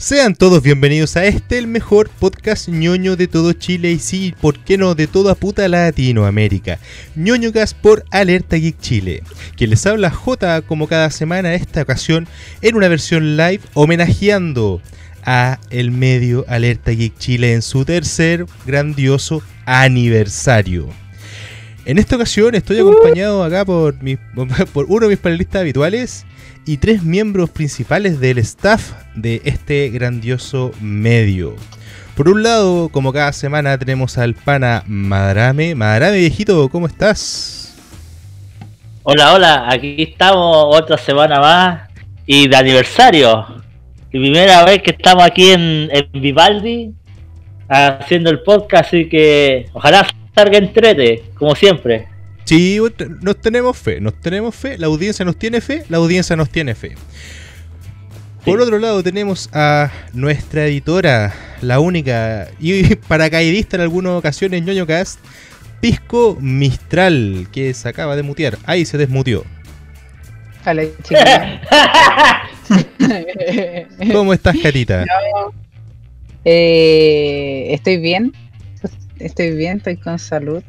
[0.00, 4.58] Sean todos bienvenidos a este, el mejor podcast ñoño de todo Chile y sí, ¿por
[4.58, 4.94] qué no?
[4.94, 6.78] De toda puta Latinoamérica.
[7.16, 9.22] ñoñocas por Alerta Geek Chile.
[9.58, 12.26] Quien les habla J como cada semana, esta ocasión
[12.62, 14.80] en una versión live homenajeando
[15.22, 20.88] a el medio Alerta Geek Chile en su tercer grandioso aniversario.
[21.84, 24.16] En esta ocasión estoy acompañado acá por, mi-
[24.72, 26.24] por uno de mis panelistas habituales
[26.70, 31.56] y tres miembros principales del staff de este grandioso medio.
[32.14, 35.74] Por un lado, como cada semana, tenemos al pana Madrame.
[35.74, 37.76] Madrame, viejito, ¿cómo estás?
[39.02, 41.80] Hola, hola, aquí estamos otra semana más
[42.24, 43.46] y de aniversario.
[44.12, 46.94] Primera vez que estamos aquí en, en Vivaldi
[47.68, 50.06] haciendo el podcast, así que ojalá
[50.36, 52.06] salga entrete, como siempre.
[52.50, 52.80] Sí,
[53.20, 56.74] nos tenemos fe, nos tenemos fe, la audiencia nos tiene fe, la audiencia nos tiene
[56.74, 56.96] fe.
[58.44, 58.64] Por Sí.
[58.64, 65.20] otro lado tenemos a nuestra editora, la única y paracaidista en algunas ocasiones, ñoño cast,
[65.80, 68.58] Pisco Mistral, que se acaba de mutear.
[68.64, 69.44] Ahí se desmutió.
[70.66, 70.82] Hola.
[74.12, 75.04] ¿Cómo estás, Catita?
[76.44, 78.32] Eh, estoy bien.
[79.20, 80.64] Estoy bien, estoy con salud.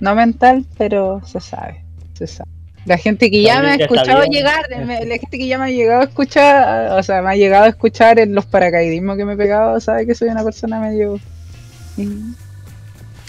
[0.00, 1.82] No mental, pero se sabe.
[2.14, 2.48] Se sabe.
[2.84, 5.70] La gente que ya me ha escuchado llegar, me- la gente que ya me ha
[5.70, 9.34] llegado a escuchar, o sea, me ha llegado a escuchar en los paracaidismos que me
[9.34, 11.20] he pegado, sabe que soy una persona medio.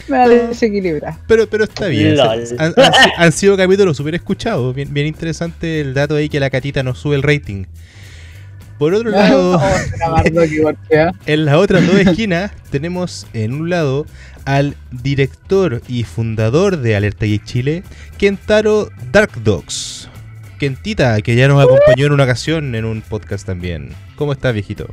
[0.08, 1.16] Me va a desequilibrar.
[1.28, 2.20] Pero, pero está bien.
[2.20, 2.74] Han, han
[3.18, 4.74] han sido capítulos súper escuchados.
[4.74, 7.66] Bien, bien interesante el dato ahí que la Catita nos sube el rating.
[8.80, 9.62] Por otro lado...
[10.64, 11.12] Golpea.
[11.26, 14.06] En las otras dos esquinas tenemos en un lado
[14.50, 17.84] al director y fundador de Alerta Geek Chile,
[18.18, 20.10] Kentaro Dark Dogs.
[20.58, 23.90] Kentita, que ya nos acompañó en una ocasión en un podcast también.
[24.16, 24.88] ¿Cómo estás, viejito?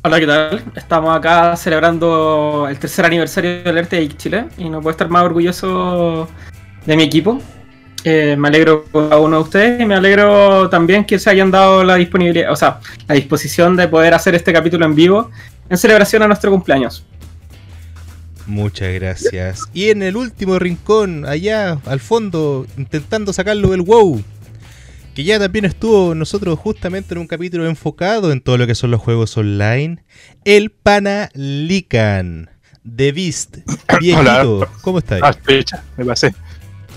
[0.00, 0.64] Hola, ¿qué tal?
[0.74, 5.24] Estamos acá celebrando el tercer aniversario de Alerta Geek Chile y no puedo estar más
[5.24, 6.26] orgulloso
[6.86, 7.42] de mi equipo.
[8.02, 11.84] Eh, me alegro cada uno de ustedes y me alegro también que se hayan dado
[11.84, 15.30] la disponibilidad, o sea, la disposición de poder hacer este capítulo en vivo
[15.68, 17.04] en celebración a nuestro cumpleaños.
[18.48, 19.68] Muchas gracias.
[19.74, 24.22] Y en el último rincón, allá al fondo, intentando sacarlo del WoW,
[25.14, 28.90] que ya también estuvo nosotros justamente en un capítulo enfocado en todo lo que son
[28.90, 30.02] los juegos online,
[30.46, 32.48] el Pana Lican,
[32.96, 33.58] The Beast,
[34.00, 34.66] viejito.
[34.80, 35.20] ¿Cómo estás?
[35.22, 36.34] Ah, fecha, me pasé.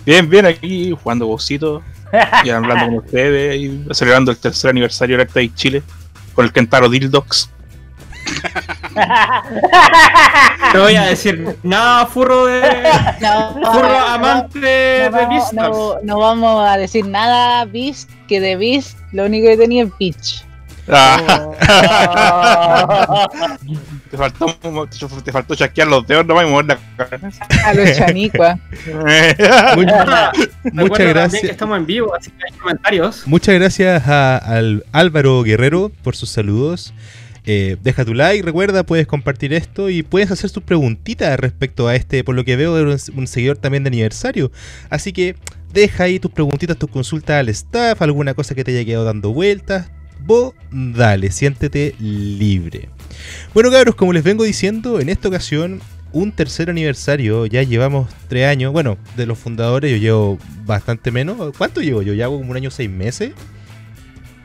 [0.05, 1.83] Bien, bien, aquí jugando bocito
[2.45, 5.83] y hablando con ustedes y celebrando el tercer aniversario de Alerta Geek Chile
[6.33, 7.49] con el Kentaro Dildox.
[10.73, 12.61] No voy a decir nada furro de.
[13.21, 15.53] No, furro amante no, de Beastars.
[15.53, 19.89] no, no vamos a decir nada Beast, que de Beast lo único que tenía es
[19.99, 20.45] Peach.
[20.89, 21.55] Ah, Oh.
[24.11, 24.47] te, faltó,
[25.23, 27.45] te faltó chasquear los dedos nomás y mover la cabeza.
[27.65, 28.57] A los chanicua.
[30.73, 31.41] Muchas gracias.
[31.41, 33.23] que estamos en vivo, así que hay comentarios.
[33.27, 36.93] Muchas gracias a- al Álvaro Guerrero por sus saludos.
[37.45, 41.95] Eh, deja tu like, recuerda, puedes compartir esto y puedes hacer tus preguntitas respecto a
[41.95, 44.51] este, por lo que veo, un, seguidor también de aniversario.
[44.89, 45.35] Así que
[45.73, 49.33] deja ahí tus preguntitas, tus consultas al staff, alguna cosa que te haya quedado dando
[49.33, 49.89] vueltas.
[50.23, 52.89] Vos dale, siéntete libre.
[53.53, 55.81] Bueno, cabros, como les vengo diciendo, en esta ocasión,
[56.13, 58.71] un tercer aniversario, ya llevamos tres años.
[58.71, 61.55] Bueno, de los fundadores yo llevo bastante menos.
[61.57, 62.13] ¿Cuánto llevo yo?
[62.13, 63.31] ¿Ya hago como un año seis meses?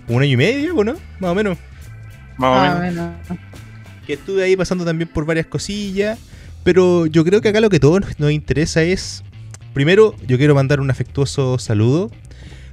[0.09, 0.95] ¿Un año y medio, ¿o no?
[1.21, 1.59] Más o menos.
[2.39, 2.95] Más o Ah, menos.
[3.29, 3.41] bueno.
[4.07, 6.19] Que estuve ahí pasando también por varias cosillas.
[6.65, 9.23] Pero yo creo que acá lo que todos nos- interesa es.
[9.73, 12.11] Primero, yo quiero mandar un afectuoso saludo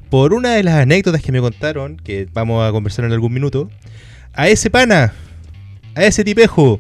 [0.10, 3.70] por una de las anécdotas que me contaron, que vamos a conversar en algún minuto.
[4.34, 5.14] A ese pana,
[5.96, 6.80] a ese tipejo,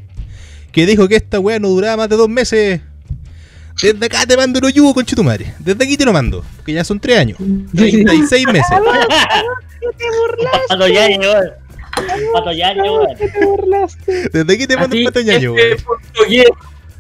[0.72, 2.82] que dijo que esta weá no duraba más de dos meses.
[3.82, 5.54] Desde acá te mando el yugo, conche tu madre.
[5.60, 7.38] Desde aquí te lo mando, que ya son tres años.
[7.76, 8.66] 36 meses.
[10.94, 11.52] Yaño, weón.
[12.34, 13.18] Pato Yaño, weón.
[13.18, 14.30] te burlaste.
[14.30, 15.84] Desde aquí te mando un patañaño, este
[16.20, 16.46] weón.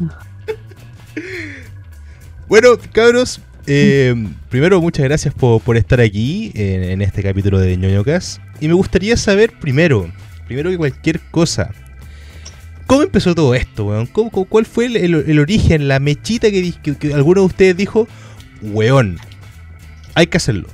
[2.47, 4.13] Bueno, cabros, eh,
[4.49, 8.41] primero muchas gracias por, por estar aquí en, en este capítulo de ñoñocas.
[8.59, 10.11] Y me gustaría saber primero,
[10.45, 11.71] primero que cualquier cosa,
[12.85, 14.05] ¿cómo empezó todo esto, weón?
[14.07, 17.47] ¿Cómo- cómo- ¿Cuál fue el, el- el origen, la mechita que, que- que alguno de
[17.47, 18.07] ustedes dijo,
[18.61, 19.17] weón,
[20.13, 20.67] hay que hacerlo?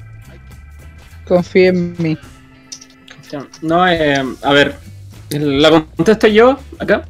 [1.25, 2.17] Confía en mí.
[3.61, 4.75] No, eh, a ver,
[5.29, 7.03] la contesto yo acá.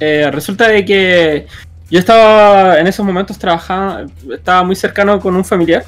[0.00, 1.46] Eh, resulta de que
[1.90, 5.84] yo estaba en esos momentos trabajando, estaba muy cercano con un familiar.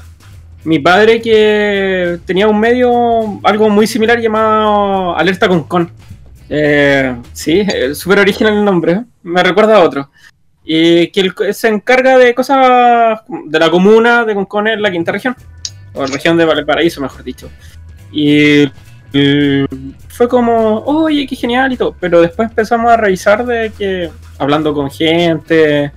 [0.63, 5.91] Mi padre que tenía un medio, algo muy similar llamado Alerta con Con.
[6.49, 9.03] Eh, sí, eh, súper original el nombre.
[9.23, 10.09] Me recuerda a otro.
[10.63, 15.35] Y que se encarga de cosas de la comuna de Concones, la quinta región.
[15.93, 17.49] O región de Valparaíso, mejor dicho.
[18.11, 18.65] Y
[20.09, 21.95] fue como, oye, qué genial y todo.
[21.99, 25.91] Pero después empezamos a revisar de que, hablando con gente,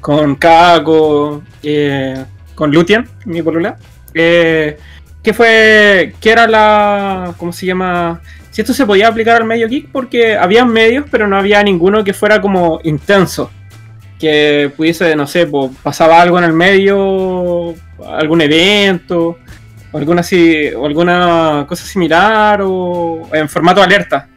[0.00, 2.24] con Caco, eh,
[2.54, 3.76] con Lutien, mi polula,
[4.14, 4.78] eh,
[5.22, 8.20] que fue, que era la, ¿cómo se llama?
[8.50, 12.04] Si esto se podía aplicar al medio geek, porque había medios, pero no había ninguno
[12.04, 13.50] que fuera como intenso.
[14.18, 15.46] Que pudiese, no sé,
[15.82, 17.74] pasaba algo en el medio,
[18.06, 19.36] algún evento,
[19.96, 24.28] alguna, así, o alguna cosa similar, o en formato alerta.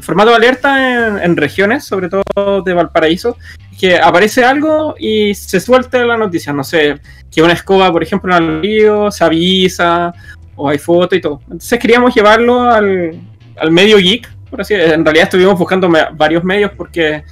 [0.00, 3.36] Formato de alerta en, regiones, sobre todo de Valparaíso,
[3.78, 7.00] que aparece algo y se suelta la noticia, no sé,
[7.30, 10.12] que una escoba, por ejemplo, en el río, se avisa,
[10.56, 11.40] o hay foto y todo.
[11.44, 13.20] Entonces queríamos llevarlo al,
[13.58, 17.24] al medio geek, por así En realidad estuvimos buscando varios medios porque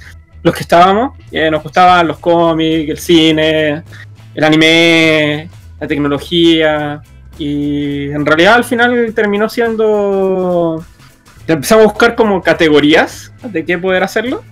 [0.43, 3.83] los que estábamos, eh, nos gustaban los cómics, el cine,
[4.33, 5.49] el anime,
[5.79, 7.01] la tecnología,
[7.37, 10.83] y en realidad al final terminó siendo...
[11.47, 14.43] Empezamos a buscar como categorías de qué poder hacerlo.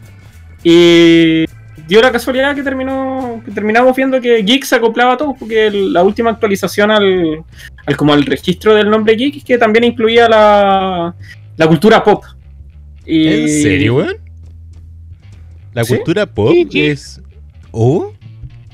[0.63, 1.45] Y
[1.87, 5.67] dio la casualidad que terminó que terminamos viendo que Geek se acoplaba a todo, porque
[5.67, 7.43] el- la última actualización al,
[7.85, 11.15] al como al registro del nombre Geek es que también incluía la,
[11.55, 12.23] la cultura pop.
[13.05, 14.15] Y, ¿En serio, weón?
[15.73, 15.95] La Sí.
[15.95, 17.21] cultura pop Sí, es.
[17.71, 18.11] ¿Oh?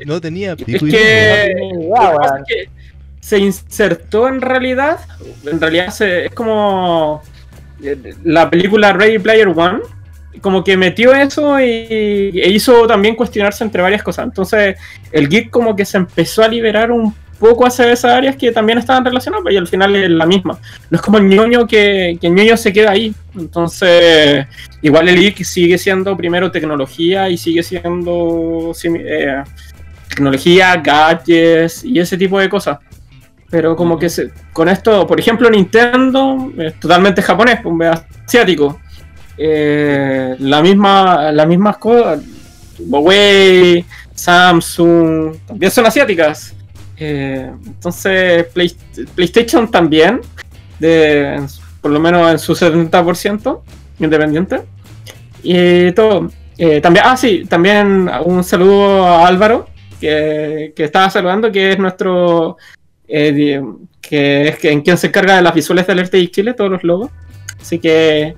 [0.06, 2.34] No tenía Es que, weón.
[2.42, 2.69] es que
[3.25, 5.00] se insertó en realidad,
[5.51, 7.24] en realidad se- es como
[7.83, 9.80] eh, la película Ready Player One,
[10.42, 11.66] como que metió eso y,
[12.39, 14.25] e hizo también cuestionarse entre varias cosas.
[14.25, 14.77] Entonces
[15.12, 18.77] el geek como que se empezó a liberar un poco hacia esas áreas que también
[18.77, 20.60] estaban relacionadas y al final es la misma.
[20.92, 23.12] No es como el ñoño que, que ñoño se queda ahí.
[23.36, 24.45] Entonces
[24.83, 29.44] igual el geek sigue siendo primero tecnología y sigue siendo eh,
[30.10, 32.77] tecnología, gadgets y ese tipo de cosas.
[33.56, 37.90] Pero como que se- con esto, por ejemplo, Nintendo es totalmente japonés, pues,
[38.28, 38.81] asiático.
[39.38, 42.19] Eh, la misma, las mismas cosas,
[42.78, 46.54] Huawei, Samsung, también son asiáticas.
[46.98, 48.75] Eh, entonces, Play-
[49.16, 50.19] PlayStation también,
[50.78, 51.42] de,
[51.80, 53.62] por lo menos en su 70%
[54.00, 54.63] independiente.
[55.44, 56.30] Y todo.
[56.58, 59.68] Eh, también, ah, sí, también un saludo a Álvaro,
[60.01, 62.58] que, que estaba saludando, que es nuestro.
[63.07, 63.62] Eh,
[64.02, 66.72] que es que- en quien se encarga de las visuales de Alerta y Chile, todos
[66.72, 67.12] los logos.
[67.60, 68.36] Así que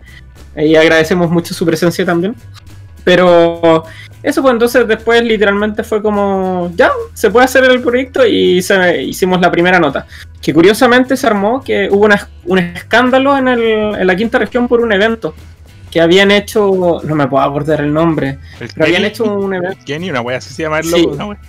[0.55, 2.35] ahí agradecemos mucho su presencia también.
[3.03, 3.85] Pero
[4.21, 9.01] eso fue entonces después literalmente fue como, ya, se puede hacer el proyecto y se-
[9.03, 10.05] hicimos la primera nota.
[10.41, 13.61] Que curiosamente se armó que hubo una- un escándalo en, el-
[13.95, 15.33] en la quinta región por un evento.
[15.89, 19.53] Que habían hecho, no me puedo acordar el nombre, El pero habían Kenny, hecho un
[19.53, 19.77] evento.
[19.85, 21.01] Kenny, una wea así se llama el Sí.
[21.01, 21.39] logo, ¿no, wea?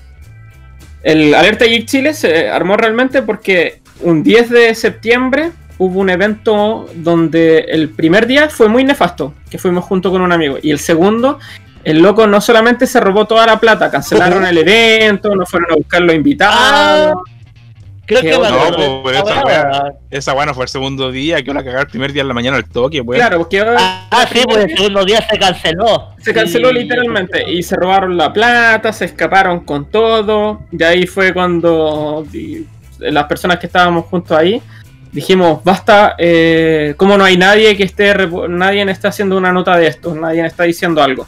[1.02, 6.88] El Alerta Geek Chile se armó realmente porque un 10 de septiembre hubo un evento
[6.94, 10.80] donde el primer día fue muy nefasto, que fuimos junto con un amigo, y el
[10.80, 11.38] segundo,
[11.84, 15.76] el loco no solamente se robó toda la plata, cancelaron el evento, no fueron a
[15.76, 17.16] buscar los invitados.
[18.08, 19.62] Creo que No, pues, esa esa weá.
[19.70, 19.92] weá.
[20.10, 22.34] Esa weá no fue el segundo día, que la cagar el primer día en la
[22.34, 23.20] mañana al toque, weón.
[23.20, 26.14] Claro, porque Ah, sí, pues el segundo día se canceló.
[26.18, 26.74] se canceló Sí.
[26.76, 30.60] literalmente y se robaron la plata, se escaparon con todo.
[30.72, 32.26] Y ahí fue cuando
[32.98, 34.60] las personas que estábamos juntos ahí
[35.12, 38.14] dijimos, basta, eh, como no hay nadie que esté,
[38.48, 41.26] nadie está haciendo una nota de esto, nadie está diciendo algo.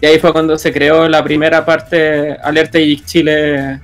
[0.00, 3.80] Y ahí fue cuando se creó la primera parte Alerta y Chile,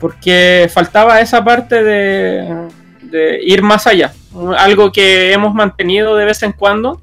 [0.00, 2.68] porque faltaba esa parte de,
[3.02, 4.12] de ir más allá,
[4.58, 7.00] algo que hemos mantenido de vez en cuando,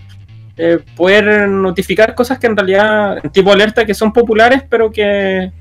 [0.58, 5.52] eh, poder notificar cosas que en realidad, tipo alerta, que son populares, pero que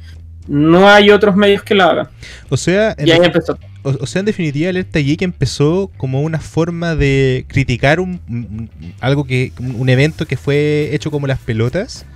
[0.48, 2.08] no hay otros medios que lo hagan.
[2.48, 3.58] O sea, Y ahí empezó.
[3.82, 8.70] o, o sea, en definitiva, Alerta Geek empezó como una forma de criticar un, un-
[9.00, 12.06] algo que un evento que fue hecho como las pelotas.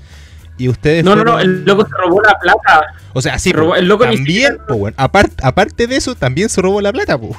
[0.59, 2.87] Y ustedes No, no, no, el loco se robó la plata.
[3.13, 4.89] O sea, sí, robó- po, el loco también, po.
[4.97, 7.37] Apart- aparte de eso, también se robó la plata, po.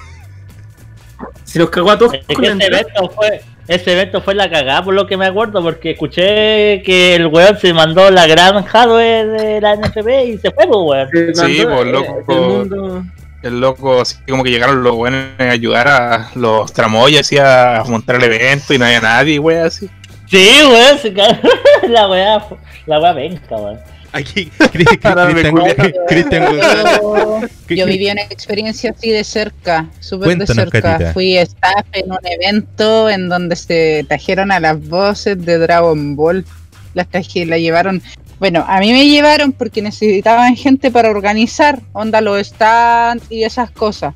[1.43, 4.83] Se los cagó a todos Es con ese evento fue, ese evento fue la cagada
[4.83, 9.27] por lo que me acuerdo, porque escuché que el weón se mandó la gran hardware
[9.27, 11.09] de la NFP y se fue, pues weón.
[11.35, 12.25] Sí, eh, loco.
[12.27, 13.03] el mundo-
[13.43, 17.83] El loco, así como que llegaron los buenos a ayudar a los tramoyas así a
[17.87, 19.89] montar el evento y no había nadie, weón, así.
[20.27, 21.37] Sí, weón, se cagó.
[21.89, 22.45] la weá,
[22.87, 23.79] la weá venga, weón.
[24.13, 26.99] Aquí, Cristian, González.
[27.01, 30.81] Yo, ¿Qué- yo qué- viví una experiencia así de cerca, súper de cerca.
[30.81, 31.13] Catita.
[31.13, 36.45] Fui staff en un evento en donde se trajeron a las voces de Dragon Ball.
[36.93, 38.01] Las traje, la llevaron.
[38.39, 43.71] Bueno, a mí me llevaron porque necesitaban gente para organizar, onda los stands y esas
[43.71, 44.13] cosas.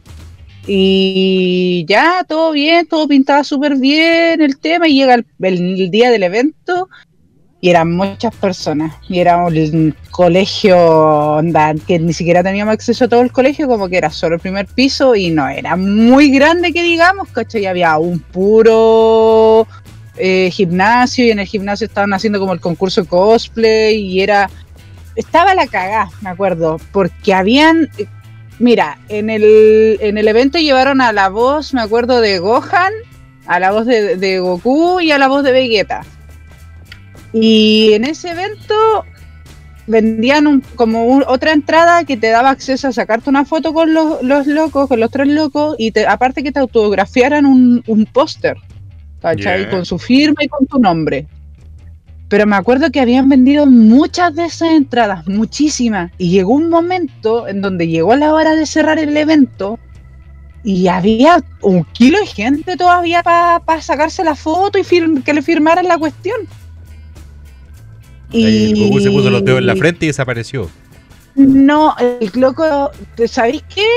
[0.67, 6.09] Y ya, todo bien, todo pintaba súper bien el tema y llega el, el día
[6.09, 6.89] del evento
[7.65, 8.93] y eran muchas personas.
[9.09, 13.89] Y era un colegio onda, que ni siquiera teníamos acceso a todo el colegio, como
[13.89, 17.65] que era solo el primer piso y no era muy grande que digamos, ¿cachai?
[17.65, 19.65] Había un puro
[20.15, 24.47] eh, gimnasio y en el gimnasio estaban haciendo como el concurso cosplay y era...
[25.15, 27.89] Estaba la cagá, me acuerdo, porque habían...
[28.59, 32.93] Mira, en el, en el evento llevaron a la voz, me acuerdo, de Gohan,
[33.47, 36.03] a la voz de, de Goku y a la voz de Vegeta.
[37.37, 38.73] Y en ese evento
[39.87, 43.93] vendían un- como un- otra entrada que te daba acceso a sacarte una foto con
[43.93, 48.05] los, los locos, con los tres locos, y te, aparte que te autografiaran un, un
[48.05, 48.55] póster,
[49.21, 49.61] ¿cachai?
[49.63, 49.69] Yeah.
[49.69, 51.27] Con su firma y con tu nombre.
[52.29, 56.11] Pero me acuerdo que habían vendido muchas de esas entradas, muchísimas.
[56.17, 59.77] Y llegó un momento en donde llegó la hora de cerrar el evento
[60.63, 64.83] y había un kilo de gente todavía para sacarse la foto y
[65.21, 66.37] que le firmaran la cuestión.
[68.33, 70.69] Ahí el Goku se puso los dedos en la frente y desapareció.
[71.35, 72.91] No, el loco,
[73.27, 73.87] ¿sabéis qué?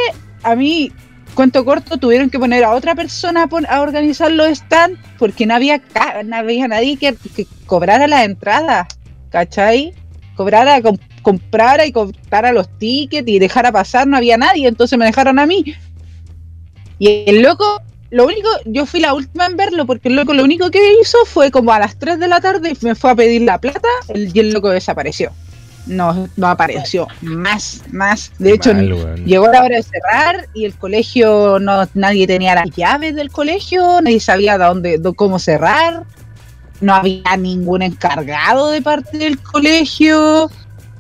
[0.42, 0.92] A mí,
[1.34, 5.80] cuento corto, tuvieron que poner a otra persona a, organizar los stands porque no había,
[6.24, 8.88] no había nadie que, que cobrara las entradas,
[9.30, 9.94] ¿cachai?
[10.34, 15.04] Cobrara, com- comprara y comprara los tickets y dejara pasar, no había nadie, entonces me
[15.04, 15.64] dejaron a mí.
[16.98, 20.42] Y el loco, lo único, yo fui la última en verlo porque el loco lo
[20.44, 23.42] único que hizo fue como a las 3 de la tarde me fue a pedir
[23.42, 25.30] la plata el- y el loco desapareció.
[25.86, 27.06] No, no apareció.
[27.22, 28.30] Más, más.
[28.38, 32.70] De hecho, Mal, llegó la hora de cerrar y el colegio, no nadie tenía las
[32.76, 36.04] llaves del colegio, nadie sabía de dónde, de cómo cerrar.
[36.82, 40.50] No había ningún encargado de parte del colegio.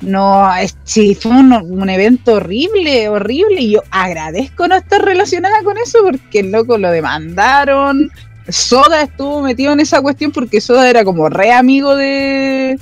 [0.00, 3.60] No, es, sí, fue un, un evento horrible, horrible.
[3.60, 8.10] Y yo agradezco no estar relacionada con eso porque el loco lo demandaron.
[8.48, 12.78] Soda estuvo metido en esa cuestión porque Soda era como re amigo de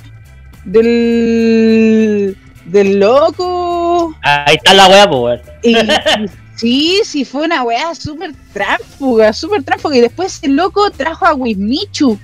[0.63, 4.15] del del loco.
[4.21, 5.41] Ahí está la weá, pues.
[5.63, 5.77] Y, y
[6.55, 9.97] sí, sí, fue una weá súper tránsfuga, súper tránsfuga.
[9.97, 12.19] Y después el loco trajo a Wismichu.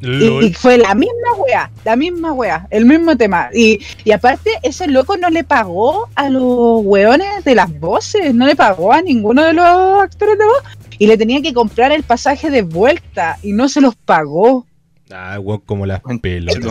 [0.00, 3.50] Y, fue la misma weá, la misma weá, el mismo tema.
[3.52, 8.46] Y, y aparte, ese loco no le pagó a los weones de las voces, no
[8.46, 10.62] le pagó a ninguno de los actores de voz.
[11.00, 14.66] Y le tenía que comprar el pasaje de vuelta y no se los pagó.
[15.10, 16.62] Ah, weón, como las pelotas.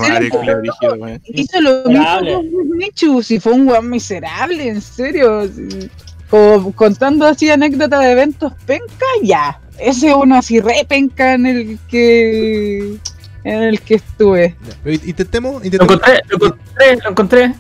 [1.25, 2.43] Hizo lo mismo
[3.00, 5.50] con si fue un weón miserable, en serio.
[6.29, 9.60] como contando así anécdotas de eventos penca, ya.
[9.79, 12.98] Ese uno así re penca en el que
[13.48, 14.56] en el que estuve.
[14.84, 17.54] Pero Intentemos, Lo intentemos, encontré, lo encontré, lo encontré.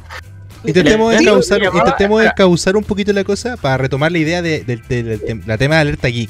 [0.65, 1.27] intentemos, Sí,
[1.73, 5.45] intentemos encauzar un poquito la cosa para retomar la idea de, de- de- del tem-
[5.45, 6.29] la tema de alerta geek.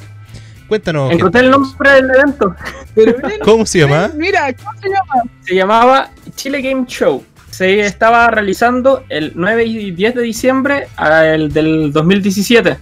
[0.67, 1.11] Cuéntanos.
[1.11, 2.55] Encontré el nombre del evento.
[2.93, 4.11] Pero ¿Cómo se llama?
[4.15, 5.23] mira, ¿cómo se llama?
[5.41, 7.23] Se llamaba Chile Game Show.
[7.49, 12.77] Se estaba realizando el 9 y 10 de diciembre a el del 2017.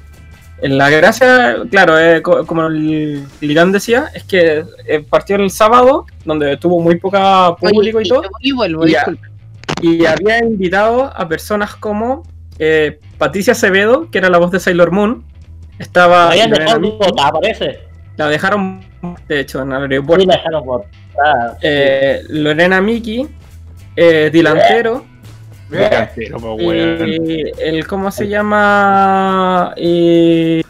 [0.62, 5.50] En La gracia, claro, eh, co- como el Ligan decía, es que eh, partió el
[5.52, 8.86] sábado, donde tuvo muy poca público Oye, y todo, Y vuelvo,
[10.08, 12.24] había invitado a personas como
[12.58, 15.24] eh, Patricia Acevedo, que era la voz de Sailor Moon,
[15.78, 17.80] estaba Habían Lorena dejado Miki, botada, parece.
[18.16, 18.82] la dejaron,
[19.28, 20.26] de hecho, en el Sí, aeropuerto.
[20.26, 21.58] la dejaron botada.
[21.62, 23.28] Eh, Lorena Miki,
[23.98, 25.06] eh, Dilantero,
[27.60, 30.62] El cómo se llama y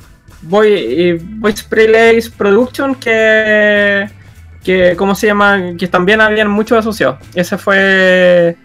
[0.42, 4.08] Boy Voice Relays Production que
[4.64, 7.20] que cómo se llama que también habían muchos asociados.
[7.36, 8.56] Ese fue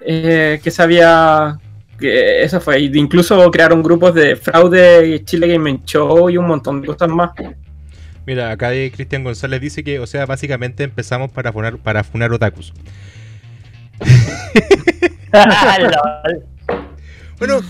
[0.00, 1.58] eh, que se había
[1.98, 6.82] que eso fue incluso crearon grupos de fraude y Chile Game Show y un montón
[6.82, 7.30] de cosas más.
[8.26, 12.74] Mira, acá Cristian González dice que, o sea, básicamente empezamos para funar, para funar otakus.
[17.38, 17.60] Bueno,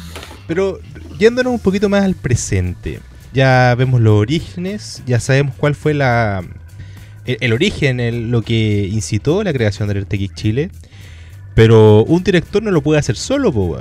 [0.47, 0.79] pero
[1.19, 3.01] yéndonos un poquito más al presente.
[3.33, 6.45] Ya vemos los orígenes, ya sabemos cuál fue la
[7.27, 10.71] el, origen, lo que incitó la creación del Geek Chile.
[11.55, 13.79] Pero un director no lo puede hacer solo, po.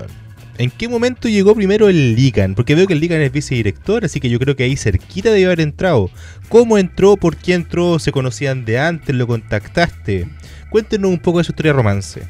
[0.57, 2.55] ¿En qué momento llegó primero el Lican?
[2.55, 5.47] Porque veo que el Lican es vicedirector, así que yo creo que ahí cerquita debe
[5.47, 6.09] haber entrado.
[6.47, 7.17] ¿Cómo entró?
[7.17, 7.99] ¿Por qué entró?
[7.99, 9.13] ¿Se conocían de antes?
[9.13, 10.27] ¿Lo contactaste?
[10.69, 12.23] Cuéntenos un poco de su historia romance.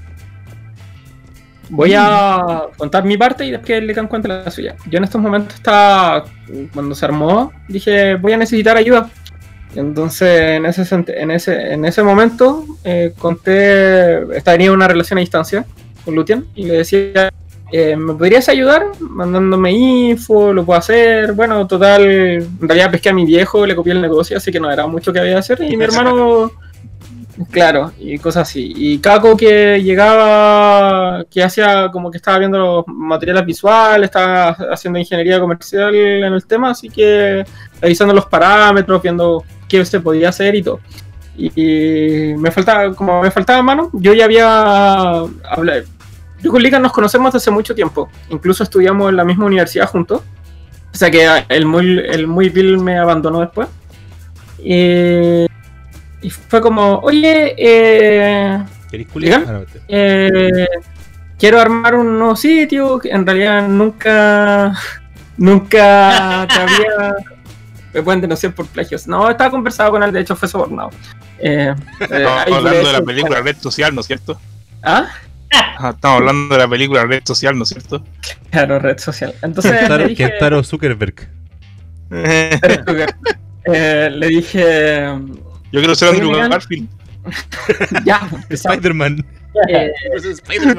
[1.70, 4.76] Voy a contar mi parte y después le can cuenta la suya.
[4.90, 6.26] Yo en estos momentos estaba,
[6.74, 9.10] cuando se armó, dije, voy a necesitar ayuda.
[9.76, 15.66] Entonces, en ese, en ese, en ese momento, eh, conté, tenía una relación a distancia
[16.06, 17.34] con Lutian y le decía,
[17.72, 18.86] eh, ¿me podrías ayudar?
[19.00, 21.34] Mandándome info, lo puedo hacer.
[21.34, 24.72] Bueno, total, en realidad pesqué a mi viejo, le copié el negocio, así que no
[24.72, 25.62] era mucho que había que hacer.
[25.64, 26.52] Y mi hermano,
[27.52, 28.74] claro, y cosas así.
[28.76, 35.00] Y Caco que llegaba, que hacía como que estaba viendo los materiales visuales, estaba haciendo
[35.00, 37.44] ingeniería comercial en el tema, así que
[37.82, 40.80] revisando los parámetros, viendo qué se podía hacer y todo.
[41.38, 45.84] Y, y me faltaba, como me faltaba mano, yo ya había hablado.
[46.42, 48.10] Yo con Lican nos conocemos desde hace mucho tiempo.
[48.30, 50.22] Incluso estudiamos en la misma universidad juntos.
[50.94, 53.68] O sea que el muy, el muy Bill me abandonó después.
[54.60, 55.46] Y,
[56.26, 58.58] y fue como, oye, eh.
[58.62, 58.66] Ah,
[59.72, 60.68] te- eh,
[61.38, 62.98] quiero armar un nuevo sitio.
[63.00, 64.74] que En realidad nunca,
[65.38, 67.16] nunca te había.
[67.94, 69.08] Me pueden denunciar por plagios.
[69.08, 70.90] No, estaba conversado con él, de hecho fue sobornado.
[71.40, 74.40] Eh, eh, Estamos hablando de la película Red Social, ¿no es cierto?
[74.84, 75.08] ¿Ah?
[75.78, 78.04] Ah, Estamos hablando de la película Red Social, ¿no es cierto?
[78.52, 79.34] Claro, red social.
[79.42, 81.30] Entonces le Kentaro, dije, Kentaro Zuckerberg.
[83.66, 85.08] eh, le dije,
[85.76, 86.50] Yo quiero ser Andrew Miguel.
[86.50, 86.88] Garfield.
[88.06, 88.22] ya.
[88.50, 89.26] Spider-Man.
[89.68, 89.92] Eh,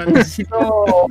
[0.06, 1.06] necesito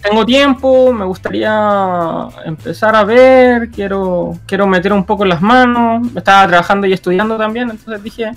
[0.00, 6.46] tengo tiempo me gustaría empezar a ver quiero quiero meter un poco las manos estaba
[6.48, 8.32] trabajando y estudiando también entonces dije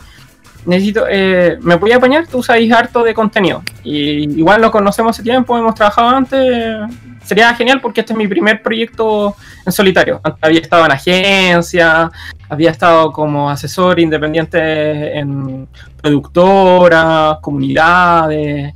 [0.65, 5.15] necesito eh, me voy a apañar tú sabes harto de contenido y igual lo conocemos
[5.15, 6.77] hace tiempo hemos trabajado antes
[7.31, 12.11] sería genial porque este es mi primer proyecto en solitario había estado en agencia
[12.49, 15.65] había estado como asesor independiente en
[16.01, 18.73] productoras comunidades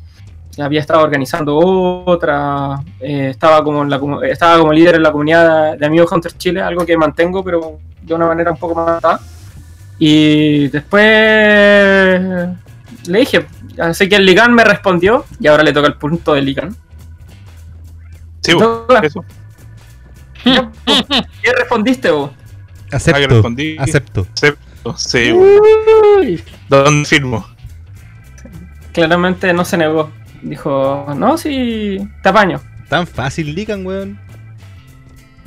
[0.58, 5.78] había estado organizando otra, eh, estaba como en la estaba como líder en la comunidad
[5.78, 9.02] de amigos Hunter Chile, algo que mantengo, pero de una manera un poco más.
[10.00, 11.02] Y después
[13.08, 13.46] le dije,
[13.80, 16.76] así que el Ligan me respondió y ahora le toca el punto del Ligan.
[18.46, 19.26] Sí, bo, eso.
[20.44, 22.32] ¿Qué respondiste vos?
[22.34, 23.28] Ah, que Acepto.
[23.28, 23.76] respondí.
[23.80, 24.28] Acepto.
[24.34, 25.44] Acepto, sí, bo.
[26.70, 27.46] ¿Dónde firmo?
[28.94, 30.12] Claramente no se negó.
[30.42, 32.62] Dijo, no, sí, te apaño.
[32.88, 34.20] Tan fácil, Lican, weón.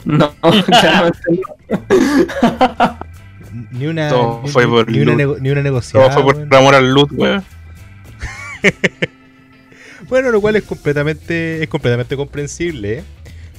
[0.05, 0.33] No,
[0.66, 2.99] claramente no.
[3.70, 4.09] Ni una.
[4.09, 6.11] Todo ni, fue ni- por ni una, ni una negociada.
[6.11, 7.44] Todo fue por amor al loot, weón.
[10.09, 12.99] Bueno, lo cual es completamente, es completamente comprensible.
[12.99, 13.05] ¿eh?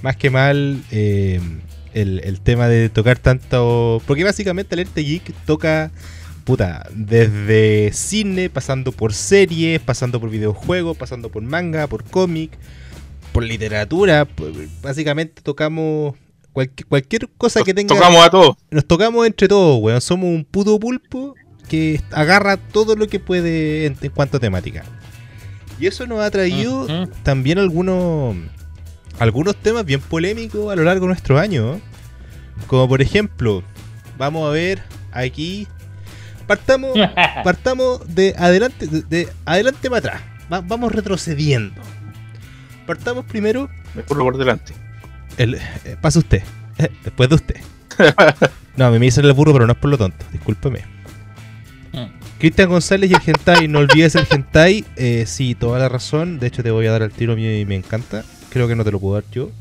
[0.02, 1.40] Más que mal eh,
[1.94, 4.02] el, el tema de tocar tanto.
[4.06, 5.92] Porque básicamente Alerta Geek toca.
[6.46, 12.52] Puta, desde cine, pasando por series, pasando por videojuegos, pasando por manga, por cómic,
[13.32, 14.28] por literatura.
[14.82, 16.16] Básicamente tocamos
[16.52, 17.94] cualquier, cualquier cosa que tenga.
[17.94, 18.56] Tocamos a todos.
[18.72, 20.02] Nos tocamos entre todos, weón.
[20.02, 21.36] Somos un puto pulpo
[21.68, 24.84] que agarra todo lo que puede en, en cuanto a temática.
[25.80, 26.88] Y eso nos ha traído
[27.24, 28.36] también algunos
[29.20, 31.80] algunos temas bien polémicos a lo largo de nuestro año.
[32.68, 33.64] Como por ejemplo,
[34.18, 35.68] vamos a ver aquí.
[36.48, 36.98] Partamos,
[37.44, 40.22] partamos de adelante, de, de adelante para atrás.
[40.52, 41.82] Va- vamos retrocediendo.
[42.86, 43.70] Partamos primero.
[43.96, 44.74] Me corro por delante.
[45.38, 45.62] El, eh,
[46.02, 46.42] pasa usted.
[46.78, 47.56] eh, después de usted.
[48.78, 50.26] No, a mí me dicen el burro, pero no es por lo tonto.
[50.32, 50.86] Discúlpeme.
[52.40, 54.86] Cristian González y el Gentai, no olvides el Gentai.
[54.96, 56.40] Eh, sí, toda la razón.
[56.40, 58.24] De hecho, te voy a dar al tiro mío y me encanta.
[58.50, 59.52] Creo que no te lo puedo dar yo.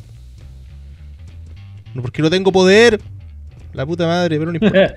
[1.92, 3.00] No, porque no tengo poder.
[3.72, 4.94] La puta madre, pero no importa.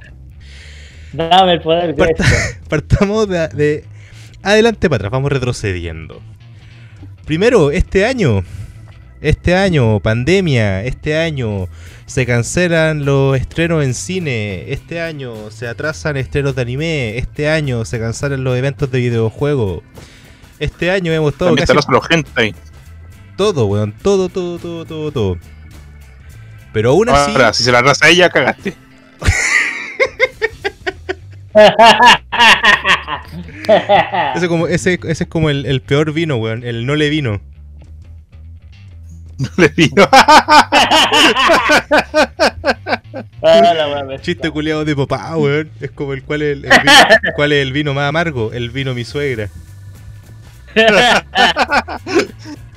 [1.11, 2.23] Dame el poder, Parta-.
[2.69, 3.85] Partamos de, de
[4.43, 6.21] adelante para atrás, vamos retrocediendo.
[7.25, 8.43] Primero, este año.
[9.21, 10.83] Este año, pandemia.
[10.83, 11.67] Este año
[12.07, 14.73] se cancelan los estrenos en cine.
[14.73, 17.17] Este año se atrasan estrenos de anime.
[17.19, 19.83] Este año se cancelan los eventos de videojuegos.
[20.57, 22.55] Este año hemos estado También casi están los hentai.
[23.37, 23.93] todo, weón.
[24.01, 25.37] Todo, todo, todo, todo, todo.
[26.73, 27.31] Pero aún así.
[27.31, 28.73] Ahora, si se la raza a ella, cagaste.
[34.35, 36.63] Ese, como, ese, ese es como el, el peor vino, weón.
[36.63, 37.41] El no le vino.
[39.49, 40.07] No le digo.
[43.43, 45.69] Ah, Chiste culiado de papá, weón.
[45.81, 46.93] Es como el cuál es el, el vino,
[47.35, 48.53] cuál es el vino más amargo.
[48.53, 49.49] El vino mi suegra.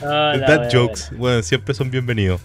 [0.02, 2.40] Ah, wea jokes, bueno, siempre son bienvenidos.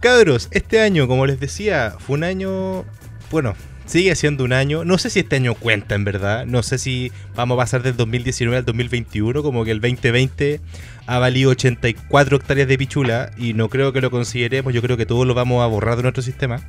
[0.00, 2.84] Cabros, este año, como les decía, fue un año.
[3.30, 3.54] Bueno,
[3.86, 4.84] Sigue siendo un año.
[4.84, 6.44] No sé si este año cuenta en verdad.
[6.44, 9.42] No sé si vamos a pasar del 2019 al 2021.
[9.42, 10.60] Como que el 2020
[11.06, 13.30] ha valido 84 hectáreas de pichula.
[13.38, 14.74] Y no creo que lo consideremos.
[14.74, 16.60] Yo creo que todo lo vamos a borrar de nuestro sistema.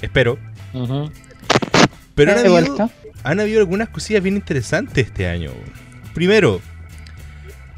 [0.00, 0.38] Espero.
[2.14, 2.74] Pero han habido,
[3.22, 5.50] han habido algunas cosillas bien interesantes este año.
[6.14, 6.60] Primero,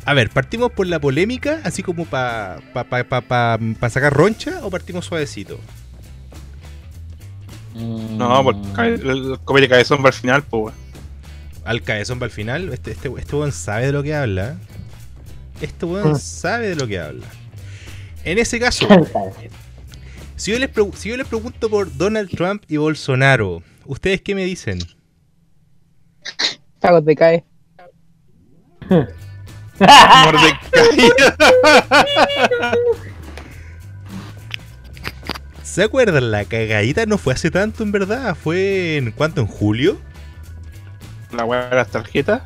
[0.05, 4.13] a ver, ¿partimos por la polémica, así como para pa, pa, pa, pa- pa sacar
[4.13, 5.61] roncha, o partimos suavecito?
[7.75, 8.19] Mm.
[8.19, 10.75] No, porque el, el comete cabezón va al final, pues.
[11.65, 14.57] Al cabezón va al final, este, este, este weón sabe de lo que habla.
[15.61, 16.17] Este weón Mm.
[16.19, 17.27] sabe de lo que habla.
[18.25, 18.87] En ese caso,
[20.37, 24.45] si yo, les si yo les pregunto por Donald Trump y Bolsonaro, ¿ustedes qué me
[24.45, 24.79] dicen?
[26.81, 27.45] Pagos de cae.
[28.91, 30.59] Mordecai.
[35.73, 36.31] ¿Se acuerdan?
[36.31, 39.99] La cagadita no fue hace tanto en verdad, fue en cuánto, en julio.
[41.35, 42.43] La weá de las tarjetas.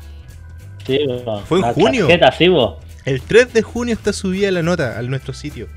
[0.85, 1.41] Sí, bo.
[1.41, 2.07] Fue en La junio.
[2.07, 2.79] tarjeta, sí, bo.
[3.03, 5.67] El 3 de junio está subida la nota a nuestro sitio.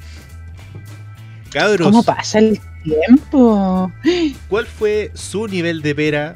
[1.51, 3.91] Cabros, ¿Cómo pasa el tiempo?
[4.49, 6.35] ¿cuál fue su nivel de pera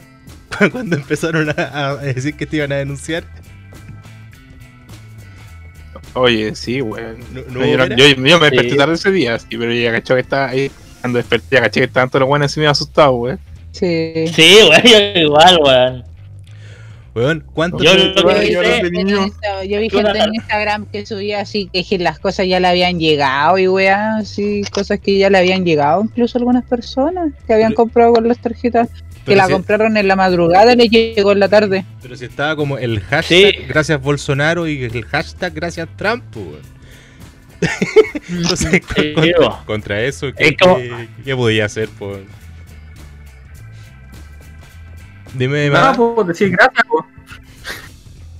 [0.72, 3.22] cuando empezaron a, a decir que te iban a denunciar?
[6.14, 7.18] Oye, sí, weón.
[7.32, 7.86] ¿No- no yo, era?
[7.94, 8.76] yo- yo me desperté Sí.
[8.76, 10.72] tarde ese día, sí, pero ya caché que estaba ahí.
[11.04, 13.38] Cuando desperté, ya caché que estaban todos los buenos encima asustados, weón.
[13.72, 14.26] Sí.
[14.34, 14.82] Sí, güey,
[15.14, 16.04] yo igual, weón.
[17.14, 19.26] Weón, ¿cuánto Yo Yo yo hice- de gente- niño.
[19.68, 23.58] yo vi gente en Instagram que subía así que las cosas ya le habían llegado
[23.58, 27.76] y weá, así, cosas que ya le habían llegado incluso algunas personas que habían Pero-
[27.82, 28.88] comprado con las tarjetas,
[29.26, 31.84] que la si- compraron en la madrugada y les llegó en la tarde.
[32.00, 33.62] Pero si estaba como el hashtag Sí.
[33.68, 36.73] gracias Bolsonaro y el hashtag gracias Trump, pues, weón.
[38.28, 39.14] Entonces, Sí,
[39.66, 42.20] contra, eso, ¿qué, Es como- qué- qué podía hacer, pues?
[45.34, 45.96] Dime, Nada, más.
[45.96, 47.04] puedo decir gracias, po.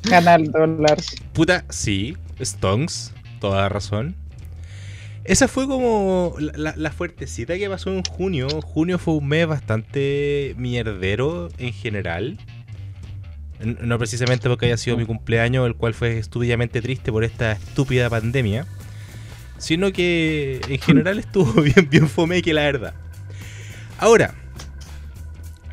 [0.05, 1.17] Ganar dólares.
[1.33, 4.15] Puta, sí, Stonks, toda razón.
[5.25, 8.47] Esa fue como la, la- la fuertecita que pasó en junio.
[8.63, 12.39] Junio fue un mes bastante mierdero en general.
[13.61, 18.11] No precisamente porque haya sido mi cumpleaños, el cual fue estúpidamente triste por esta estúpida
[18.11, 18.67] pandemia.
[19.59, 22.95] Sino que en general estuvo bien, bien fome que la verdad.
[23.99, 24.35] Ahora,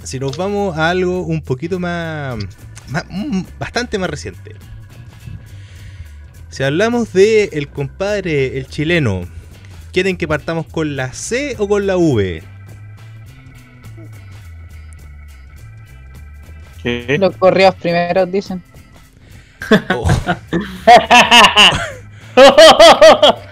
[0.03, 2.37] si nos vamos a algo un poquito más,
[2.89, 4.55] más- mm, bastante más reciente.
[6.49, 9.21] Si hablamos de el compadre, el chileno,
[9.93, 12.43] ¿quieren que partamos con la C o con la V?
[16.83, 17.17] ¿Qué?
[17.19, 18.61] Los correos primeros dicen.
[19.93, 20.09] Oh,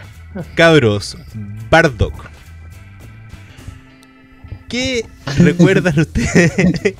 [0.56, 1.18] cabros,
[1.70, 2.30] Bardock.
[4.68, 5.06] ¿Qué
[5.40, 6.96] recuerdan ustedes?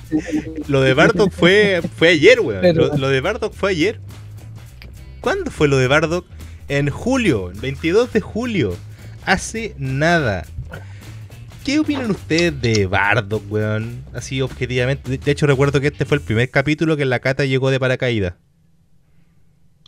[0.68, 2.76] lo de Bardock fue, fue ayer, weón.
[2.76, 4.00] Lo, lo de Bardock fue ayer.
[5.22, 6.26] ¿Cuándo fue lo de Bardock?
[6.68, 8.76] En julio, el 22 de julio.
[9.26, 10.46] Hace nada.
[11.64, 14.04] ¿Qué opinan ustedes de Bardock, weón?
[14.14, 15.10] Así objetivamente.
[15.12, 17.80] De- De hecho, recuerdo que este fue el primer capítulo que la cata llegó de
[17.80, 18.34] paracaídas.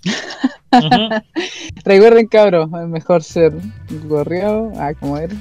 [1.86, 3.54] Recuerden, cabros, es mejor ser
[4.06, 4.72] gorreado.
[4.78, 5.34] Ah, ¿cómo era?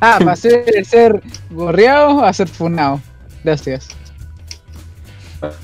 [0.00, 3.00] Ah, para ser, ser gorreado a ser funado.
[3.44, 3.88] Gracias.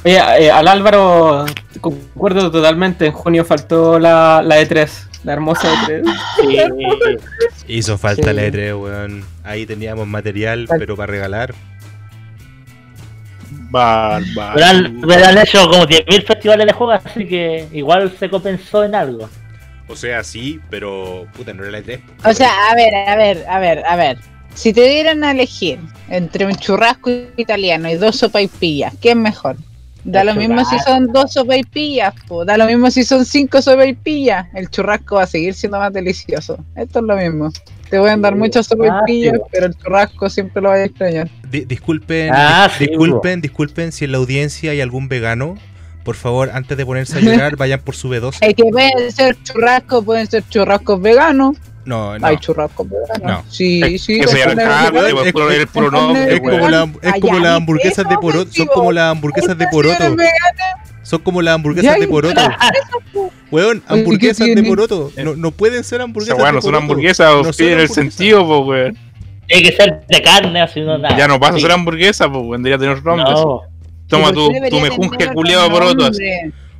[0.04, 1.46] Oye, eh, al Álvaro,
[1.80, 3.06] concuerdo totalmente.
[3.06, 4.88] En junio faltó la, la E3,
[5.24, 6.14] la hermosa E E3.
[7.66, 7.74] Sí.
[7.74, 8.34] Hizo falta Sí.
[8.34, 9.24] la E3, weón.
[9.44, 11.54] Ahí teníamos material, Fal- pero para regalar.
[13.72, 14.54] Bárbaro.
[14.54, 18.84] Pero han, pero han hecho como 10.000 festivales de juegos, así que igual se compensó
[18.84, 19.28] en algo.
[19.88, 22.00] O sea, sí, pero puta, no era la E3.
[22.24, 24.18] O sea, a ver, a ver, a ver, a ver.
[24.54, 29.56] Si te dieran a elegir entre un churrasco italiano y dos sopaipillas, ¿qué es mejor?
[30.04, 32.44] Da El lo mismo si son dos sopaipillas, po.
[32.44, 34.46] da lo mismo si son cinco sopaipillas.
[34.54, 36.58] El churrasco va a seguir siendo más delicioso.
[36.76, 37.50] Esto es lo mismo.
[37.92, 41.28] Te voy a dar Sí, muchas sopaipillas, pero el churrasco siempre lo vas a extrañar.
[41.50, 45.56] Di- disculpen, Ah, dis- sí, disculpen, disculpen si en la audiencia hay algún vegano.
[46.02, 48.38] Por favor, antes de ponerse a llorar, vayan por su B12.
[48.40, 51.58] Es que pueden ser churrascos, pueden ser churrascos veganos.
[51.84, 52.26] No, no.
[52.26, 53.44] Hay churrascos veganos.
[53.44, 53.50] No.
[53.52, 54.18] Sí, sí.
[54.20, 54.30] Es-
[56.40, 58.52] como, las ¿y hamburguesas de poroto.
[58.54, 60.16] Son como las hamburguesas de poroto.
[61.12, 62.40] Son como las hamburguesas de poroto.
[63.50, 65.12] Weón, Oye, hamburguesas ¿qué de poroto.
[65.22, 67.88] No, no pueden ser Esa hamburguesas weá de no son hamburguesas, No o son el
[67.90, 68.98] sentido, pues, weón.
[69.46, 71.14] Tiene que ser de carne, así no nada.
[71.18, 72.62] Ya no pasa a ser hamburguesa, pues, weón.
[72.62, 73.30] Debería tener nombre.
[73.30, 73.60] No.
[74.06, 76.06] Toma ¿Y por tu, tu mejunje culiado otro poroto.
[76.06, 76.24] así.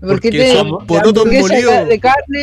[0.01, 1.89] Porque qué te- son porotos hamburguesa molidos.
[1.89, 2.43] De carne.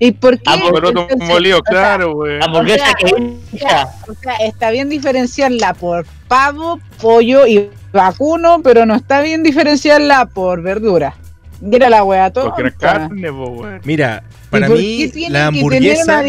[0.00, 0.42] ¿Y por qué?
[0.46, 2.42] Ah, Entonces, molido, o claro, weón.
[2.42, 3.88] Hamburguesa O sea, que hincha.
[4.08, 10.26] O sea, está bien diferenciarla por pavo, pollo y vacuno, pero no está bien diferenciarla
[10.26, 11.14] por verdura.
[11.60, 12.50] Mira la wea tonta.
[12.50, 13.80] Porque no es carne.
[13.84, 16.22] Mira, ¿Y para mí la hamburguesa,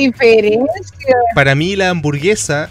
[1.34, 2.70] para mí la hamburguesa,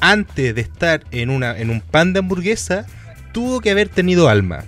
[0.00, 2.86] antes de estar en una en un pan de hamburguesa,
[3.32, 4.64] tuvo que haber tenido alma.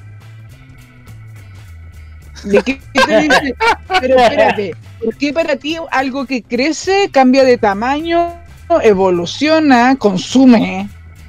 [2.44, 3.55] ¿De qué te dice?
[4.01, 8.35] Pero espérate, ¿por qué para ti algo que crece, cambia de tamaño,
[8.83, 10.88] evoluciona, consume,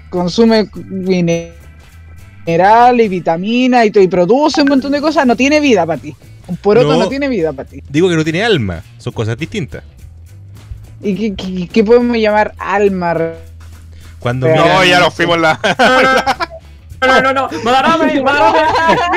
[0.09, 1.62] consume mineral
[2.45, 6.15] y vitamina y, todo, y produce un montón de cosas, no tiene vida para ti?
[6.47, 6.99] Un poroto No.
[6.99, 7.81] no, tiene vida para ti.
[7.89, 9.83] Digo que no tiene alma, son cosas distintas.
[11.01, 13.15] ¿Y qué, qué- qué podemos llamar alma?
[14.19, 15.59] Cuando miran- No, ya nos fuimos la.
[17.05, 18.67] No, no, no, Madarame, Madarame,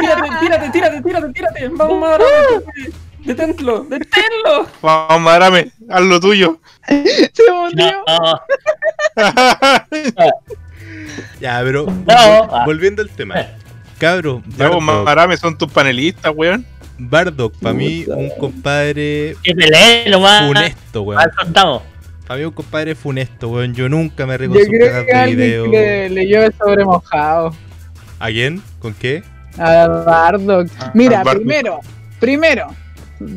[0.00, 2.64] tírate, tírate, tírate, tírate, tírate, vamos Madarame,
[3.24, 4.66] deténlo, deténlo.
[4.82, 6.58] Vamos, madame, haz lo tuyo.
[6.88, 8.02] Se hundió.
[11.40, 11.92] Ya, pero No.
[12.04, 13.34] vol- volviendo al tema.
[13.98, 16.66] Cabro, Bardock, madame, son tus panelistas, weón.
[16.98, 21.20] Bardock, para mí un compadre funesto, weón.
[22.26, 23.74] Para mí un compadre funesto, weón.
[23.74, 25.66] Yo nunca me Yo reconozco creo que de alguien video.
[25.66, 27.54] le leyó el sobre mojado.
[28.18, 28.62] ¿A quién?
[28.80, 29.22] ¿Con qué?
[29.58, 30.68] A Bardock.
[30.94, 31.42] Mira, a Bardock.
[31.44, 31.80] primero,
[32.20, 32.66] primero,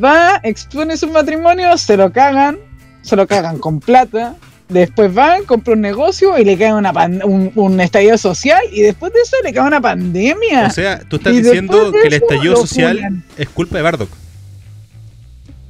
[0.04, 2.58] va, expone su matrimonio, se lo cagan,
[3.02, 4.36] se lo cagan con plata.
[4.70, 8.62] Después van, compra un negocio y le cae una pan- un, un estallido social.
[8.72, 10.68] Y después de eso le cae una pandemia.
[10.68, 14.10] O sea, tú estás Y diciendo que el estallido social es culpa de Bardock.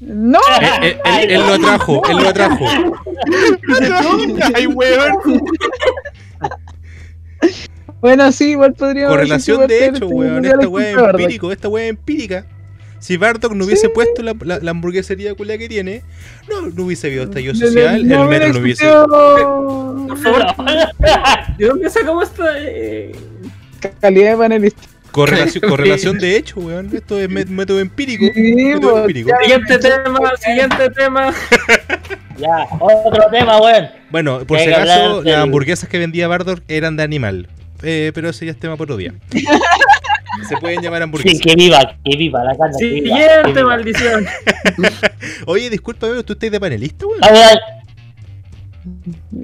[0.01, 0.39] no,
[0.81, 2.65] Él, él- él- él lo atrajo, él lo atrajo.
[4.55, 5.13] Ay, weón.
[8.01, 10.43] bueno, sí, igual podríamos Correlación de hecho, weón.
[10.45, 12.45] Esta es weá es empírico, esta weá es empírica.
[12.99, 16.03] Si Bardock no hubiese puesto la, la- la hamburguesería culia que tiene,
[16.49, 18.85] no, no hubiese habido estallido social, no el metro no hubiese.
[18.85, 20.45] Por favor,
[21.57, 22.45] ¿de dónde sacamos esta?
[22.57, 23.12] Eh...
[24.01, 24.81] Calidad de panelista.
[25.12, 26.89] Correlación, correlación de hecho, weón.
[26.93, 28.25] Esto es mé- método empírico.
[28.33, 29.29] Sí, método pues, empírico.
[29.41, 31.33] Siguiente tema, siguiente tema.
[32.39, 33.89] Ya, otro tema, weón.
[34.12, 37.49] Bueno, por si acaso, las hamburguesas que vendía Bardock eran de animal.
[37.83, 39.13] Eh, pero ese ya es tema por otro día.
[40.47, 41.41] Se pueden llamar Sí, hamburguesas.
[41.41, 43.63] que viva, que viva la que Siguiente viva.
[43.63, 44.25] maldición.
[45.45, 47.19] Oye, discúlpame, ¿tú estás de panelista, weón?
[47.23, 47.60] Estamos de-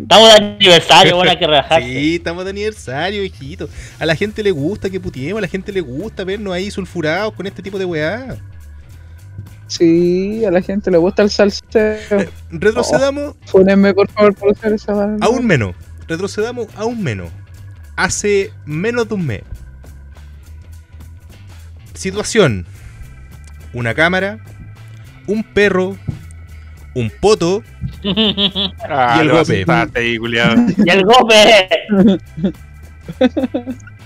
[0.02, 1.88] Estamos de aniversario, bueno, hay que relajarse.
[2.00, 3.70] Sí, estamos de aniversario, hijito.
[4.00, 7.34] A la gente le gusta que putiemos, a la gente le gusta vernos ahí sulfurados
[7.34, 8.38] con este tipo de weá.
[9.68, 11.98] Sí, a la gente le gusta el salseo.
[12.52, 15.18] Retrocedamos Pónenme por favor por usar esa barra.
[15.22, 15.76] aún menos.
[16.08, 17.30] Retrocedamos aún menos.
[17.96, 19.42] Hace menos de un mes.
[21.96, 22.66] Situación.
[23.74, 24.40] Una cámara,
[25.28, 25.98] un perro,
[26.94, 27.64] un poto
[28.88, 30.56] Ah, Y el culiado.
[30.86, 31.68] y el golpe.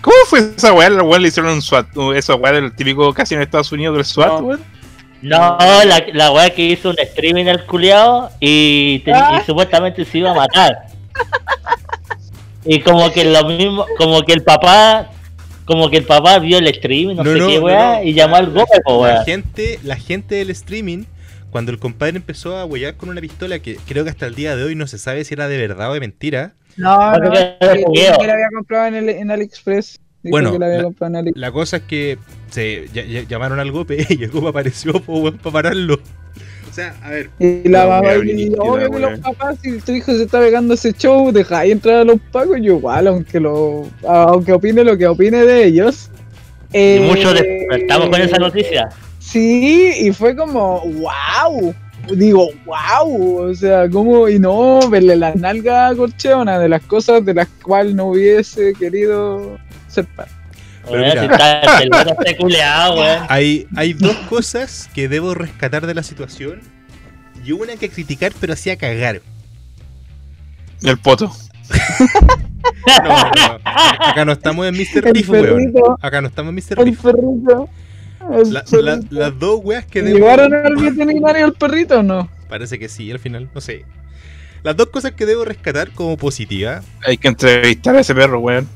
[0.02, 0.90] ¿Cómo fue esa weá?
[0.90, 1.88] La weá le hicieron un SWAT.
[2.16, 4.38] Esa weá del típico casi en Estados Unidos del SWAT, No.
[4.40, 4.62] weón.
[5.22, 10.20] No, la, la weá que hizo un streaming al culiao y, te- y supuestamente se
[10.20, 10.78] iba a matar.
[12.64, 15.10] Y como que lo mismo, como que el papá,
[15.70, 18.04] como que el papá vio el streaming, no, No, sé no, qué weá, no.
[18.04, 19.24] y llamó al golpe, po, La weá.
[19.24, 21.06] gente, la gente del streaming,
[21.52, 24.56] cuando el compadre empezó a huellar con una pistola que creo que hasta el día
[24.58, 26.54] de hoy no se sabe si era de verdad o de mentira.
[26.76, 30.00] No, no, que, la había comprado en, el, en AliExpress.
[30.22, 31.42] Dijo Bueno, que la había la- comprado en AliExpress.
[31.42, 32.18] La cosa es que
[32.50, 36.00] se ll- ll- llamaron al golpe y el golpe apareció para pararlo.
[36.70, 39.92] O sea, a ver, Y la No, mamá y obvio que los papás, si tu
[39.92, 43.40] hijo se está pegando ese show, deja ahí entrar a los pagos, yo igual, aunque
[43.40, 46.10] lo aunque opine lo que opine de ellos.
[46.72, 48.90] Y Eh, muchos despertamos con esa noticia.
[49.20, 51.74] Sí, y fue como, wow.
[52.16, 53.50] Digo, wow.
[53.50, 57.34] O sea, como, y no, verle la nalga a Corchea, una de las cosas de
[57.34, 60.39] las cuales no hubiese querido ser parte.
[60.92, 61.22] Pero mira.
[61.22, 63.26] si está el weón está culeado, weón.
[63.30, 66.62] hay, hay dos cosas que debo rescatar de la situación
[67.46, 69.22] y una que criticar, pero hacía cagar.
[70.84, 71.32] El poto.
[73.04, 75.08] No, no, acá no estamos en Mr.
[75.08, 75.74] El Riff, weón.
[76.02, 76.80] Acá no estamos en Mr.
[76.80, 77.02] el Riff.
[77.02, 77.70] perrito.
[78.34, 78.82] el La- perrito.
[78.82, 80.18] la- las dos weas que debo.
[80.18, 82.30] ¿Llevaron al veterinario el perrito o no?
[82.50, 83.86] Parece que sí, al final, no sé.
[84.64, 86.82] Las dos cosas que debo rescatar como positiva.
[87.06, 88.68] Hay que entrevistar a ese perro, weón.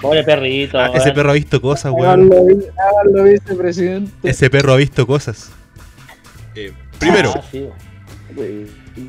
[0.00, 0.78] Pobre perrito.
[0.78, 2.06] Ah, ese perro ha visto cosas, weón.
[2.32, 4.12] Háganlo, vi- háganlo, vicepresidente.
[4.28, 5.50] Ese perro ha visto cosas.
[6.54, 7.66] Eh, primero, Ah, sí.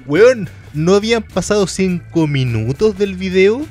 [0.06, 3.66] weón, no habían pasado 5 minutos del video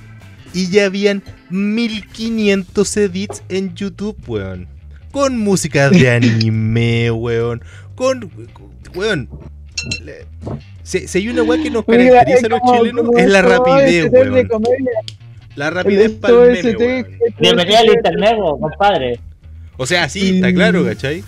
[0.53, 4.69] y ya habían 1500 edits en YouTube, weón.
[5.13, 7.63] Con músicas de anime, weón.
[7.95, 8.31] Con.
[8.95, 9.29] Weón.
[10.05, 10.27] le-
[10.83, 14.11] Si, si hay una weá que nos Mira, caracteriza a los chilenos, es la rapidez,
[14.11, 14.49] de weón.
[15.57, 17.07] La rapidez para el meme.
[17.39, 19.21] Bienvenido al internet, compadre.
[19.77, 21.25] O sea, sí, está claro, ¿cachai?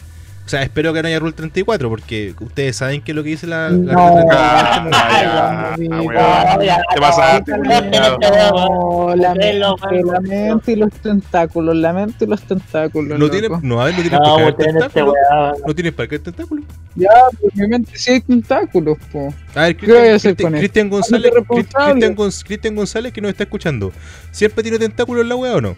[0.53, 3.31] O sea, espero que no haya Rule 34, porque ustedes saben qué es lo que
[3.31, 4.09] dice la, la No.
[4.11, 4.91] Rule 34.
[4.93, 6.13] Ah, Ay, ya, amigo.
[6.19, 6.77] ah, weón.
[6.95, 13.19] Te pasaste, No, la la mente y los tentáculos, la mente y los tentáculos.
[13.19, 15.13] No tiene, no, a ver, no tienes No, para qué weón, este tentáculo.
[15.31, 15.55] weón.
[15.67, 16.63] No tienes para qué tentáculo.
[16.97, 17.09] Ya,
[17.41, 19.33] pues mi mente sí hay tentáculos, po.
[19.55, 21.33] A ver, ¿Qué voy a Cristian, hacer Cristian- con Cristian González.
[21.33, 23.91] Cristian, Gonz- Cristian González que nos está escuchando.
[24.33, 25.77] ¿Siempre tiene tentáculos en la wea o no?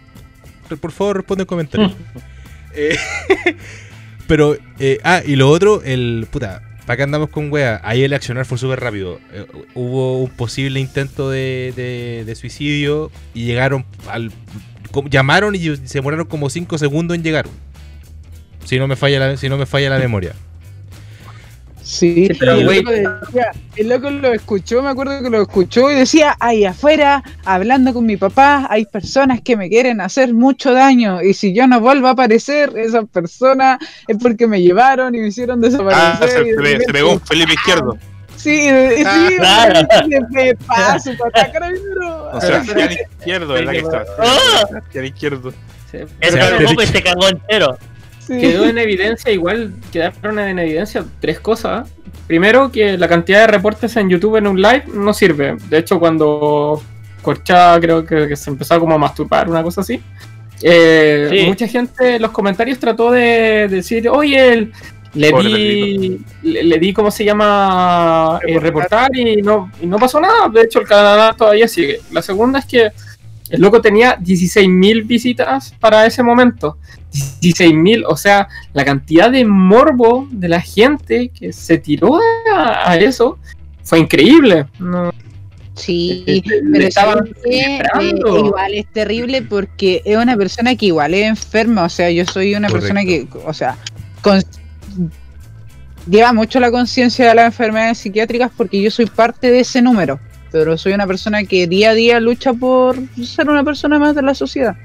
[0.80, 1.92] Por favor, responde en comentarios.
[2.76, 2.96] Eh,
[4.26, 6.26] pero, eh, ah, y lo otro, el.
[6.30, 7.80] Puta, ¿para qué andamos con wea?
[7.84, 9.20] Ahí el accionar fue súper rápido.
[9.32, 11.72] Eh, hubo un posible intento de,
[12.26, 14.32] de- suicidio y llegaron al.
[15.10, 17.46] llamaron y se demoraron como 5 segundos en llegar.
[18.64, 20.34] Si no me falla la, si no me falla la memoria.
[21.84, 25.42] Sí, Sí, pero, y el, loco decía- el loco lo escuchó, me acuerdo que lo
[25.42, 30.32] escuchó y decía, ahí afuera, hablando con mi papá, hay personas que me quieren hacer
[30.32, 35.14] mucho daño y si yo no vuelvo a aparecer, esas personas es porque me llevaron
[35.14, 36.30] y me hicieron Ah, desaparecer.
[36.44, 37.98] se, y de se- se pegó un Felipe Izquierdo.
[38.36, 39.88] Sí, de- sí, Ah, claro.
[40.08, 42.30] me, me paso, papá, carabinero.
[42.32, 42.62] O sea,
[43.18, 44.04] Izquierdo, ¿verdad que está?
[44.68, 45.52] Sebastián Izquierdo.
[45.90, 46.06] Sea,
[46.58, 47.78] Robo se cagó entero.
[48.26, 48.38] Sí.
[48.38, 51.88] Quedó en evidencia, igual quedaron en evidencia tres cosas.
[52.26, 55.56] Primero, que la cantidad de reportes en YouTube en un live no sirve.
[55.68, 56.82] De hecho, cuando
[57.22, 60.00] Corchada creo que, que se empezó como a masturbar, una cosa así.
[60.62, 61.46] eh, Sí.
[61.46, 64.72] Mucha gente en los comentarios trató de decir, oye, el-
[65.14, 68.40] le di, le, le di, ¿cómo se llama?
[68.46, 70.48] Eh, reportar y no, y no pasó nada.
[70.48, 72.00] De hecho, el canal todavía sigue.
[72.10, 72.90] La segunda es que
[73.50, 76.78] el loco tenía 16.000 visitas para ese momento.
[77.40, 82.18] 16.000, o sea, la cantidad de morbo de la gente que se tiró
[82.52, 83.38] a, a eso
[83.82, 84.66] fue increíble.
[84.78, 85.12] No,
[85.76, 87.50] Sí, Le pero estaban ¿sabes qué?
[87.58, 88.46] Eh, esperando.
[88.46, 92.54] igual es terrible porque es una persona que igual es enferma, o sea, yo soy
[92.54, 92.94] una Correcto.
[92.94, 93.76] persona que, o sea,
[94.22, 94.40] con-
[96.08, 100.20] lleva mucho la conciencia de las enfermedades psiquiátricas porque yo soy parte de ese número,
[100.52, 104.22] pero soy una persona que día a día lucha por ser una persona más de
[104.22, 104.76] la sociedad.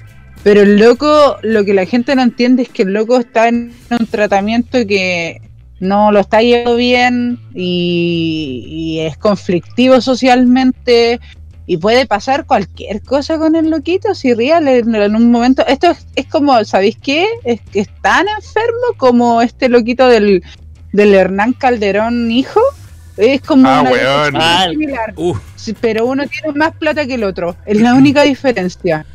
[0.43, 3.73] Pero el loco, lo que la gente no entiende es que el loco está en
[3.91, 5.41] un tratamiento que
[5.79, 11.19] no lo está llevando bien y, y es conflictivo socialmente
[11.65, 15.91] y puede pasar cualquier cosa con el loquito si real en, en un momento esto
[15.91, 17.25] es, es como ¿sabéis qué?
[17.43, 20.43] es que es tan enfermo como este loquito del,
[20.91, 22.59] del Hernán Calderón hijo
[23.19, 24.35] es como Ah, una weón.
[24.37, 25.35] Ah, similar Uh,
[25.81, 27.55] pero uno tiene más plata que el otro.
[27.65, 29.05] Es la única diferencia.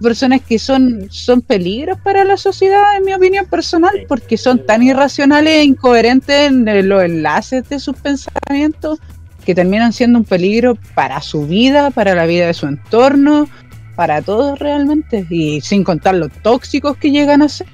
[0.00, 4.64] Son personas que son, son peligros para la sociedad, en mi opinión personal, porque son
[4.64, 8.98] tan irracionales e incoherentes en los enlaces de sus pensamientos
[9.44, 13.46] que terminan siendo un peligro para su vida, para la vida de su entorno,
[13.94, 15.26] para todos realmente.
[15.28, 17.66] Y sin contar los tóxicos que llegan a ser.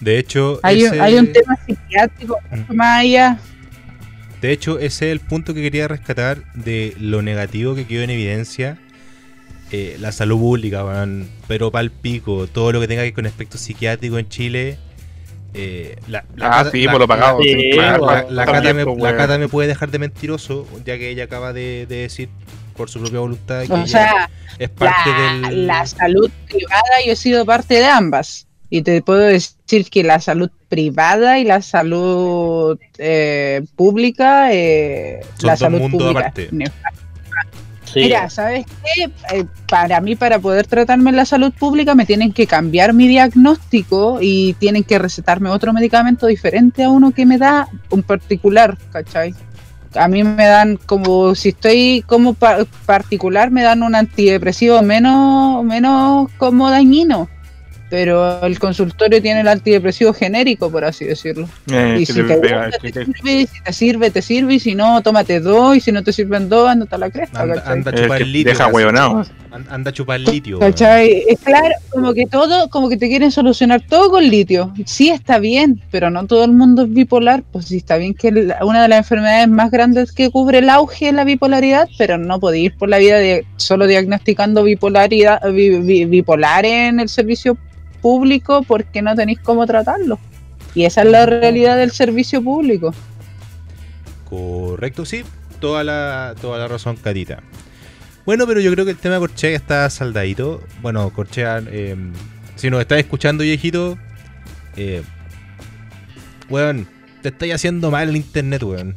[0.00, 3.38] de hecho, Hay, un- ese- hay un tema psiquiátrico mucho más allá.
[4.40, 8.10] De hecho, ese es el punto que quería rescatar de lo negativo que quedó en
[8.10, 8.76] evidencia.
[9.72, 11.28] Eh, la salud pública, weón.
[11.48, 14.78] Pero pal pico, todo lo que tenga que ver con aspecto psiquiátrico en Chile.
[15.54, 17.06] eh, la, la Ah, Cata- sí, la- por lo
[17.42, 19.16] sí, La, Cata me, pues, la weón.
[19.16, 22.28] Cata me puede dejar de mentiroso, ya que ella acaba de, de decir
[22.76, 25.66] por su propia voluntad que O ella sea, es parte la, del.
[25.66, 28.46] la salud privada, yo he sido parte de ambas.
[28.68, 29.54] Y te puedo decir
[29.90, 36.02] que la salud privada y la salud eh, pública, eh, Son la dos salud mundos
[36.02, 36.20] pública.
[36.20, 36.50] aparte.
[38.02, 39.10] Mira, ¿sabes qué?
[39.32, 43.08] Eh, para mí, para poder tratarme en la salud pública, me tienen que cambiar mi
[43.08, 48.76] diagnóstico y tienen que recetarme otro medicamento diferente a uno que me da un particular,
[48.92, 49.34] ¿cachai?
[49.94, 55.64] A mí me dan como, si estoy como pa- particular, me dan un antidepresivo menos,
[55.64, 57.28] menos como dañino.
[57.88, 61.48] Pero el consultorio tiene el antidepresivo genérico, por así decirlo.
[61.70, 64.22] Eh, Y si te te, pega, gusta, que te te- sirve, si te sirve, te
[64.22, 67.10] sirve, y si no, tómate dos, y si no te sirven dos, ándate a la
[67.10, 67.72] cresta, Anda, ¿cachai?
[67.72, 68.52] anda a el chupar que litio.
[68.52, 69.24] deja huevonao.
[69.52, 70.58] An- Anda a chupar litio.
[70.58, 71.22] ¿Cachai?
[71.28, 74.74] Es claro, como que todo, como que te quieren solucionar todo con litio.
[74.84, 77.44] Sí está bien, pero no todo el mundo es bipolar.
[77.52, 80.68] Pues sí está bien que la- una de las enfermedades más grandes que cubre el
[80.70, 85.40] auge es la bipolaridad, pero no podéis ir por la vida de, solo diagnosticando bipolaridad,
[85.52, 87.56] bi- bi- bipolar en el servicio
[88.06, 90.20] público porque no tenéis cómo tratarlo.
[90.76, 92.94] Y esa es la realidad del servicio público.
[94.30, 95.24] Correcto, sí.
[95.58, 97.42] Toda la, toda la razón, Catita.
[98.24, 100.62] Bueno, pero yo creo que el tema de Corchea está saldadito.
[100.82, 101.96] Bueno, Corchea, eh,
[102.54, 103.98] si nos estás escuchando, viejito,
[104.76, 105.02] eh,
[106.48, 106.86] weón,
[107.22, 108.94] te estáis haciendo mal el internet, weón.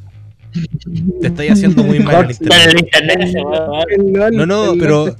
[1.21, 4.35] Te estáis haciendo muy mal el internet weón.
[4.35, 5.15] No, no, pero-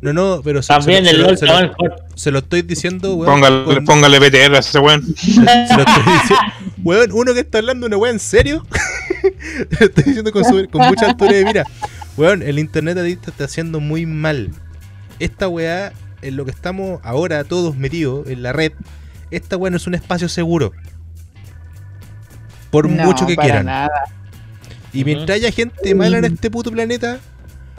[0.00, 1.72] No, no, pero se, También se- el se- LOL
[2.14, 3.34] se- lo estoy diciendo, weón.
[3.34, 5.02] Póngale, con- póngale PTR a ese weón.
[5.16, 6.44] se lo estoy diciendo.
[6.84, 8.64] Weón, uno que está hablando una weá en serio.
[9.20, 11.64] Te lo estoy diciendo con, su- con mucha altura de mira.
[12.16, 14.50] Weón, el internet a ti te está haciendo muy mal.
[15.18, 15.92] Esta weá,
[16.22, 18.72] en lo que estamos ahora todos metidos en la red,
[19.30, 20.72] esta weá no es un espacio seguro.
[22.70, 23.66] Por No, mucho que para quieran.
[23.66, 23.90] nada.
[24.92, 27.18] Y mientras haya gente mala en este puto planeta,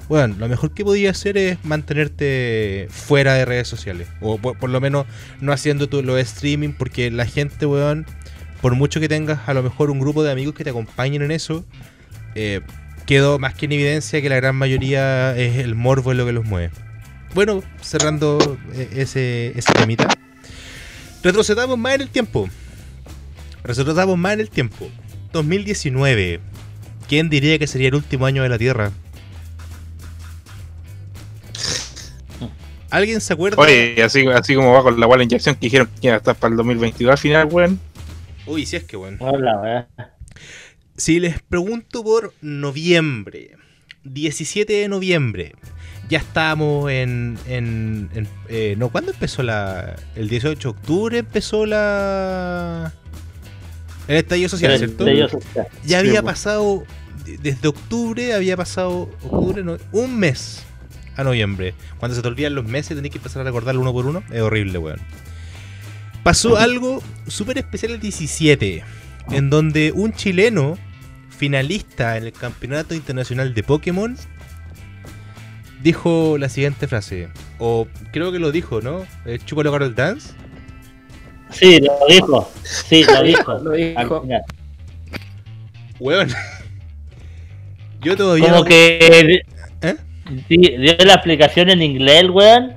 [0.09, 4.07] bueno, lo mejor que podía hacer es mantenerte fuera de redes sociales.
[4.19, 5.05] O por, por lo menos
[5.39, 8.05] no haciendo tu, los streaming, porque la gente, weón,
[8.61, 11.31] por mucho que tengas a lo mejor un grupo de amigos que te acompañen en
[11.31, 11.65] eso,
[12.35, 12.61] eh,
[13.05, 16.31] quedó más que en evidencia que la gran mayoría es el morbo en lo que
[16.31, 16.71] los mueve.
[17.33, 20.07] Bueno, cerrando eh, ese, ese temita.
[21.23, 22.49] Retrocedamos más en el tiempo.
[23.63, 24.89] Retrocedamos más en el tiempo.
[25.31, 26.39] 2019.
[27.07, 28.91] ¿Quién diría que sería el último año de la Tierra?
[32.89, 33.57] ¿Alguien se acuerda?
[33.61, 36.35] Oye, así, así como va con la wall inyección que dijeron que iba a estar
[36.35, 37.79] para el 2022 al final, weón.
[38.45, 39.17] Uy, si es que bueno.
[39.19, 39.85] Hola, weón.
[40.95, 43.57] Si les pregunto por noviembre,
[44.03, 45.55] 17 de noviembre,
[46.07, 47.39] ya estamos en...
[47.47, 49.95] en, en- eh, no, ¿cuándo empezó la...?
[50.15, 52.93] El 18 de octubre empezó la...
[54.07, 55.05] El estallido social, Pero ¿cierto?
[55.05, 56.33] de ellos, o sea, Ya había pues.
[56.33, 56.83] pasado,
[57.25, 60.63] de- desde octubre había pasado, octubre, no- un mes
[61.15, 61.73] a noviembre.
[61.99, 64.23] Cuando se te olvidan los meses tenés que empezar a recordarlo uno por uno.
[64.31, 64.99] Es horrible, weón.
[66.23, 68.83] Pasó algo súper especial el 17,
[69.31, 70.77] en donde un chileno
[71.29, 74.15] finalista en el Campeonato Internacional de Pokémon
[75.81, 77.29] dijo la siguiente frase.
[77.59, 79.05] O creo que lo dijo, ¿no?
[79.25, 80.29] Eh, Chúpalo Carol Dance.
[81.53, 82.51] Sí, lo dijo.
[82.63, 83.53] Sí, lo dijo.
[83.59, 84.25] Lo dijo.
[85.99, 86.29] Weón.
[88.01, 88.45] Yo todavía...
[88.45, 89.41] Como no- que
[89.81, 89.95] ¿Eh?
[90.49, 92.73] sí, dio la explicación en inglés, el weón.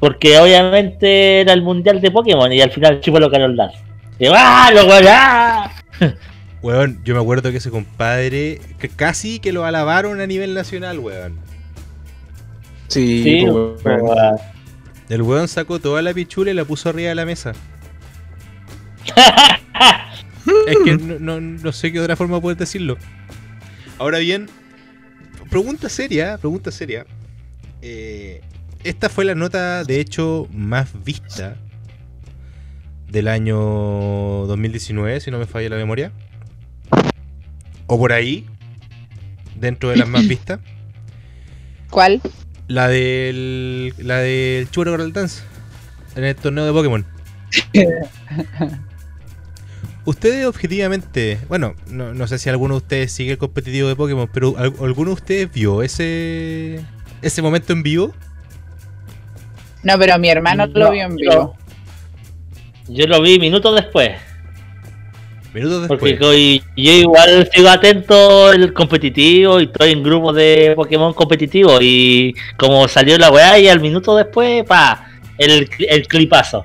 [0.00, 3.78] Porque obviamente era el mundial de Pokémon y al final chupo lo Carol Dance.
[4.34, 4.70] ¡ah!
[4.74, 5.04] ¡Lo weón!
[5.08, 5.70] ¡ah!
[6.62, 10.98] Weón, yo me acuerdo que ese compadre que casi que lo alabaron a nivel nacional,
[10.98, 11.38] weón.
[12.88, 14.00] Sí, Sí, pues, weón.
[14.02, 14.36] weón.
[15.10, 17.52] El weón sacó toda la pichula y la puso arriba de la mesa.
[20.66, 22.96] es que no, no- no sé qué otra forma poder decirlo.
[23.98, 24.48] Ahora bien,
[25.50, 27.06] pregunta seria, pregunta seria.
[27.82, 28.40] Eh,
[28.82, 31.56] esta fue la nota, de hecho, más vista
[33.08, 33.56] del año
[34.46, 36.12] 2019, si no me falla la memoria.
[37.86, 38.46] O por ahí,
[39.54, 40.58] dentro de las más vistas.
[41.90, 42.20] ¿Cuál?
[42.66, 43.94] La del.
[43.98, 45.42] La del Girl Dance.
[46.16, 47.04] En el torneo de Pokémon.
[50.06, 54.28] Ustedes objetivamente, bueno, no, no sé si alguno de ustedes sigue el competitivo de Pokémon,
[54.32, 56.80] pero ¿al- ¿alguno de ustedes vio ese
[57.22, 58.14] ese momento en vivo?
[59.82, 61.56] No, pero mi hermano No, lo vio en vivo.
[62.88, 64.12] Yo lo vi minutos después.
[65.54, 66.20] Minutos Porque después.
[66.20, 71.78] coi- yo igual sigo atento el competitivo y estoy en grupos de Pokémon competitivo.
[71.80, 76.64] Y como salió la weá y al minuto después, pa, el, el clipazo.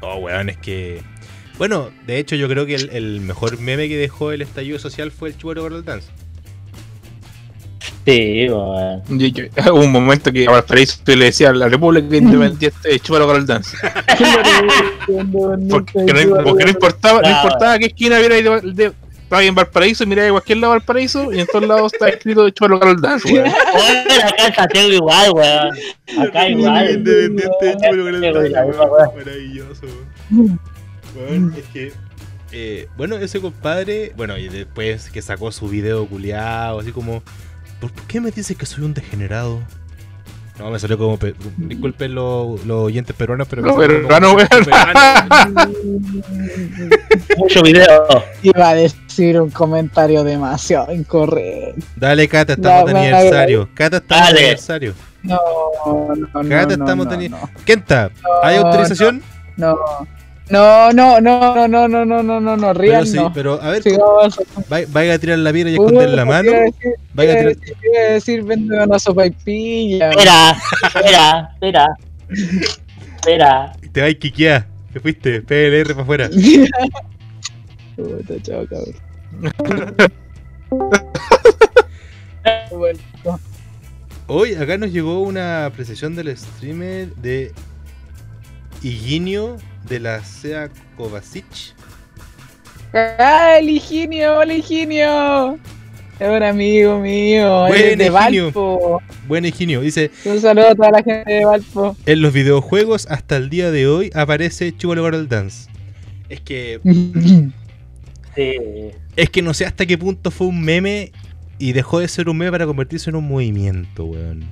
[0.00, 1.02] Oh, weón, es que.
[1.58, 5.10] Bueno, de hecho, yo creo que el, el mejor meme que dejó el estallido social
[5.12, 6.08] fue el Chubero Girl Dance.
[8.04, 8.98] Sí, yo-
[9.72, 13.46] Hubo un momento que a Valparaíso le decía a la República Independiente, chúpalo con el
[13.46, 13.76] dance.
[15.06, 17.42] Porque, no, porque no importaba, no Claro.
[17.44, 18.92] importaba qué esquina viera ahí de, de-
[19.22, 22.08] estaba ahí en Valparaíso, miraba de cualquier lado de Valparaíso y en todos lados está
[22.08, 23.46] escrito chúpalo con el dance, weón.
[23.48, 25.70] Acá en Santiago igual, weón.
[26.28, 26.90] Acá igual.
[26.90, 29.86] Independiente, Chubero Girl Sí, Dance,
[30.30, 30.60] weón.
[31.56, 31.92] Es que.
[32.52, 37.22] eh, bueno, ese compadre, bueno, y después que sacó su video culiado, así como,
[37.80, 39.60] ¿por, qué me dices que soy un degenerado?
[40.58, 43.62] No, me salió como, pe- disculpen los, los oyentes peruanos, pero...
[43.74, 44.02] weón.
[44.06, 44.36] peruano.
[47.38, 48.06] Mucho video.
[48.42, 51.80] Iba a decir un comentario demasiado incorrecto.
[51.96, 53.68] Dale, Cata, estamos de bueno, aniversario.
[53.74, 54.94] Cata, estamos de aniversario.
[55.22, 55.38] No,
[55.86, 56.48] no, no.
[56.48, 58.10] Cata, no, estamos no, teni- no, Kenta,
[58.42, 59.22] ¿hay No, autorización?
[59.56, 59.76] no,
[60.52, 63.32] no, no, no, no, no, no, no, no, no, no, pero Rian, sí, no.
[63.32, 64.38] pero a ver, Sigamos.
[64.72, 66.52] va- vaya a tirar la piedra y esconder la mano.
[67.14, 67.56] Vaya a tirar...
[68.08, 70.10] a decir, vende una sopa y pilla.
[70.10, 70.56] Espera,
[70.94, 71.86] espera, espera.
[73.16, 73.72] Espera.
[73.92, 74.66] Te va a quiquear.
[74.92, 76.30] Te fuiste, PLR para afuera.
[77.96, 80.12] Puta, chao, cabrón.
[82.70, 82.98] Bueno,
[84.26, 87.52] Hoy acá nos llegó una apreciación del streamer de
[88.82, 89.56] Higinio
[89.88, 91.74] de la SEA Kovacic.
[92.94, 94.42] ¡Ah, el Higinio!
[94.42, 95.58] ¡El Higinio!
[96.20, 97.66] Es un amigo mío.
[97.68, 98.12] Buen es de Higinio.
[98.12, 99.02] Valpo.
[99.26, 99.80] Buen ingenio.
[99.80, 101.96] Dice, Un saludo a toda la gente de Valpo.
[102.06, 105.68] en los videojuegos hasta el día de hoy aparece Chúbalo Girl Dance.
[106.28, 106.80] Es que,
[108.34, 108.52] Sí.
[109.16, 111.12] es que no sé hasta qué punto fue un meme
[111.58, 114.44] y dejó de ser un meme para convertirse en un movimiento, weón.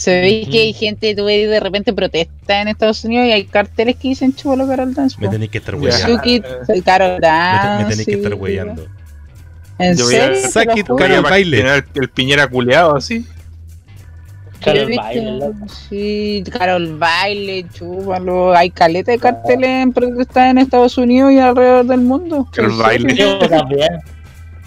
[0.00, 3.44] Se ve que hay gente, tú ves, de repente protesta en Estados Unidos y hay
[3.44, 5.14] carteles que dicen Chubalo Carol Dance.
[5.20, 5.80] Me tenéis que estar Ya.
[5.82, 6.16] weyando.
[6.16, 6.42] Suki,
[6.82, 7.82] Carol Dance.
[7.84, 8.86] me tenéis que estar weyando.
[9.78, 10.96] ¿En Yo voy a- serio?
[10.98, 11.60] Al baile.
[11.60, 13.26] El, el piñera culeado así.
[14.64, 14.90] Carol.
[14.96, 15.54] Baile, loco.
[15.90, 18.54] Sí, Carol Baile, chúpalo.
[18.56, 22.48] Hay caleta de carteles en protesta en Estados Unidos y alrededor del mundo.
[22.52, 23.14] Carol ¿En Baile.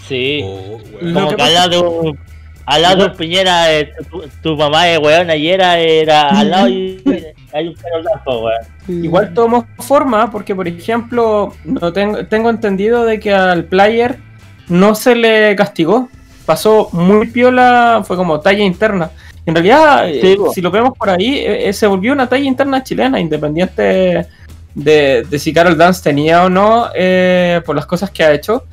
[0.08, 0.42] Sí.
[0.44, 2.33] Oh, Lo Como que de un.
[2.66, 7.02] Al lado de Piñera, eh, tu, tu mamá de weón ayer era al lado y
[7.54, 7.76] hay un
[8.24, 9.04] po, weón.
[9.04, 14.18] Igual tomó forma porque, por ejemplo, no tengo, tengo entendido de que al player
[14.70, 16.10] no se le castigó.
[16.46, 19.12] Pasó muy piola, fue como talla interna.
[19.46, 22.46] En realidad, eh, Sí, si lo vemos por ahí, eh, eh, se volvió una talla
[22.46, 24.28] interna chilena, independiente
[24.76, 28.64] de, de si Carol Dance tenía o no eh, por las cosas que ha hecho.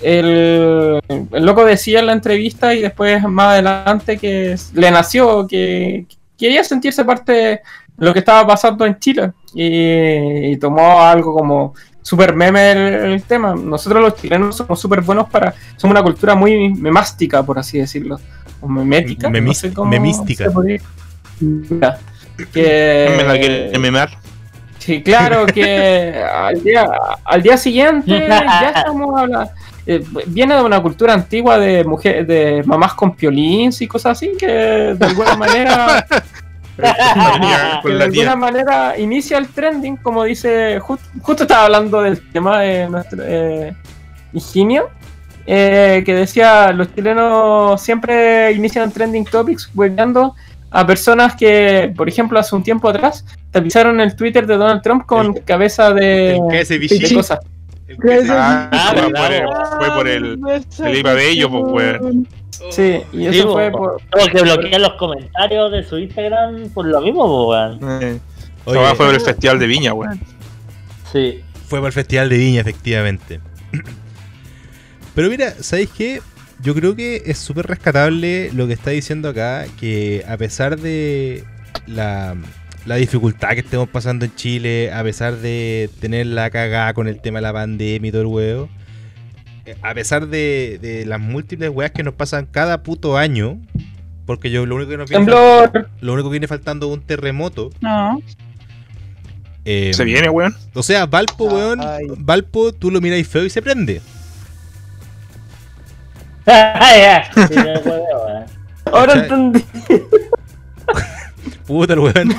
[0.00, 6.06] El, el loco decía en la entrevista y después más adelante que le nació, que
[6.38, 7.60] quería sentirse parte de
[7.98, 12.78] lo que estaba pasando en Chile y, y tomó algo como super meme el,
[13.12, 13.54] el tema.
[13.56, 18.20] Nosotros los chilenos somos súper buenos para, somos una cultura muy memástica, por así decirlo,
[18.60, 20.44] o memética, Memis- no sé cómo memística.
[22.52, 24.10] Que, Me la quiere memar.
[24.78, 26.88] Sí, claro que al día,
[27.24, 29.50] al día siguiente ya estamos hablando.
[29.88, 34.32] Eh, viene de una cultura antigua de mujeres, de mamás con piolins y cosas así
[34.38, 36.06] que de alguna manera,
[37.82, 42.60] que de alguna manera inicia el trending, como dice, ju- justo estaba hablando del tema
[42.60, 43.74] de nuestro eh,
[44.32, 44.90] Higinio,
[45.46, 50.34] eh, que decía los chilenos siempre inician trending topics hueveando
[50.70, 55.06] a personas que, por ejemplo, hace un tiempo atrás tapizaron el Twitter de Donald Trump
[55.06, 56.38] con El- cabeza de,
[56.98, 57.38] de cosas.
[58.30, 59.46] Ah, Ah, fue, por el,
[59.78, 60.64] fue por el.
[60.70, 61.64] Felipe Abello, pues,
[62.00, 62.28] weón.
[62.70, 63.78] Sí, y eso Sí, fue po.
[63.78, 64.00] por...
[64.10, 67.78] Como que bloquean los comentarios de su Instagram por lo mismo, po, weón.
[68.02, 68.18] Eh,
[68.64, 70.20] Oye, fue por el festival de Viña, weón.
[71.12, 71.42] Sí.
[71.66, 73.40] Fue para el Festival de Viña, efectivamente.
[75.14, 76.20] Pero mira, ¿sabéis qué?
[76.60, 81.44] Yo creo que es súper rescatable lo que está diciendo acá, que a pesar de
[81.86, 82.36] la,
[82.88, 87.20] la dificultad que estemos pasando en Chile, a pesar de tener la cagada con el
[87.20, 88.68] tema de la pandemia y todo el huevo,
[89.66, 93.60] eh, a pesar de, de las múltiples weas que nos pasan cada puto año,
[94.26, 95.90] porque yo lo único que nos viene, fal- Temblor.
[96.00, 97.70] lo único que viene faltando es un terremoto.
[97.80, 98.20] No.
[99.64, 100.54] eh, Se viene, weón.
[100.74, 102.06] o sea, Valpo, weón, Ay.
[102.16, 104.00] Valpo, tú lo miráis feo y se prende.
[106.48, 107.22] Weón.
[108.90, 109.62] Ahora entendí.
[111.66, 112.34] Puta el weón.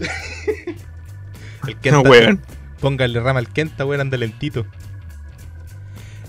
[0.00, 2.40] El No, Kenta, weón.
[2.80, 4.66] Póngale rama al Kenta, weón, anda lentito.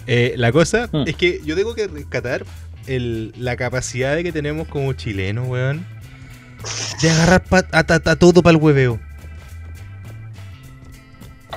[0.08, 1.04] Eh, la cosa Hmm.
[1.06, 2.46] es que yo tengo que rescatar
[2.88, 5.86] el- la capacidad de que tenemos como chilenos, weón.
[7.02, 9.00] De agarrar pa- a, a- a todo para el hueveo.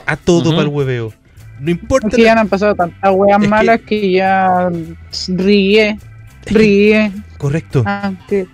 [0.06, 1.12] A todo para el hueveo.
[1.60, 2.08] No importa.
[2.08, 4.68] Es que ya no han pasado tantas weas Es que- malas que, ya
[5.28, 5.98] ríe,
[6.46, 7.12] ríe.
[7.38, 7.84] Correcto.
[7.86, 8.46] Aunque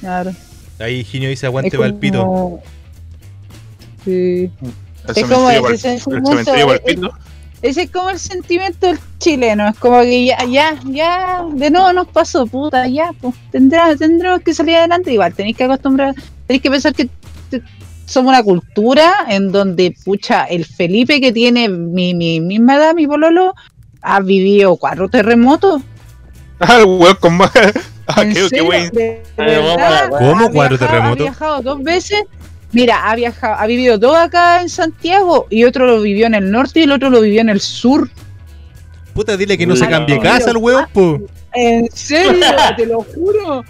[0.00, 0.32] claro.
[0.78, 2.60] Ahí Ginio dice aguante como- Valpito.
[4.04, 4.50] Sí.
[5.08, 5.94] El Es como ese
[6.60, 7.10] el Valpito.
[7.62, 11.94] Ese es como el sentimiento del chileno, es como que ya, ya, ya, de nuevo
[11.94, 16.14] nos pasó, puta, ya, pues tendrá, tendremos que salir adelante, igual tenéis que acostumbrar,
[16.46, 17.08] tenéis que pensar que
[17.48, 17.62] te-
[18.04, 23.06] somos una cultura en donde, pucha, el Felipe que tiene mi, mi misma edad, mi
[23.06, 23.54] pololo,
[24.02, 25.80] ha vivido cuatro terremotos.
[26.60, 27.50] Ah, el weón con más.
[28.16, 29.22] Ah, ¿En qué,
[30.18, 31.20] ¿Cómo cuatro terremotos?
[31.20, 32.22] Ha viajado dos veces.
[32.72, 36.50] Mira, ha viajado, ha vivido dos acá en Santiago y otro lo vivió en el
[36.50, 38.10] norte y el otro lo vivió en el sur.
[39.14, 40.22] Puta, dile que no se cambie no.
[40.22, 41.20] casa el weón, po.
[41.54, 42.44] En serio,
[42.76, 43.64] te lo juro.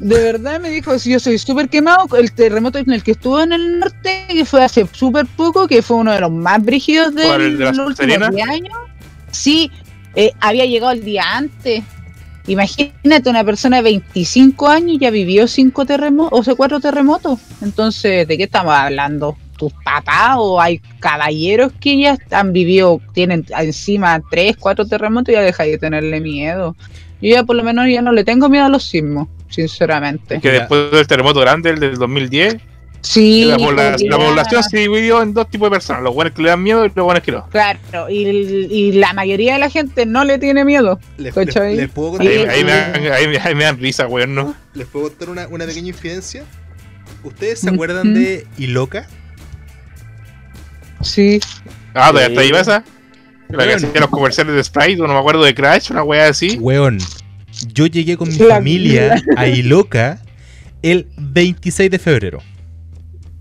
[0.00, 3.40] De verdad me dijo, si yo soy súper quemado, el terremoto en el que estuvo
[3.40, 7.14] en el norte, que fue hace súper poco, que fue uno de los más brígidos
[7.14, 8.30] de, ¿Cuál, el de los últimos Serena?
[8.30, 8.78] 10 años.
[9.30, 9.70] Sí,
[10.14, 11.84] eh, había llegado el día antes.
[12.46, 17.40] Imagínate, una persona de 25 años ya vivió cinco terremotos, o sea, cuatro terremotos.
[17.60, 19.36] Entonces, ¿de qué estamos hablando?
[19.58, 25.32] ¿Tus papás o hay caballeros que ya han vivido, tienen encima tres, cuatro terremotos y
[25.32, 26.76] ya dejáis de tenerle miedo?
[27.20, 30.40] Yo ya por lo menos ya no le tengo miedo a los sismos, sinceramente.
[30.40, 32.58] Que después del terremoto grande, el del 2010,
[33.08, 36.60] Sí, La, población se dividió en dos tipos de personas, los buenos que le dan
[36.60, 37.48] miedo y los buenos que no.
[37.50, 37.78] Claro,
[38.10, 40.98] y, y la mayoría de la gente no le tiene miedo.
[41.16, 41.70] Les, ¿Cachai?
[41.76, 44.54] les- les puedo contar, Ahí, me, dan, ahí, me- ahí me dan risa, weón, ¿no?
[44.74, 46.42] les puedo contar una, una pequeña infidencia.
[47.22, 49.06] ¿Ustedes se acuerdan de Iloca?
[51.02, 51.40] Sí.
[51.94, 52.32] Ah, todavía Sí.
[52.32, 52.84] está ahí esa.
[53.48, 56.28] La que hacía los comerciales de Sprite, o no me acuerdo de Crash, una weá
[56.28, 56.58] así.
[56.60, 56.98] Weón,
[57.72, 60.20] yo llegué con mi La familia a Iloca
[60.82, 62.42] el 26 de febrero.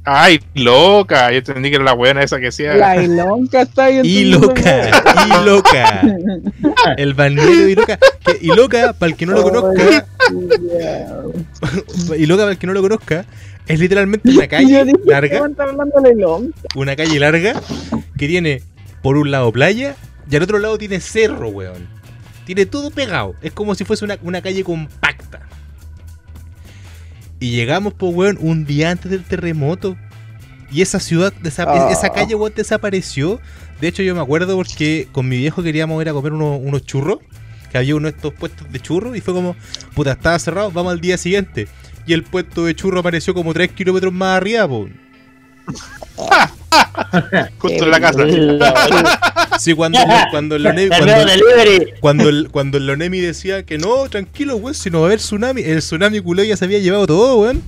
[0.05, 1.31] Ay, loca.
[1.31, 2.75] Yo entendí que era la buena esa que hacía.
[2.75, 4.91] La ilonca está ahí Iloca,
[5.41, 6.03] Iloca.
[6.97, 7.97] El balneario de Iloca.
[8.23, 10.05] Que Iloca, para el que no lo conozca,
[12.15, 13.25] Iloca, para el que no lo conozca,
[13.67, 15.49] es literalmente una calle larga.
[16.75, 17.59] una calle larga
[18.17, 18.61] que tiene
[19.01, 19.95] por un lado playa
[20.29, 21.87] y al otro lado tiene cerro, weón.
[22.45, 23.33] Tiene todo pegado.
[23.41, 25.44] Es como si fuese una, una calle compacta.
[27.45, 29.95] Y llegamos, pues, weón, un día antes del terremoto.
[30.71, 31.31] Y esa ciudad,
[31.67, 31.89] Ah.
[31.91, 33.39] esa calle, weón, desapareció.
[33.79, 36.83] De hecho, yo me acuerdo porque con mi viejo queríamos ir a comer unos, unos
[36.87, 37.19] churros.
[37.71, 39.15] Que había uno de estos puestos de churros.
[39.15, 39.55] Y fue como,
[39.93, 41.67] puta, estaba cerrado, vamos al día siguiente.
[42.07, 44.91] Y el puesto de churro apareció como 3 kilómetros más arriba, pues.
[47.59, 48.23] Justo en la casa.
[49.59, 49.99] Sí, cuando,
[50.31, 51.13] cuando, el cuando,
[52.01, 55.19] cuando, el, cuando el Lonemi decía que no, tranquilo, weón, si no va a haber
[55.19, 57.63] tsunami, el tsunami culo ya se había llevado todo, weón.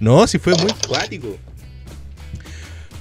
[0.00, 1.38] No, si fue muy cuático.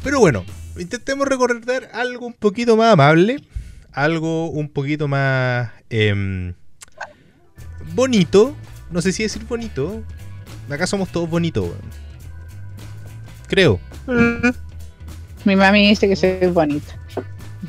[0.04, 0.46] Pero bueno,
[0.78, 3.44] intentemos recordar algo un poquito más amable,
[3.92, 6.54] algo un poquito más em,
[7.96, 8.56] bonito.
[8.92, 10.04] No sé si decir bonito.
[10.70, 12.09] Acá somos todos bonitos, weón.
[13.50, 13.80] Creo.
[15.46, 16.94] Mi mami dice que soy bonita.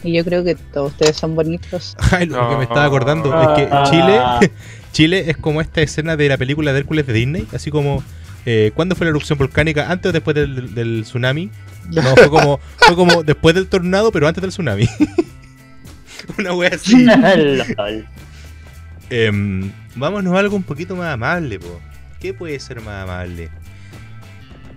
[0.05, 1.97] Y yo creo que todos ustedes son bonitos.
[2.13, 3.55] Ay, lo que me estaba acordando Ah.
[3.57, 4.53] es que Chile,
[4.93, 8.03] Chile es como esta escena de la película de Hércules de Disney, así como
[8.47, 9.91] eh, ¿cuándo fue la erupción volcánica?
[9.91, 11.51] ¿Antes o después del, del tsunami?
[11.91, 14.89] No, fue como, fue como después del tornado, pero antes del tsunami.
[16.39, 17.07] Una wea así.
[19.11, 21.81] Em, vámonos a algo un poquito más amable, po.
[22.21, 23.49] ¿Qué puede ser más amable?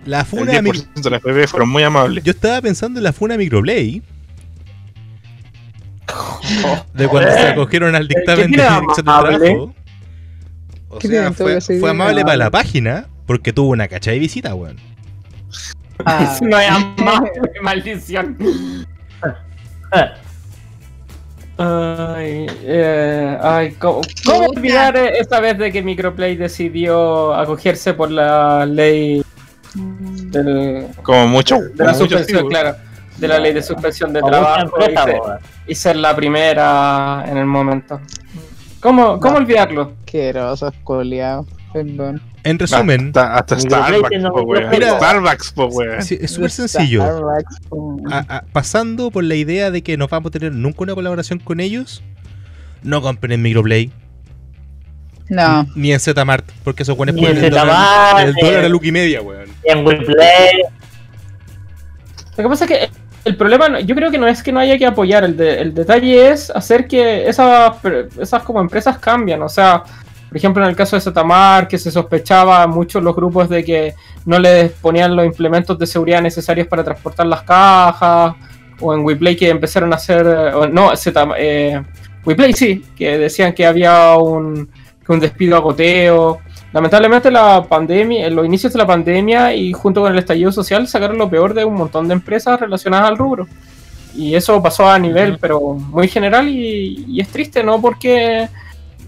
[0.06, 2.22] La funa mi- 10% de las bebés fueron muy amables.
[2.24, 4.02] Yo estaba pensando en la funa microplay.
[6.94, 8.56] De cuando se acogieron al dictamen de
[9.02, 9.74] trabajo.
[10.88, 14.54] O ¿Qué sea, fue, fue amable para la página porque tuvo una cacha de visita,
[14.54, 14.76] weón.
[16.04, 17.30] Ah, No es amable,
[17.62, 18.36] maldición.
[21.56, 28.10] Ay, eh, ay, ¿cómo, cómo olvidar eh, esa vez de que Microplay decidió acogerse por
[28.10, 29.22] la ley
[29.74, 31.56] del, Como mucho.
[31.56, 32.76] de la como mucho, suspensión, claro,
[33.18, 35.32] de la ley de suspensión de trabajo y empresa, ser, po.
[35.66, 38.00] y ser la primera en el momento.
[38.80, 39.40] ¿Cómo, cómo No.
[39.40, 39.92] olvidarlo?
[40.04, 41.46] asquerosos, coleados.
[41.72, 42.22] Perdón.
[42.44, 44.46] En resumen, Hasta, hasta Starbucks, tiene po.
[44.46, 44.96] Mira.
[44.96, 45.70] Starbucks, po,
[46.02, 47.02] sí, es súper sencillo.
[48.12, 51.40] A- a- pasando por la idea de que no vamos a tener nunca una colaboración
[51.40, 52.02] con ellos,
[52.84, 53.90] no compren en Microplay
[55.28, 55.66] No.
[55.74, 58.68] ni en Zmart, porque esos buenos Ni en ponen el dólar, el dólar a eh.
[58.68, 59.48] look y media, weón.
[59.64, 60.62] En WePlay.
[62.36, 62.88] Lo que pasa es que
[63.24, 65.72] el problema, yo creo que no es que no haya que apoyar, el, de- el
[65.74, 67.72] detalle es hacer que esas,
[68.20, 69.82] esas como empresas cambian, o sea,
[70.28, 73.94] por ejemplo en el caso de Zetamar, que se sospechaba mucho los grupos de que
[74.26, 78.34] no les ponían los implementos de seguridad necesarios para transportar las cajas,
[78.80, 81.80] o en WePlay que empezaron a hacer, eh, no, Zetam- eh,
[82.26, 84.68] WePlay sí, que decían que había un,
[85.04, 86.38] que un despido a goteo.
[86.72, 90.88] Lamentablemente la pandemia, en los inicios de la pandemia y junto con el estallido social
[90.88, 93.46] sacaron lo peor de un montón de empresas relacionadas al rubro.
[94.16, 98.48] Y eso pasó a nivel, pero muy general y, y es triste, no porque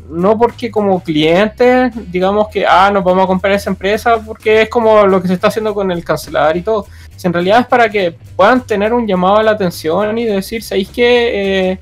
[0.09, 4.69] no porque como clientes digamos que ah nos vamos a comprar esa empresa porque es
[4.69, 6.87] como lo que se está haciendo con el cancelar y todo.
[7.17, 10.63] Si en realidad es para que puedan tener un llamado a la atención y decir,
[10.63, 11.79] ¿sabéis que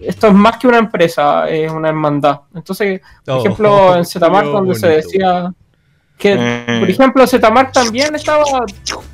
[0.00, 2.40] esto es más que una empresa, es una hermandad?
[2.54, 5.52] Entonces, por Oh, ejemplo, en Zetamark donde se decía
[6.18, 6.76] que, Eh.
[6.80, 8.44] por ejemplo, Zetamark también estaba,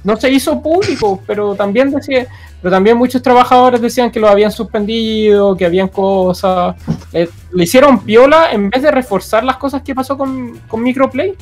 [0.05, 2.27] no se hizo público, pero también decía,
[2.61, 6.77] pero también muchos trabajadores decían que lo habían suspendido, que habían cosas,
[7.13, 11.35] eh, le hicieron piola en vez de reforzar las cosas que pasó con, con Microplay.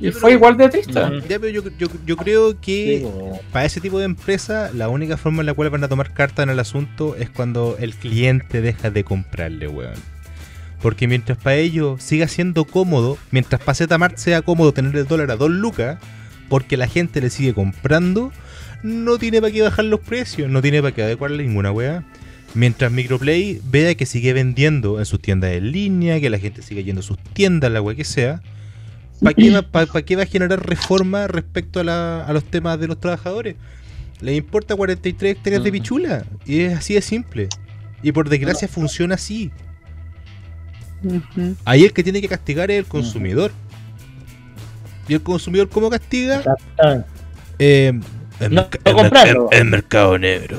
[0.00, 0.92] Y fue igual de triste.
[0.92, 5.16] Ya, pero yo, yo, yo creo que Sí, para ese tipo de empresa, la única
[5.16, 8.60] forma en la cual van a tomar carta en el asunto es cuando el cliente
[8.60, 9.94] deja de comprarle, weón.
[10.80, 15.30] Porque mientras para ellos siga siendo cómodo, mientras para Zmart sea cómodo tener el dólar
[15.32, 15.98] a 2 lucas,
[16.48, 18.32] porque la gente le sigue comprando,
[18.82, 22.04] no tiene para qué bajar los precios, no tiene para qué adecuarle ninguna weá.
[22.54, 26.84] Mientras Microplay vea que sigue vendiendo en sus tiendas en línea, que la gente sigue
[26.84, 28.40] yendo a sus tiendas, la weá que sea,
[29.22, 32.44] ¿para qué, va, pa- pa' qué va a generar reforma respecto a, la- a los
[32.44, 33.56] temas de los trabajadores?
[34.20, 35.72] Les importa 43 hectáreas de Mm.
[35.72, 36.24] pichula.
[36.44, 37.48] Y es así de simple.
[38.02, 39.50] Y por desgracia funciona así.
[41.64, 43.52] Ahí el que tiene que castigar es el consumidor.
[45.06, 46.42] ¿Y el consumidor cómo castiga?
[47.58, 47.92] Eh,
[48.40, 49.48] el, No, merca- no el mer- comprarlo.
[49.52, 50.58] el- el mercado negro.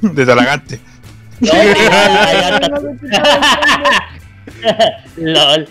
[0.00, 0.80] De Talagante.
[5.16, 5.68] LOL.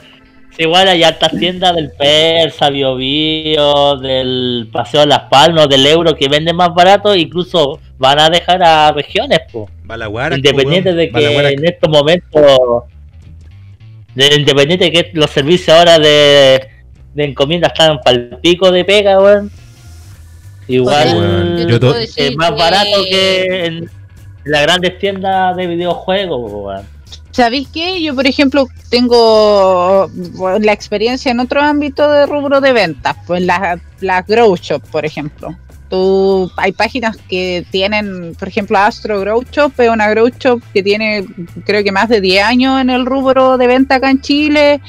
[0.55, 5.85] Sí, igual hay hartas tiendas del Persa, Bio Bio, del Paseo de las Palmas, del
[5.87, 9.69] Euro que venden más barato, incluso van a dejar a regiones, po.
[9.83, 10.35] Balaguara.
[10.35, 12.83] independiente de que en estos momentos,
[14.15, 16.67] de- independiente de que los servicios ahora de,
[17.13, 19.51] de encomienda están para el pico de pega, weón.
[20.67, 23.89] Igual yo decir es más barato que en
[24.45, 27.00] las grandes tiendas de videojuegos, weón.
[27.31, 28.01] ¿Sabéis qué?
[28.01, 30.09] Yo, por ejemplo, tengo
[30.59, 35.05] la experiencia en otro ámbito de rubro de ventas, pues las las Grow Shop, por
[35.05, 35.55] ejemplo.
[35.89, 40.83] Tú, hay páginas que tienen, por ejemplo, Astro Grow Shop, es una Grow Shop que
[40.83, 41.25] tiene,
[41.65, 44.81] creo que más de 10 años en el rubro de venta acá en Chile.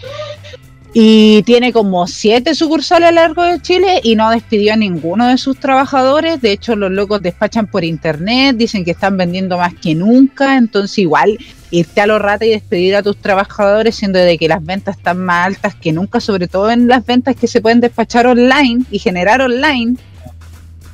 [0.94, 5.26] Y tiene como siete sucursales a lo largo de Chile y no despidió a ninguno
[5.26, 6.42] de sus trabajadores.
[6.42, 10.58] De hecho, los locos despachan por internet, dicen que están vendiendo más que nunca.
[10.58, 11.38] Entonces, igual
[11.72, 15.18] irte a los rata y despedir a tus trabajadores, siendo de que las ventas están
[15.18, 18.98] más altas que nunca, sobre todo en las ventas que se pueden despachar online y
[19.00, 19.96] generar online.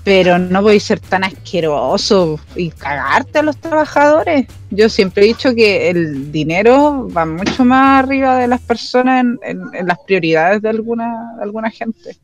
[0.04, 4.46] Pero no podéis ser tan asqueroso y cagarte a los trabajadores.
[4.70, 9.38] Yo siempre he dicho que el dinero va mucho más arriba de las personas en,
[9.42, 12.16] en- en las prioridades de alguna, de alguna gente.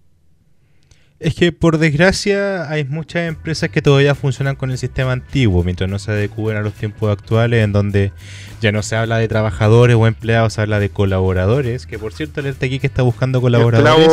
[1.20, 5.88] Es que por desgracia hay muchas empresas que todavía funcionan con el sistema antiguo, mientras
[5.88, 8.12] no se adecúen a los tiempos actuales, en donde
[8.60, 11.86] ya no se habla de trabajadores o empleados, se habla de colaboradores.
[11.86, 14.08] Que por cierto, Alerta aquí que está buscando colaboradores.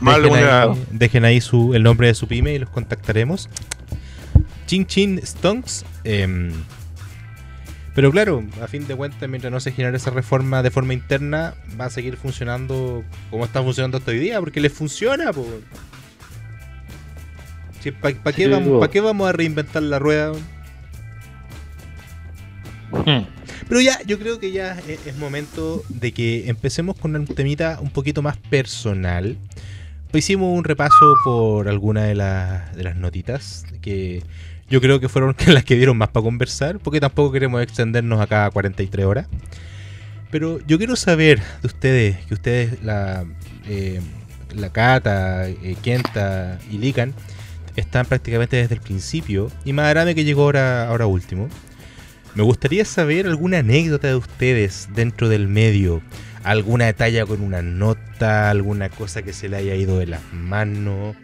[0.00, 3.50] Dejen ahí, dejen ahí su, el nombre de su pyme y los contactaremos.
[4.66, 5.84] Chin Chin Stonks.
[6.04, 6.52] em,
[7.94, 11.54] pero claro, a fin de cuentas, mientras no se genere esa reforma de forma interna,
[11.78, 15.32] va a seguir funcionando como está funcionando hasta hoy día, porque les funciona.
[18.00, 20.32] ¿Para qué, Sí, vamos, pa' qué vamos a reinventar la rueda?
[22.92, 23.24] Hmm.
[23.68, 27.78] Pero ya, yo creo que ya es, es momento de que empecemos con un temita
[27.80, 29.36] un poquito más personal.
[30.10, 34.22] Pues hicimos un repaso por alguna de, las- de las notitas que
[34.70, 38.46] yo creo que fueron las que dieron más para conversar, porque tampoco queremos extendernos acá
[38.46, 39.26] a 43 horas.
[40.30, 43.24] Pero yo quiero saber de ustedes, que ustedes, la,
[43.66, 44.00] eh,
[44.54, 47.14] la Cata, eh, Kenta y Likan,
[47.80, 51.48] están prácticamente desde el principio, y Madarame que llegó ahora, ahora último.
[52.34, 56.02] Me gustaría saber alguna anécdota de ustedes dentro del medio.
[56.44, 61.16] Alguna detalle con una nota, alguna cosa que se le haya ido de las manos.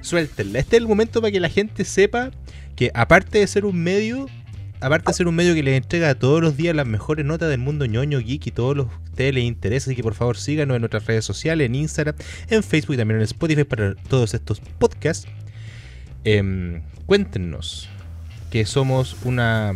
[0.00, 0.58] Suéltenla.
[0.58, 2.30] Este es el momento para que la gente sepa
[2.76, 4.26] que aparte de ser un medio,
[4.80, 7.58] aparte de ser un medio que les entrega todos los días las mejores notas del
[7.58, 10.76] mundo ñoño, geek y todos los que ustedes les interesa, así que por favor síganos
[10.76, 12.14] en nuestras redes sociales, en Instagram,
[12.48, 15.26] en Facebook y también en Spotify para todos estos podcasts.
[16.24, 17.88] Em, cuéntenos
[18.50, 19.74] que somos una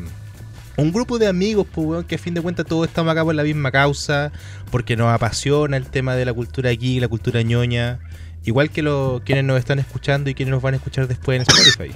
[0.77, 3.35] un grupo de amigos, pues, weón, que a fin de cuentas todos estamos acá por
[3.35, 4.33] la misma causa,
[4.73, 8.01] porque nos apasiona el tema de la cultura aquí, la cultura ñoña,
[8.45, 11.43] igual que los quienes nos están escuchando y quienes nos van a escuchar después en
[11.43, 11.95] Spotify.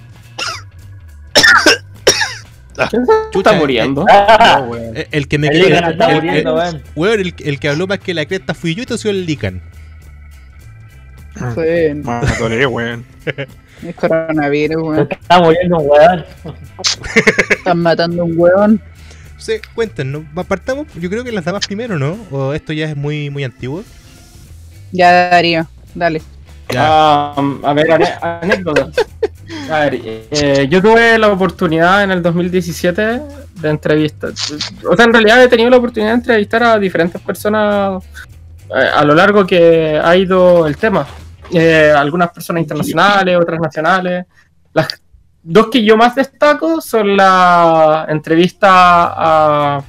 [2.90, 4.04] ¿Quién se Chucha, está muriendo?
[4.68, 4.96] Weón.
[4.96, 6.62] El, el que me el Ligan está el- muriendo,
[7.14, 9.60] el, el que habló más que la cresta fui yo y te soy el Lican.
[11.54, 13.04] Fue Matolé, weón.
[13.82, 15.08] el coronavirus, weón.
[15.10, 16.24] está muriendo un weón.
[17.50, 18.82] Están matando un hueón.
[19.38, 22.18] Sí, cuéntenos, partamos, yo creo que las damas primero, ¿no?
[22.32, 23.84] O esto ya es muy, muy antiguo.
[24.90, 26.22] Ya, Darío, dale.
[26.70, 26.82] Ya.
[26.84, 27.86] Ah, a ver,
[28.20, 28.90] anécdotas.
[29.70, 33.20] A ver, eh, yo tuve la oportunidad en el 2017
[33.54, 34.30] de entrevistar.
[34.30, 38.02] O sea, en realidad he tenido la oportunidad de entrevistar a diferentes personas
[38.70, 41.06] eh, a lo largo que ha ido el tema.
[41.52, 44.26] Eh, algunas personas internacionales, otras nacionales.
[44.72, 45.00] Las
[45.42, 49.82] dos que yo más destaco son la entrevista a,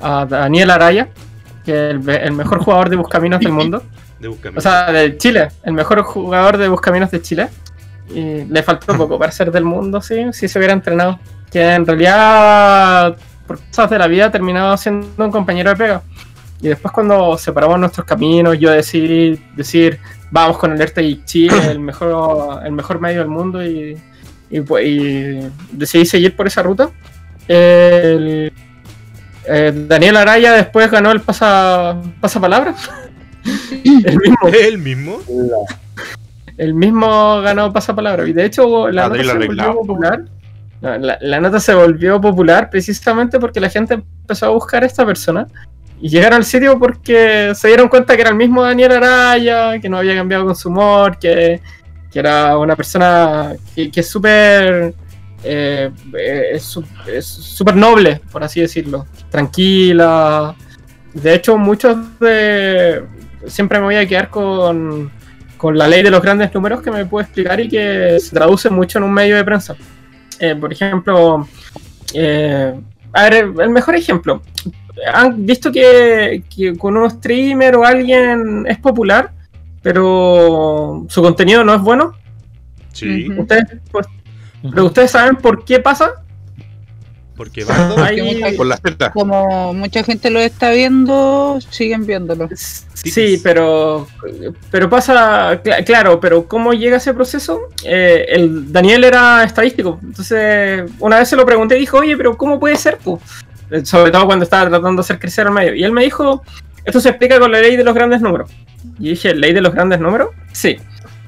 [0.00, 1.08] a Daniel Araya,
[1.64, 3.82] que es el, el mejor jugador de Buscaminos del mundo.
[4.20, 4.58] de Búscame.
[4.58, 7.48] O sea, de Chile, el mejor jugador de Buscaminos de Chile.
[8.08, 11.18] Y le faltó poco para ser del mundo, sí, si se hubiera entrenado.
[11.50, 16.02] Que en realidad, por cosas de la vida, terminaba siendo un compañero de pega.
[16.60, 19.98] Y después cuando separamos nuestros caminos, yo decidí decir,
[20.32, 23.96] vamos con Alerta y Chile, el mejor, el mejor medio del mundo, y,
[24.50, 26.90] y, y decidí seguir por esa ruta.
[27.46, 28.52] El-
[29.44, 32.74] eh, Daniel Araya después ganó el pasa, pasapalabra.
[33.84, 35.18] El mismo, ¿El mismo?
[36.56, 38.26] el mismo ganó pasapalabra.
[38.28, 40.24] Y de hecho, la nota se volvió popular.
[40.80, 45.46] La nota se volvió popular precisamente porque la gente empezó a buscar a esta persona.
[46.02, 49.88] Y llegaron al sitio porque se dieron cuenta que era el mismo Daniel Araya, que
[49.88, 51.60] no había cambiado con su humor, que,
[52.10, 54.94] que era una persona que, es súper.
[55.44, 59.06] eh, eh, es súper noble, por así decirlo.
[59.30, 60.56] Tranquila.
[61.14, 63.04] De hecho, muchos de.
[63.46, 65.08] Siempre me voy a quedar con,
[65.56, 68.68] con la ley de los grandes números que me puedo explicar y que se traduce
[68.70, 69.76] mucho en un medio de prensa.
[70.40, 71.46] Eh, por ejemplo,
[73.12, 74.42] a ver, el mejor ejemplo.
[75.12, 79.30] ¿Han visto que, que con un streamer o alguien es popular,
[79.82, 82.12] pero su contenido no es bueno?
[82.92, 83.28] Sí.
[83.36, 84.06] ¿Ustedes, pues,
[84.70, 86.12] pero ustedes saben por qué pasa?
[87.34, 87.64] Porque.
[87.96, 88.78] Hay- Por la.
[89.12, 92.48] Como mucha gente lo está viendo, siguen viéndolo.
[92.54, 94.06] Sí, pero,
[94.70, 97.62] pero pasa, cl- claro, pero ¿cómo llega ese proceso?
[97.84, 102.36] Eh, el Daniel era estadístico, entonces una vez se lo pregunté y dijo, oye, pero
[102.36, 102.98] ¿cómo puede ser?
[102.98, 103.18] po?"
[103.72, 105.74] Eh, Sobre todo cuando estaba tratando de hacer crecer al medio.
[105.74, 106.42] Y él me dijo,
[106.84, 108.50] esto se explica con la ley de los grandes números.
[108.98, 110.30] Y dije, ¿ley de los grandes números?
[110.52, 110.78] Sí.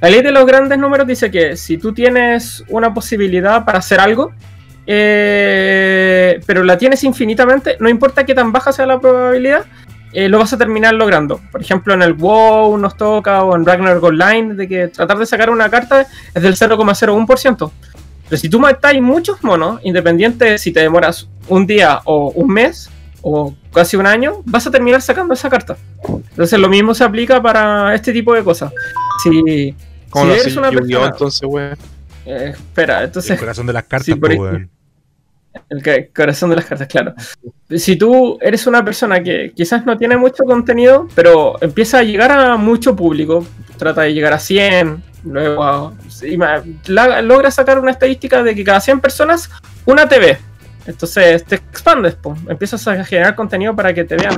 [0.01, 4.01] La ley de los grandes números dice que si tú tienes una posibilidad para hacer
[4.01, 4.32] algo,
[4.86, 9.64] eh, pero la tienes infinitamente, no importa qué tan baja sea la probabilidad,
[10.12, 11.40] eh, lo vas a terminar logrando.
[11.51, 15.26] Por ejemplo, en el WoW nos toca, o en Ragnarok Online, de que tratar de
[15.26, 17.72] sacar una carta es del 0,01%.
[18.28, 22.53] Pero si tú matáis muchos monos, independiente de si te demoras un día o un
[22.53, 22.90] mes
[23.22, 25.76] o casi un año, vas a terminar sacando esa carta.
[26.30, 28.72] Entonces lo mismo se aplica para este tipo de cosas.
[29.22, 29.74] Si, si
[30.30, 31.07] eres una persona...
[31.07, 31.78] entonces, weón.
[32.26, 33.38] eh, espera, El entonces...
[33.38, 34.70] corazón de las cartas, weón.
[35.70, 37.14] El ca- corazón de las cartas, claro.
[37.70, 42.32] Si tú eres una persona que quizás no tiene mucho contenido, pero empieza a llegar
[42.32, 43.47] a mucho público,
[43.78, 45.92] trata de llegar a 100, luego a-
[46.28, 49.49] y ma- la- logra sacar una estadística de que cada 100 personas,
[49.86, 50.38] una te ve.
[50.87, 52.37] Entonces te expandes, po.
[52.49, 54.37] empiezas a generar contenido para que te vean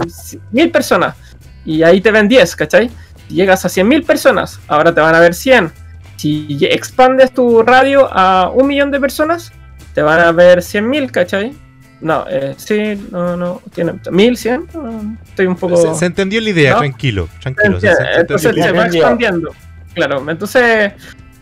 [0.53, 1.17] 1000 personas
[1.65, 2.91] y ahí te ven 10, ¿cachai?
[3.29, 5.73] Si llegas a 100.000 personas, ahora te van a ver 100.
[6.17, 9.53] Si expandes tu radio a un millón de personas,
[9.95, 11.53] te van a ver 100.000, ¿cachai?
[12.01, 15.77] No, eh, sí, no, no, tiene 1.100, no, estoy un poco...
[15.77, 16.79] Se, se entendió la idea, ¿No?
[16.79, 17.81] tranquilo, tranquilo.
[17.81, 19.51] se- se- se entonces se va expandiendo.
[19.95, 20.93] Claro, entonces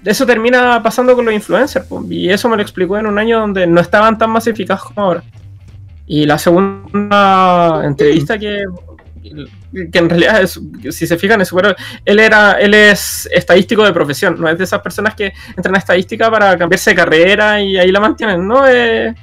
[0.05, 3.41] eso termina pasando con los influencers, po, y eso me lo explicó en un año
[3.41, 5.23] donde no estaban tan masificados como ahora.
[6.07, 8.65] Y la segunda entrevista que,
[9.91, 11.75] que en realidad, es- si se fijan, es súper-
[12.05, 15.79] él era, él es estadístico de profesión, no es de esas personas que entran a
[15.79, 19.15] estadística para cambiarse de carrera y ahí la mantienen, no Eh,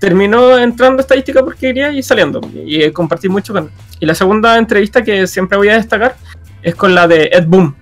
[0.00, 3.70] terminó entrando a estadística porque quería y saliendo, y eh, compartí mucho con él.
[4.00, 6.16] Y la segunda entrevista que siempre voy a destacar
[6.60, 7.74] es con la de Ed Boon,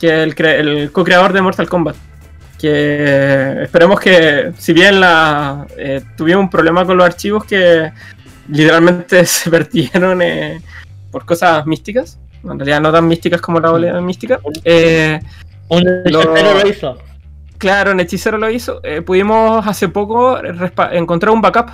[0.00, 1.96] que es el, el co-creador de Mortal Kombat.
[2.58, 7.92] Que esperemos que, si bien la eh, tuvimos un problema con los archivos que
[8.48, 10.60] literalmente se vertieron eh,
[11.10, 15.20] por cosas místicas, en realidad no tan místicas como la oleada mística, eh,
[15.68, 16.98] Un Lo- hechicero lo hizo.
[17.58, 18.80] Claro, en Hechicero lo hizo.
[18.84, 20.38] Eh, pudimos hace poco
[20.92, 21.70] encontrar un backup.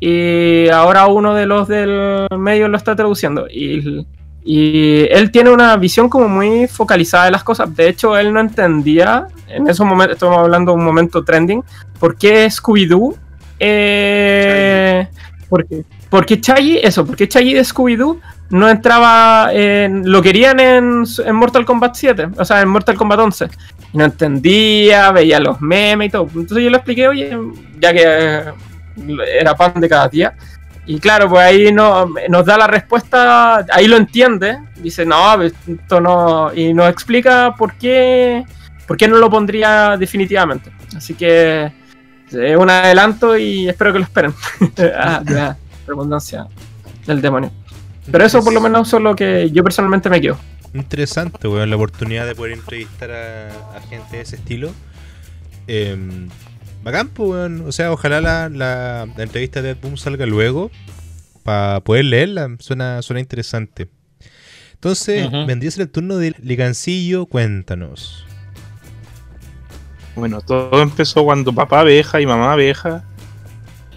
[0.00, 3.46] Y ahora uno de los del medio lo está traduciendo.
[3.50, 4.06] Y,
[4.44, 7.74] y él tiene una visión como muy focalizada de las cosas.
[7.74, 11.62] De hecho, él no entendía, en esos momentos, estamos hablando de un momento trending,
[11.98, 13.16] por qué Scooby-Doo.
[13.60, 15.08] Eh,
[15.48, 18.20] por, qué Chaggy, eso, por qué Chaggy de Scooby-Doo
[18.50, 20.10] no entraba en.
[20.10, 23.48] Lo querían en, en Mortal Kombat 7, o sea, en Mortal Kombat 11
[23.92, 26.28] no entendía, veía los memes y todo.
[26.34, 27.36] Entonces yo le expliqué, oye,
[27.80, 28.42] ya que eh,
[29.40, 30.34] era pan de cada día.
[30.88, 36.00] Y claro, pues ahí no, nos da la respuesta, ahí lo entiende, dice, no, esto
[36.00, 38.42] no, y nos explica por qué,
[38.86, 40.72] por qué no lo pondría definitivamente.
[40.96, 41.70] Así que
[42.30, 44.32] es un adelanto y espero que lo esperen.
[44.96, 46.46] ah, la redundancia
[47.06, 47.52] del demonio.
[48.10, 50.38] Pero eso por lo menos es lo que yo personalmente me quedo.
[50.72, 54.70] Interesante, weón, la oportunidad de poder entrevistar a, a gente de ese estilo.
[55.66, 56.28] Eh,
[56.90, 57.64] bacán, pues, weón.
[57.66, 60.70] O sea, ojalá la, la, la entrevista de Ed Boom salga luego
[61.42, 62.48] para poder leerla.
[62.58, 63.88] Suena, suena interesante.
[64.74, 65.46] Entonces, Ujú.
[65.46, 67.26] vendría a ser el turno del Ligancillo.
[67.26, 68.24] Cuéntanos.
[70.14, 73.04] Bueno, todo empezó cuando papá abeja y mamá abeja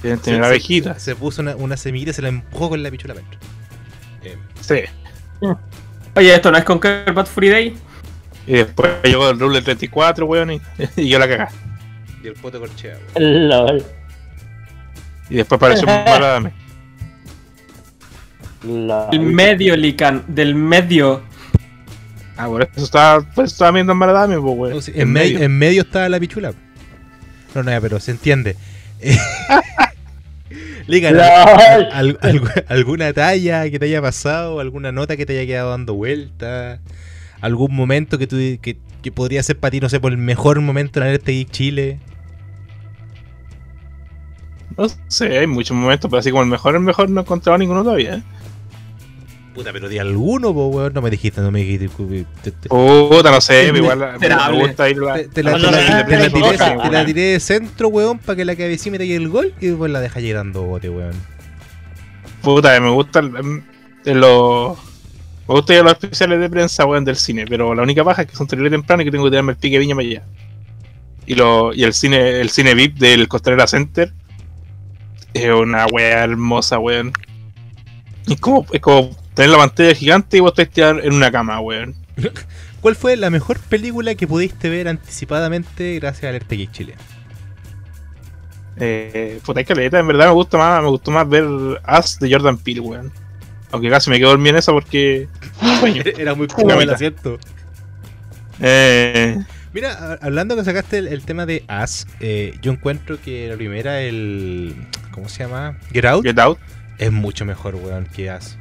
[0.00, 1.02] quieren tener Se- abejitas.
[1.02, 3.38] Se, se puso una, una semillita y se la empujó con la pichula adentro.
[4.22, 4.80] Eh, Sí.
[6.16, 7.76] Oye, esto no es Conquer Bad Free Day.
[8.46, 10.60] Y después llegó el Rule 34, weón, y,
[10.96, 11.48] y yo la cagá.
[12.22, 13.48] y el poto corchea, weón.
[13.48, 13.84] LOL.
[15.28, 16.52] Y después apareció Maradame.
[19.12, 21.22] El medio, Lican, del medio.
[22.36, 24.74] Ah, por eso estaba, por eso estaba viendo en Maradame, pues, weón.
[24.74, 26.52] No, sí, en, medio, en medio estaba la pichula.
[27.54, 28.56] No, no, ya, pero se entiende.
[30.86, 34.58] Ligan, al- al- ¿alguna talla que te haya pasado?
[34.60, 36.80] ¿Alguna nota que te haya quedado dando vuelta?
[37.40, 40.60] ¿Algún momento que, tú, que, que podría ser para ti, no sé, por el mejor
[40.60, 41.98] momento en Alerta Geek Chile?
[44.76, 47.58] No sé, hay muchos momentos, pero así como el mejor, el mejor no he encontrado
[47.58, 48.16] ninguno todavía.
[48.16, 48.22] ¿eh?
[49.54, 50.92] Puta, pero di alguno, po, weón.
[50.94, 51.88] No me dijiste, no me dijiste.
[52.42, 55.14] te- te- Puta, no sé, igual me- gusta ir la.
[55.14, 59.52] Te, te la, tiré, de centro, weón, para que la cabecita te llegue el gol
[59.60, 61.14] y después la deja llegando bote, weón.
[62.42, 63.62] Puta, me gusta el-
[64.04, 64.78] de los.
[65.50, 68.22] Me gusta ir a los especiales de prensa, weón, del cine, pero la única paja
[68.22, 70.22] es que son terrible temprano y que tengo que tirarme el pique viña para allá.
[71.26, 74.12] Y, lo, y el cine el cine VIP del Costanera Center
[75.34, 77.12] es una wea hermosa, weón.
[78.28, 81.58] Es como, es como tener la pantalla gigante y vos estás tirado en una cama,
[81.58, 81.96] weón.
[82.80, 86.94] ¿Cuál fue la mejor película que pudiste ver anticipadamente gracias a Alerta Geek Chile?
[88.76, 92.56] Eh, puta, caleta, en verdad me gusta más, me gustó más ver Us de Jordan
[92.56, 93.19] Peele, weón.
[93.72, 95.28] Aunque casi me quedo dormido en esa porque.
[96.18, 97.38] Era muy cool, la ¿cierto?
[98.60, 99.38] Eh,
[99.72, 104.00] Mira, hablando que sacaste el, el tema de As, eh, yo encuentro que la primera,
[104.00, 104.74] el.
[105.12, 105.78] ¿Cómo se llama?
[105.92, 106.58] Get Out, Get Out.
[106.98, 108.58] es mucho mejor, weón, que As.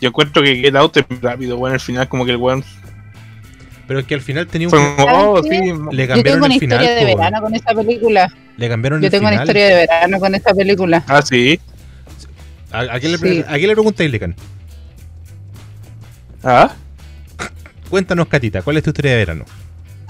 [0.00, 1.74] Yo encuentro que Get Out es rápido, weón.
[1.74, 2.64] Al final, como que el weón
[3.86, 4.70] Pero es que al final tenía un.
[4.70, 5.50] fue como, ¿Sabes oh, sí.
[5.92, 6.80] Le Yo cambiaron tengo una el final.
[6.82, 8.32] historia de verano con esa película.
[8.56, 11.04] Le cambiaron Yo el tengo una historia de verano con esa película.
[11.06, 11.60] Ah, sí.
[12.72, 13.22] ¿A, a quién le, Sí.
[13.24, 14.34] pre- a quién le preguntáis, Lecan?
[16.42, 16.72] Ah,
[17.90, 19.44] Cuéntanos, Catita, ¿cuál es tu historia de verano?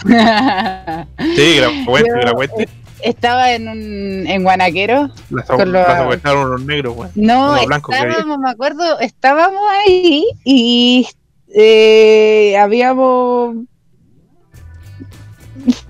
[0.07, 2.69] sí, que la cuente, la cuente.
[3.03, 5.11] Estaba en un en Guanaquero.
[5.31, 7.11] Las con los- negros, weón.
[7.17, 11.09] No, estábamos, me acuerdo, estábamos ahí y
[11.53, 13.57] eh, habíamos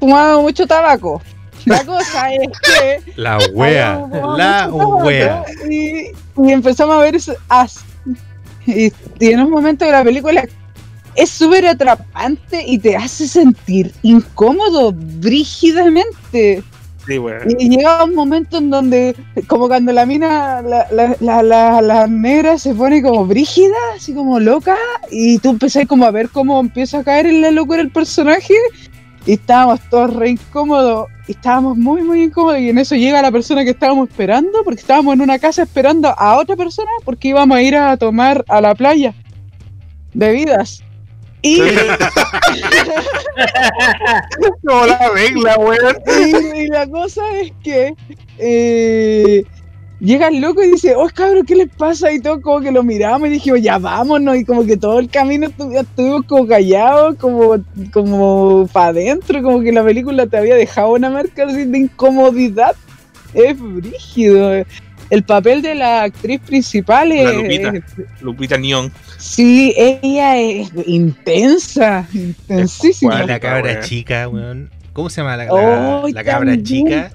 [0.00, 1.20] fumado mucho tabaco.
[1.66, 4.06] La cosa es que La wea,
[4.36, 5.44] la wea.
[5.70, 6.06] Y,
[6.42, 7.84] y empezamos a ver eso, as-
[8.66, 10.44] y, y en un momento de la película
[11.14, 16.62] es súper atrapante y te hace sentir incómodo, brígidamente.
[17.06, 17.18] Sí.
[17.58, 19.16] Y llega un momento en donde,
[19.48, 24.14] como cuando la mina, la, la, la, la- la negra se pone como brígida, así
[24.14, 24.76] como loca,
[25.10, 28.54] y tú empezás como a ver cómo empieza a caer en la locura el personaje,
[29.26, 33.30] y estábamos todos re incómodos, y estábamos muy, muy incómodos, y en eso llega la
[33.30, 37.56] persona que estábamos esperando, porque estábamos en una casa esperando a otra persona, porque íbamos
[37.56, 39.14] a ir a tomar a la playa
[40.14, 40.82] bebidas.
[41.44, 41.60] Y,
[44.66, 45.96] Como la regla, weón.
[46.06, 47.96] y, y la cosa es que
[48.38, 49.44] eh,
[50.04, 52.12] llega el loco y dice, oh cabrón, ¿qué les pasa?
[52.12, 54.36] Y todo como que lo miramos y dijimos, ya vámonos.
[54.36, 57.56] Y como que todo el camino estu- estuvimos como callados, como,
[57.92, 62.74] como para adentro, como que la película te había dejado una marca así de incomodidad.
[63.32, 64.64] Es brígido.
[65.10, 67.24] El papel de la actriz principal es...
[67.24, 67.72] La Lupita.
[68.22, 68.90] Lupita Neon.
[69.18, 73.22] Sí, ella es intensa, intensísima.
[73.24, 74.70] La cabra chica, weón.
[74.92, 76.64] ¿Cómo se llama la, la, Oh, la cabra también.
[76.64, 77.12] chica?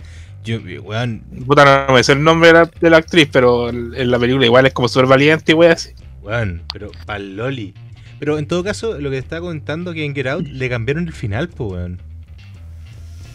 [0.48, 4.10] Yo, weón, Puta, no me sé el nombre de la, de la actriz, pero en
[4.12, 5.74] la película igual es como súper valiente, weón.
[5.74, 5.90] así.
[6.22, 7.74] weón, pero pa'l loli.
[8.20, 11.06] Pero en todo caso, lo que te estaba contando que en Get Out le cambiaron
[11.08, 12.02] el final, po, weón.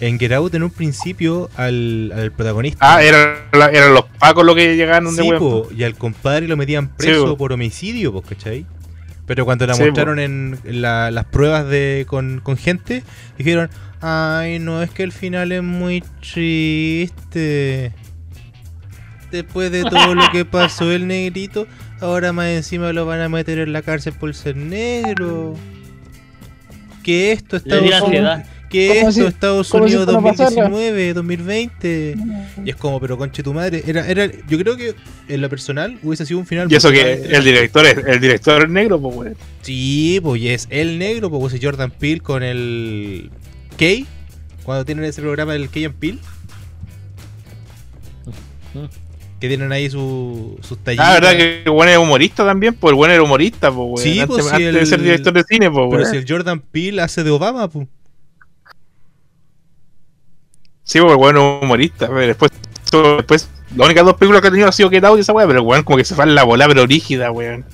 [0.01, 2.79] En Get Out, en un principio, al, al protagonista.
[2.97, 3.37] Ah, eran,
[3.73, 5.39] eran los pacos los que llegaron de Sí, weón.
[5.39, 7.37] po, y al compadre lo metían preso po.
[7.37, 8.67] por homicidio, pues, ¿cachai?
[9.27, 13.05] Pero cuando la Sí, mostraron en la- las pruebas de con, con gente,
[13.39, 13.71] dijeron,
[14.03, 17.93] ay, no, es que el final es muy triste.
[19.31, 21.67] Después de todo lo que pasó el negrito,
[22.01, 25.55] ahora más encima lo van a meter en la cárcel por ser negro.
[27.03, 28.41] Que esto Estados Unidos,
[28.71, 30.51] que esto si- Estados si Unidos esto no pasara.
[30.51, 32.17] 2019, 2020.
[32.65, 33.83] Y es como, pero conche tu madre.
[33.87, 34.95] Era, era, yo creo que
[35.29, 36.71] en lo personal hubiese sido un final.
[36.71, 39.35] Y eso que el director es el director es negro, pues.
[39.63, 43.31] Sí, pues y es el negro, pues es Jordan Peele con el
[43.77, 44.07] Kay.
[44.65, 46.19] Cuando tienen ese programa del Kay and Peele.
[49.41, 51.07] Que tienen ahí su, sus tallitas.
[51.07, 54.03] Ah, verdad que el weón es humorista también, pues el weón era humorista, pues.
[54.03, 56.25] Sí, antes, pues, sí, antes de el- ser director de cine, pues Pero si el
[56.29, 57.89] Jordan Peele hace de Obama, pues.
[60.85, 62.07] Sí, pues el weón es humorista.
[62.07, 62.51] pero después,
[63.17, 65.47] después, las únicas dos películas que ha tenido ha sido Get Out y esa weá,
[65.47, 67.65] pero el weón como que se fue en la bola, pero rígida, weón.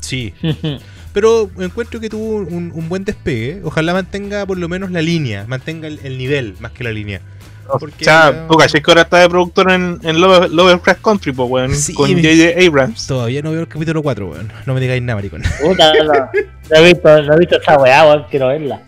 [0.00, 0.34] Sí.
[1.14, 3.60] Pero encuentro que tuvo un, un buen despegue.
[3.64, 7.20] Ojalá mantenga por lo menos la línea, mantenga el, el nivel más que la línea.
[7.66, 11.00] O Porque sea, ya- tú caché que ahora está de productor en, en Love- Lovecraft
[11.00, 12.66] Country, pues, weón, Sí, con J.J.
[12.66, 13.06] Abrams.
[13.06, 14.52] Todavía no veo el capítulo 4, weón.
[14.66, 15.42] No me digáis nada, maricón.
[15.62, 18.82] Puta, no, no he visto, no he visto esa weá, weón, quiero verla.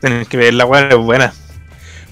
[0.00, 1.34] Tenés que ver la weá, es buena.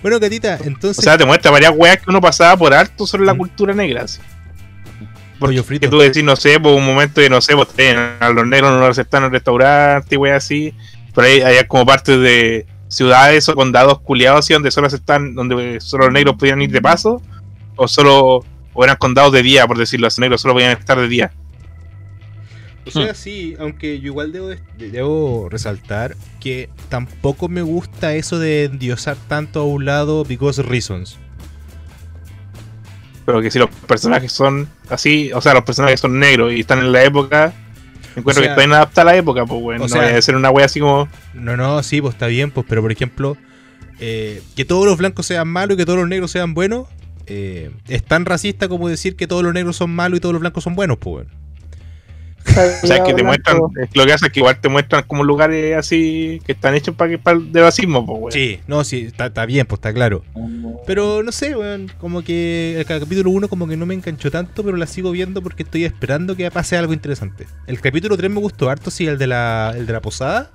[0.03, 1.03] Bueno, Catita, O entonces.
[1.03, 3.39] sea, te muestra varias weas que uno pasaba por alto sobre la Mm.
[3.39, 4.03] cultura negra.
[4.03, 4.21] Así.
[5.39, 5.91] Pollo Que frito.
[5.91, 8.71] tú decís, no sé, por un momento que no sé, pues te- a los negros
[8.73, 10.75] no los aceptan en el restaurante así.
[11.15, 15.81] Por ahí hay como partes de ciudades o condados culiados así donde solo aceptan, donde
[15.81, 17.21] solo los negros podían ir de paso,
[17.77, 20.99] o solo, o eran condados de día, por decirlo así, los negros solo podían estar
[20.99, 21.33] de día.
[22.87, 28.65] O sea, sí, aunque yo igual debo, debo resaltar que tampoco me gusta eso de
[28.65, 31.19] endiosar tanto a un lado because reasons.
[33.29, 36.79] Pero que si los personajes son así, o sea, los personajes son negros y están
[36.79, 37.53] en la época,
[38.17, 40.17] encuentro O sea- que está bien adaptada a la época, pues bueno, o no vaya
[40.17, 41.11] a ser una wea así como.
[41.35, 43.37] No, no, sí, pues está bien, pues, pero por ejemplo,
[44.01, 46.87] eh, que todos los blancos sean malos y que todos los negros sean buenos,
[47.27, 50.41] eh, es tan racista como decir que todos los negros son malos y todos los
[50.41, 51.27] blancos son buenos, pues.
[51.27, 51.31] bueno.
[52.83, 55.23] O sea, que te muestran, es lo que hace es que igual te muestran como
[55.23, 58.33] lugares así que están hechos para que para el de racismo, pues bueno.
[58.33, 60.25] Sí, no, sí, está, está bien, pues está claro.
[60.87, 64.65] Pero no sé, weón, como que el capítulo 1 como que no me enganchó tanto,
[64.65, 67.47] pero la sigo viendo porque estoy esperando que pase algo interesante.
[67.67, 70.51] El capítulo 3 me gustó harto, sí, el de la, el de la posada.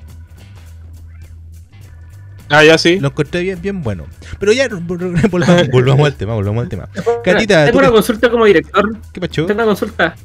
[2.49, 2.99] Ah, ya sí.
[2.99, 4.05] Lo encontré bien, bien bueno.
[4.39, 4.67] Pero ya,
[5.29, 6.89] volvamos, volvamos al tema, volvamos al tema.
[7.23, 8.97] Catita, tengo ¿tú una consulta como director.
[9.11, 9.45] ¿qué pacho?
[9.45, 10.15] Tengo una consulta.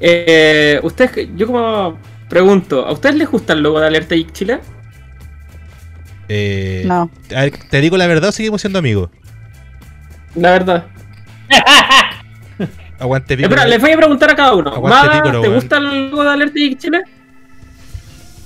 [0.00, 1.98] Eh, ustedes, yo como
[2.28, 4.60] pregunto, ¿a ustedes les gusta el logo de Alerta Geek Chile?
[6.28, 7.10] Eh, No.
[7.36, 9.10] a ver, ¿Te digo la verdad o seguimos siendo amigos?
[10.34, 10.86] La verdad.
[12.98, 13.48] Aguante, pico.
[13.48, 14.70] Espera, les voy a preguntar a cada uno.
[14.70, 15.54] Aguante, ¿te weón.
[15.54, 17.02] gusta el logo de Alerta Geek Chile?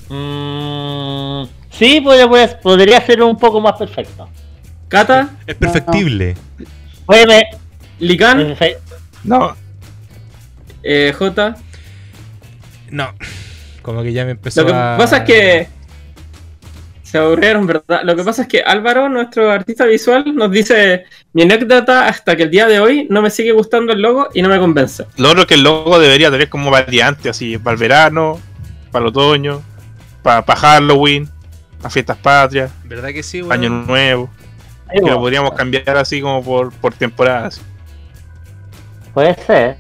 [0.09, 4.29] Mm, sí, podría, podría- podría ser un poco más perfecto.
[4.89, 6.37] Cata, Es perfectible.
[7.07, 7.43] Oye, me,
[7.99, 8.55] Lican,
[9.25, 9.57] No,
[10.85, 11.57] eh, J.
[12.91, 13.15] No.
[13.83, 14.97] Como que ya me empezó Lo que a...
[14.99, 15.69] pasa es que
[17.03, 18.01] se aburrieron, ¿verdad?
[18.03, 22.43] Lo que pasa es que Álvaro, nuestro artista visual, nos dice mi anécdota hasta que
[22.43, 25.07] el día de hoy no me sigue gustando el logo y no me convence.
[25.17, 28.41] lo otro que el logo debería tener como variante, así, para el verano,
[28.91, 29.63] para el otoño,
[30.25, 31.29] para, Halloween,
[31.79, 34.29] para fiestas patrias, ¿Verdad que sí, año nuevo.
[34.91, 37.61] Que lo podríamos cambiar así como por, por temporadas.
[39.13, 39.77] puede ser.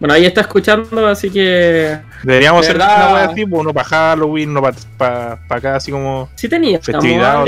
[0.00, 2.96] Bueno, ahí está escuchando, así que Deberíamos De hacer verdad.
[2.96, 4.62] una wea así, pues, uno para Halloween, uno
[4.96, 6.28] para acá, así como.
[6.34, 6.80] sí tenía.
[6.80, 7.44] Festividad.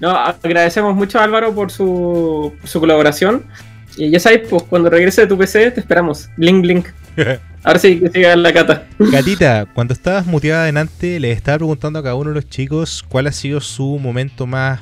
[0.00, 3.44] No, agradecemos mucho a Álvaro por su, su colaboración.
[3.96, 6.28] Y ya sabéis, pues cuando regrese de tu PC te esperamos.
[6.36, 6.86] Blink, blink.
[7.62, 8.86] Ahora sí que siga la cata.
[8.98, 13.26] Gatita, cuando estabas muteada adelante, le estaba preguntando a cada uno de los chicos cuál
[13.26, 14.80] ha sido su momento más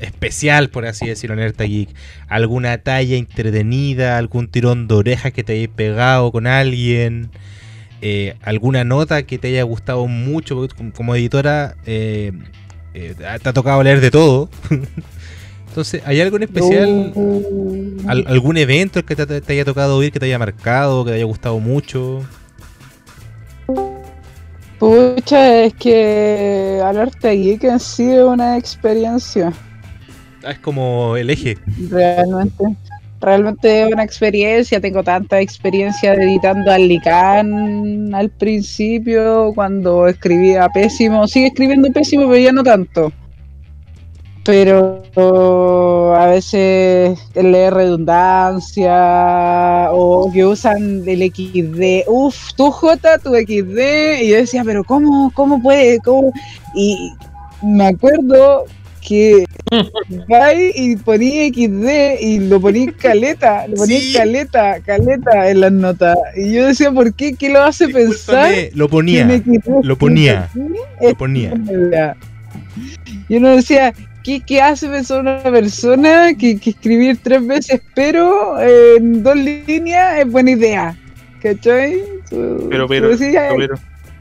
[0.00, 1.90] especial, por así decirlo, en Alerta Geek.
[2.28, 4.18] ¿Alguna talla entretenida?
[4.18, 7.30] ¿Algún tirón de orejas que te hayas pegado con alguien?
[8.02, 10.56] eh, ¿Alguna nota que te haya gustado mucho?
[10.56, 12.32] Porque como- editora, eh,
[12.94, 14.48] eh, te ha tocado leer de todo.
[15.68, 17.12] Entonces, ¿hay algo en especial?
[18.08, 21.16] Al- ¿Algún evento que te, te haya tocado oír, que te haya marcado, que te
[21.16, 22.22] haya gustado mucho?
[24.78, 29.52] Pucha, es que Alerta Geek en sí es una experiencia.
[30.48, 31.58] Es como el eje.
[31.90, 32.64] Realmente.
[33.20, 34.80] Realmente es una experiencia.
[34.80, 41.28] Tengo tanta experiencia editando al Lican al principio, cuando escribía pésimo.
[41.28, 43.12] Sigue escribiendo pésimo, pero ya no tanto.
[44.42, 45.02] Pero
[46.16, 48.92] a veces leer redundancia
[49.92, 52.08] o que usan el XD.
[52.08, 54.22] Uf, tu J, tu XD.
[54.22, 55.98] Y yo decía, pero ¿cómo, cómo puede?
[55.98, 56.32] ¿Cómo?
[56.74, 57.12] Y
[57.62, 58.64] me acuerdo
[59.06, 59.44] que
[60.28, 64.12] Vai y ponía XD y lo ponía caleta, lo ponía Sí.
[64.12, 66.16] caleta, caleta en las notas.
[66.36, 67.34] Y yo decía, ¿por qué?
[67.34, 68.52] ¿Qué lo hace pensar?
[68.74, 69.26] Lo ponía.
[69.82, 70.50] lo ponía,
[71.00, 71.54] Lo ponía.
[73.28, 73.92] Yo no decía,
[74.24, 80.18] ¿qué, qué hace pensar una persona que, que escribir tres veces pero en dos líneas
[80.18, 80.96] es buena idea?
[81.40, 82.02] ¿Cachai?
[82.28, 83.74] Pero, pero, pero,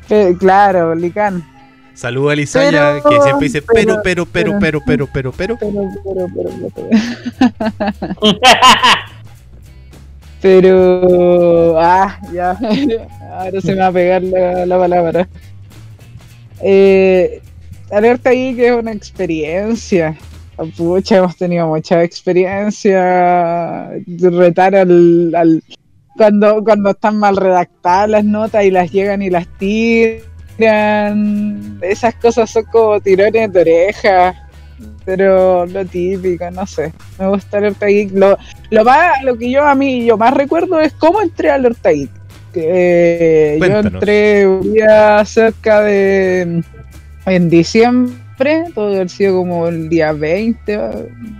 [0.07, 1.43] "Pe- claro, Lican.
[1.99, 5.57] Saluda a Lisaya, Pero- que siempre dice pero, pero- pero, pero, pero, pero, pero, pero.
[5.57, 6.89] Pero, pero, pero, pero,
[8.21, 8.39] pero.
[10.41, 11.77] Pero.
[11.79, 12.57] Ah, ya.
[13.33, 15.27] Ahora se me va a pegar la, la palabra.
[16.61, 17.41] Eh,
[17.91, 20.15] alerta ahí que es una experiencia.
[20.77, 23.89] Pucha, hemos tenido mucha experiencia.
[24.07, 25.33] Retar al.
[25.35, 25.63] al-
[26.15, 30.19] cuando, cuando están mal redactadas las notas y las llegan y las tiran.
[31.81, 34.35] Esas cosas son como tirones de oreja.
[35.05, 36.93] pero lo típico, no sé.
[37.17, 38.11] Me gusta Alerta Geek.
[38.13, 38.37] Lo,
[38.69, 41.91] lo más, lo que yo a mí yo más recuerdo es cómo entré a Alerta
[41.91, 42.09] Geek.
[42.53, 43.93] Que, yo Cuéntanos.
[43.93, 46.63] entré un día cerca de
[47.25, 50.79] en diciembre, todo haber sido como el día 20,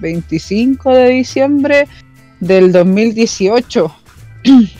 [0.01, 1.87] 25 de diciembre
[2.39, 3.95] del 2018.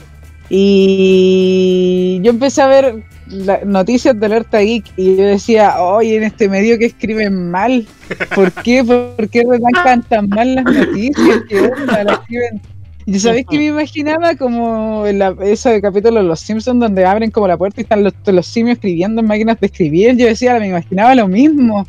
[0.52, 6.24] Y yo empecé a ver la- noticias de Alerta Geek y yo decía, oye, en
[6.24, 7.88] este medio que escriben mal,
[8.36, 8.84] ¿por qué?
[8.84, 11.42] ¿Por qué redactan tan mal las noticias?
[11.48, 12.04] ¿Qué onda?
[12.04, 12.62] La escriben-
[13.06, 17.48] ¿Y sabéis que me imaginaba como la, ese capítulo de Los Simpsons donde abren como
[17.48, 20.16] la puerta y están los, los simios escribiendo en máquinas de escribir?
[20.16, 21.88] Yo decía, me imaginaba lo mismo.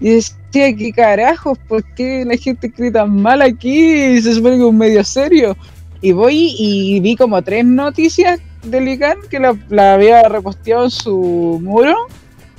[0.00, 0.36] Y decía,
[0.76, 1.58] ¿qué carajos?
[1.66, 4.20] ¿Por qué la gente escribe tan mal aquí?
[4.20, 5.56] Se supone que es un medio serio.
[6.00, 10.90] Y voy y vi como tres noticias de Lican que la, la había reposteado en
[10.90, 11.94] su muro.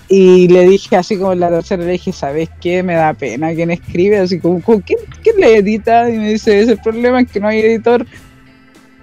[0.09, 2.83] Y le dije así como en la tercera, le dije, ¿sabes qué?
[2.83, 6.09] Me da pena quién escribe, así como, ¿quién, quién le edita?
[6.09, 8.05] Y me dice, ese problema es que no hay editor.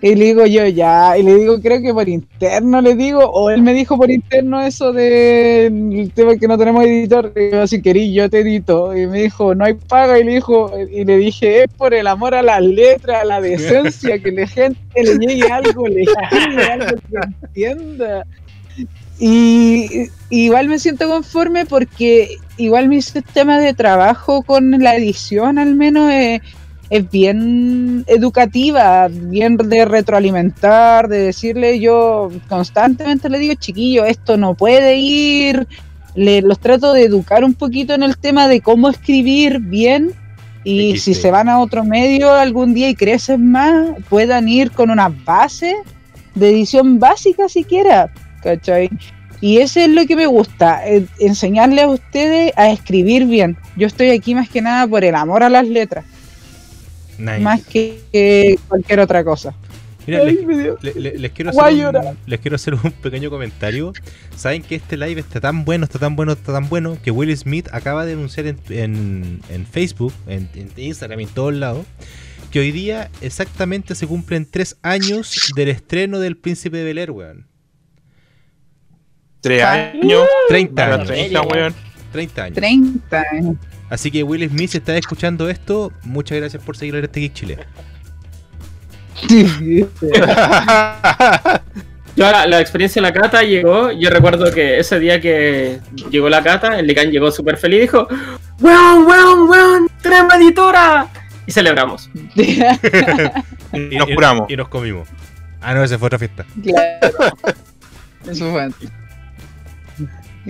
[0.03, 3.51] Y le digo yo ya, y le digo, creo que por interno le digo, o
[3.51, 7.83] él me dijo por interno eso del tema que no tenemos editor, y yo, si
[7.83, 11.19] querís yo te edito, y me dijo, no hay paga, y le dijo, y le
[11.19, 15.19] dije, es por el amor a las letras, a la decencia, que la gente le
[15.19, 18.25] llegue algo legible, algo que entienda.
[19.19, 25.75] Y, igual me siento conforme porque igual mi sistema de trabajo con la edición al
[25.75, 26.41] menos es,
[26.91, 34.55] es bien educativa, bien de retroalimentar, de decirle yo constantemente le digo, chiquillo, esto no
[34.55, 35.69] puede ir,
[36.17, 40.13] le, los trato de educar un poquito en el tema de cómo escribir bien
[40.65, 44.91] y si se van a otro medio algún día y crecen más, puedan ir con
[44.91, 45.77] una base
[46.35, 48.13] de edición básica siquiera,
[48.43, 48.91] ¿cachai?
[49.41, 53.57] Y eso es lo que me gusta, eh, enseñarle a ustedes a escribir bien.
[53.77, 56.05] Yo estoy aquí más que nada por el amor a las letras,
[57.21, 57.41] Nice.
[57.41, 59.55] más que que cualquier otra cosa.
[60.07, 62.91] Mira, Ay, les, me dio- le- le- les quiero hacer un, les quiero hacer un
[63.03, 63.93] pequeño comentario.
[64.35, 67.37] Saben que este live está tan bueno, está tan bueno, está tan bueno que Will
[67.37, 71.85] Smith acaba de anunciar en, en- en Facebook, en, en Instagram y en todos lados
[72.51, 77.11] que hoy día exactamente se cumplen tres años del estreno del Príncipe de Bel Air,
[77.13, 77.47] weón.
[79.41, 80.27] Tres años.
[80.49, 81.07] 30 Para años.
[81.09, 81.75] 30, weón.
[82.13, 82.55] 30 años.
[82.57, 83.23] 30.
[83.23, 83.55] eh.
[83.91, 87.35] Así que Will Smith, si estás escuchando esto, muchas gracias por seguir a este Geek
[87.35, 87.59] Chile.
[89.29, 89.87] Sí,
[92.17, 95.81] Yo la, la experiencia en la cata llegó, yo recuerdo que ese día que
[96.11, 98.09] llegó la cata, el Lican llegó súper feliz y dijo,
[98.61, 101.09] weón, weón, weón, tenemos editora.
[101.47, 102.11] Y celebramos.
[103.73, 104.51] Y nos curamos.
[104.51, 105.09] Y nos comimos.
[105.61, 106.45] Ah, no, esa fue otra fiesta.
[106.63, 107.37] claro.
[108.29, 108.91] Eso fue antes.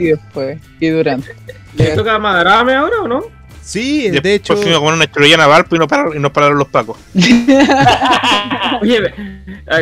[0.00, 1.34] Y después, y durante.
[1.76, 3.22] ¿Le toca Madarame ahora o no?
[3.62, 4.56] Sí, Después de hecho.
[4.56, 6.96] fuimos con una chorillana a Valpo y nos pararon, y nos pararon los pacos.
[8.82, 9.12] Oye, eh,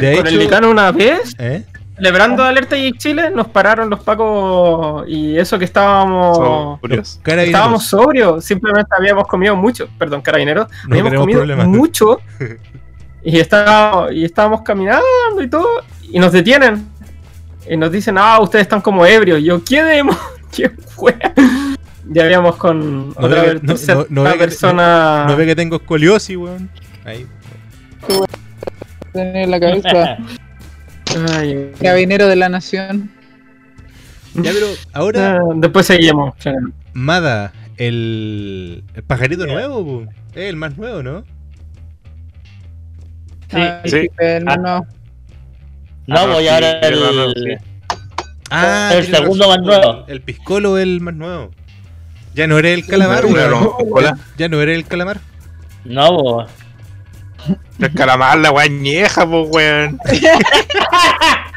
[0.01, 1.65] De con el hecho- Lican una vez, ¿Eh?
[1.97, 6.79] celebrando Alerta y Chile, nos pararon los pacos y eso que estábamos...
[6.81, 7.21] Carabineros.
[7.47, 11.67] Estábamos sobrios, simplemente habíamos comido mucho, perdón, carabineros, No habíamos comido problemas.
[11.67, 12.21] mucho
[13.25, 15.03] y estábamos, y estábamos caminando
[15.43, 16.87] y todo, y nos detienen.
[17.71, 19.41] Y nos dicen, ah, ustedes están como ebrios.
[19.41, 20.17] Y yo, ¿qué demo?
[20.57, 21.17] ¿Qué fue?
[22.11, 25.25] Ya habíamos con No otra ve que- no- tercera no- no ve que- persona.
[25.29, 26.71] No ve que tengo escoliosis, weón.
[27.05, 27.27] Ahí.
[29.13, 30.17] Tener la cabeza.
[31.37, 33.11] Ay, Cabinero de la Nación.
[34.35, 36.35] Ya, pero ahora, ah, después seguimos.
[36.93, 40.03] Mada, el, el pajarito nuevo, po.
[40.35, 41.25] Es el más nuevo, ¿no?
[43.51, 44.09] Sí, Ay, sí.
[44.61, 44.87] no.
[46.09, 47.59] No, Ah, voy sí, ahora el más nuevo, el.
[47.59, 47.65] sí.
[48.51, 50.05] Ah, El segundo más nuevo.
[50.09, 51.51] El piscolo es el más nuevo.
[52.35, 54.17] Ya no eres el calamar, pero, hola.
[54.37, 55.21] Ya no eres el calamar.
[55.85, 56.47] No, bo.
[57.79, 59.99] El calamar, la guañeja, pues, weón.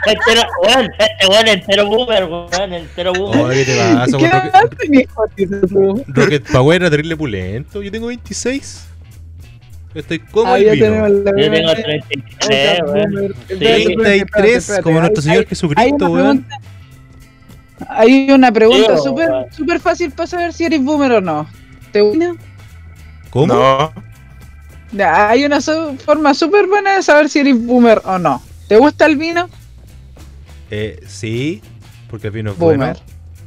[0.06, 3.40] Entero, weón, este weón entero boomer, weón, entero boomer.
[3.46, 5.98] Oye, ¿qué te pasa, ¿Qué weón?
[6.02, 6.08] Rocket?
[6.08, 7.82] Rocket Power era terrible pulento.
[7.84, 8.88] Yo tengo 26.
[9.94, 10.76] Estoy como Ah, el vino.
[10.76, 11.34] Yo tengo Otra
[11.84, 13.12] 33, weón.
[13.12, 13.36] boomer.
[13.48, 13.54] Sí.
[13.54, 16.46] Espérate, espérate, 33, espérate, como nuestro Señor Jesucristo, una weón.
[17.90, 21.48] hay una pregunta súper súper fácil para saber si eres boomer o no.
[21.92, 22.34] ¿Te gusta?
[23.32, 23.54] ¿Cómo?
[24.94, 28.42] No, Hay una su- forma súper buena de saber si eres boomer o no.
[28.68, 29.50] ¿Te gusta el vino?
[30.70, 31.62] Eh, sí,
[32.10, 32.78] porque el vino es Boomer.
[32.78, 33.00] bueno.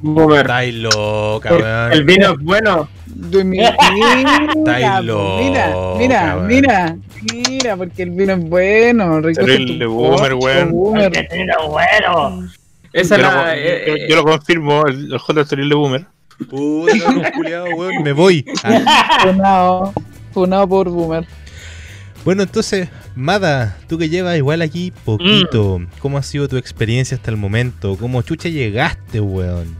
[0.04, 0.40] Boomer.
[0.42, 1.92] Estáis loca, El, weón.
[1.92, 2.88] el vino es bueno.
[3.06, 6.46] De mi- Mira, loca, mira, weón.
[6.46, 6.96] mira,
[7.32, 9.20] mira, porque el vino es bueno.
[9.20, 10.70] recoge Terrible tu boomer, weón.
[10.72, 11.16] boomer.
[11.16, 12.48] Este vino bueno.
[12.92, 13.54] Esa yo, es lo, la.
[13.56, 16.04] yo- eh, yo lo confirmo, el, el J es terrible boomer.
[16.50, 18.44] Puta, culiao, weón, me voy.
[18.62, 19.92] Ah, Funado.
[20.32, 21.24] Funado por boomer.
[22.24, 25.86] Bueno, entonces, Mada, tú que llevas igual aquí poquito, Mm.
[26.00, 27.96] ¿cómo ha sido tu experiencia hasta el momento?
[27.96, 29.76] ¿Cómo chucha llegaste, weón?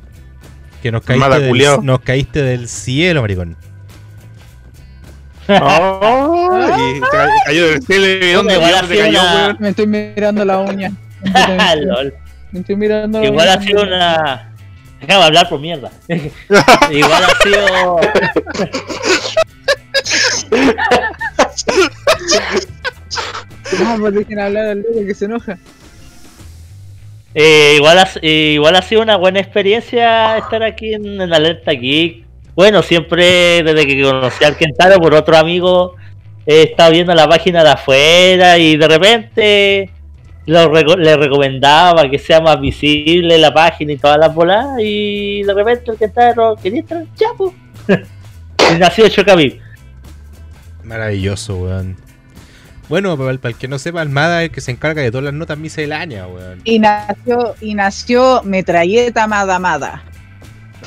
[0.85, 3.57] Que nos caíste, Mada, del, nos caíste del cielo, maricón.
[5.49, 9.23] Oh, y te ca- cayó del cielo y ¿dónde, Igual dónde ha te sido cayó,
[9.23, 9.57] weón?
[9.61, 10.93] Me estoy mirando la uña.
[11.87, 12.13] Lol.
[12.53, 13.55] Me estoy mirando la Igual uña.
[13.55, 14.53] ha sido una.
[15.01, 15.91] Déjame hablar por mierda.
[16.91, 18.01] Igual ha sido.
[23.81, 25.59] No, pues dejen hablar al loco que se enoja.
[27.35, 32.25] Eh, igual, ha, eh, igual ha sido una buena experiencia estar aquí en, Alerta Geek.
[32.55, 35.97] Bueno, siempre desde que conocí al Kentaro por otro amigo,
[36.47, 39.91] he estado viendo la página de afuera y de repente
[40.47, 44.67] lo le recomendaba que sea más visible la página y todas las bolas.
[44.79, 47.53] Y de repente el Kentaro quería estar Chapo.
[47.89, 49.59] y nació Chocaví.
[50.85, 52.04] Maravilloso, weón.
[52.89, 55.25] Bueno, para, para el que no sepa, Almada es el que se encarga de todas
[55.25, 56.61] las notas misceláneas, weón.
[56.65, 60.05] Y nació, y nació Metralleta Madamada.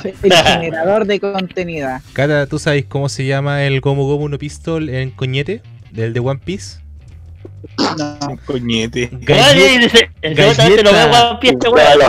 [0.04, 1.90] El generador de contenido.
[2.12, 5.62] Cata, ¿tú sabes cómo se llama el Gomu Gomu no Pistol en coñete?
[5.90, 6.78] Del de One Piece.
[7.98, 8.38] No.
[8.44, 9.10] Coñete.
[10.22, 10.36] El.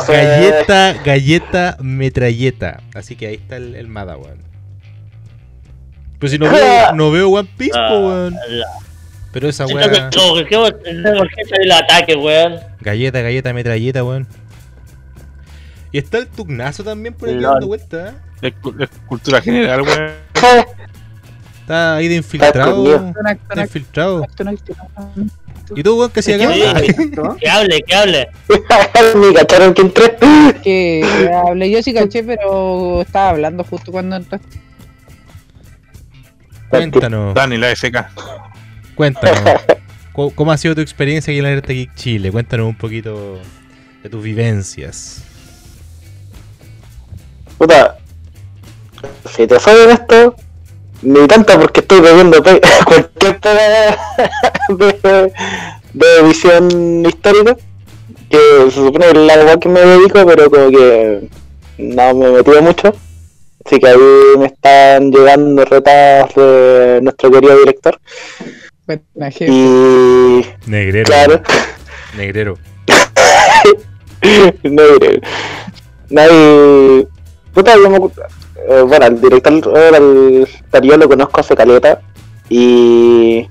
[0.07, 2.81] Galleta, galleta, metralleta.
[2.93, 4.39] Así que ahí está el, el Mada, weón.
[6.19, 8.35] Pues si no veo, no veo One Piece, po, Ah, weón.
[9.29, 9.87] La- Pero esa weá.
[10.11, 10.57] ¿por qué
[11.61, 12.59] el ataque, weón?
[12.81, 14.27] Galleta, galleta, metralleta, weón.
[15.91, 17.41] Y está el tugnazo también por Lol.
[17.41, 18.09] dando vuelta.
[18.41, 18.53] ¿eh?
[18.79, 20.11] Es cultura general, weón.
[21.61, 23.13] Está ahí de infiltrado.
[23.25, 24.25] Acto, infiltrado.
[25.75, 26.51] ¿Y tú, weón, qué hacía acá?
[27.39, 28.27] Que hable, que hable.
[29.15, 30.15] Ni cacharon que entré.
[30.63, 34.59] Que hablé yo sí caché, pero estaba hablando justo cuando entraste.
[36.69, 38.09] Cuéntanos, Dani, la FK.
[38.99, 39.39] Cuéntanos.
[40.35, 42.29] ¿Cómo, ha sido tu experiencia aquí en la Alerta Geek Chile?
[42.33, 43.39] Cuéntanos un poquito
[44.03, 45.23] de tus vivencias.
[47.57, 47.97] Puta,
[49.33, 50.35] si te soy honesto,
[51.03, 53.97] ni tanto porque estoy bebiendo pe- cualquier pega
[54.67, 55.33] de,
[55.93, 57.55] de visión histórica,
[58.29, 61.29] que se supone que es la que me dedico, pero como que
[61.77, 62.93] no me he metido mucho.
[63.65, 63.97] Así que ahí
[64.37, 67.97] me están llegando retas de nuestro querido director.
[68.89, 69.51] Buena, jefe.
[69.51, 71.05] Y Negrero.
[71.05, 71.41] claro,
[72.17, 72.57] Negrero.
[74.63, 75.21] diré.
[76.09, 77.07] Nadie.
[77.53, 82.01] Puta, yo me eh, bueno, el director del Darío lo conozco hace caleta.
[82.49, 83.47] Y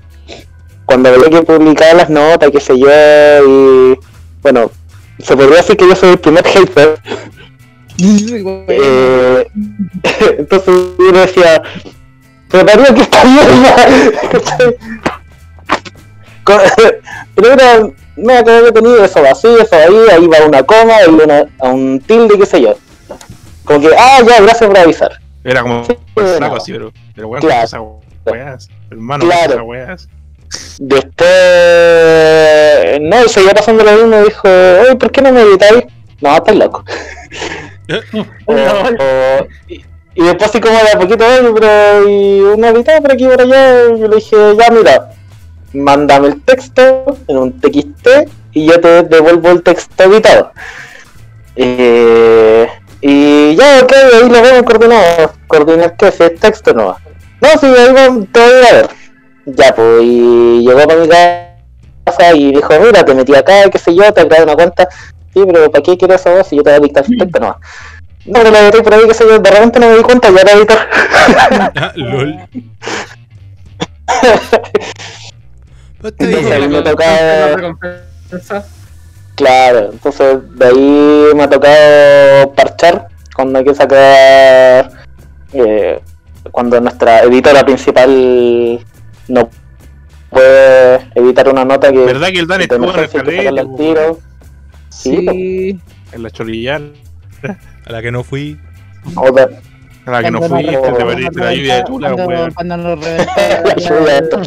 [0.83, 3.97] cuando veía que publicaba las notas, qué sé yo, y
[4.41, 4.69] bueno,
[5.19, 6.99] se podría decir que yo soy el primer hater.
[7.97, 9.47] Eh,
[10.37, 11.63] entonces yo decía,
[12.49, 14.79] pero Darío, que está bien.
[17.35, 17.79] Pero era,
[18.15, 21.69] no, que había tenido eso así, eso ahí, ahí va una coma, ahí una, a
[21.69, 22.75] un tilde, qué sé yo.
[23.65, 25.11] Como que, ah, ya, gracias por avisar.
[25.43, 26.27] Era como Sí, no.
[26.37, 27.63] flaco así, pero, pero weón, Claro.
[27.65, 27.81] esas
[28.25, 28.69] weas.
[28.91, 29.53] Hermano, Claro.
[29.53, 30.07] esas weas.
[30.79, 31.29] Después,
[33.01, 35.83] no, y seguía pasando lo mismo, dijo, oye, ¿por qué no me editáis?
[36.21, 36.83] No, estás loco.
[38.45, 43.01] O- o- y, y después así como de a poquito, oye, pero y una editada
[43.01, 45.09] por aquí y por allá, y yo le dije, ya mira,
[45.73, 48.07] mándame el texto en un TXT
[48.53, 50.51] y yo te devuelvo el texto editado.
[51.55, 52.67] Eh,
[53.01, 55.33] y ya, ok, ahí lo vemos coordinado.
[55.47, 56.97] Coordinar qué, si es texto no.
[57.41, 58.89] No, sí, ahí va- te voy a ir a ver.
[59.45, 63.95] Ya, pues, y llegó para mi casa y dijo, mira, te metí acá, qué sé
[63.95, 64.87] yo, te creé una cuenta.
[65.33, 67.39] Sí, pero ¿para qué quieres eso vos si yo te voy a dictar el texto
[67.39, 67.57] nomás?
[68.25, 70.29] No, pero la metí por ahí, qué sé yo, de repente no me di cuenta,
[70.29, 70.77] ya era editor.
[71.75, 72.35] Ah, lol.
[76.03, 77.47] Está Entonces, ahí me La tocaba...
[77.55, 78.65] recompensa.
[79.35, 84.91] Claro, entonces de ahí me ha tocado parchar cuando hay que sacar
[85.53, 86.01] eh,
[86.51, 88.79] cuando nuestra editora principal
[89.29, 89.49] no
[90.29, 92.63] puede editar una nota que ¿Verdad que el que
[93.05, 94.19] estuvo en el tiro?
[94.89, 95.79] Sí, Sí.
[96.11, 96.93] en la chorillal?
[97.85, 98.59] A la que no fui.
[100.05, 102.51] A la que no Cuando fuiste, nos- te perdiste la lluvia de tula, cuando, weón.
[102.53, 103.17] cuando nos la
[103.63, 104.41] reventó lluvia de esto.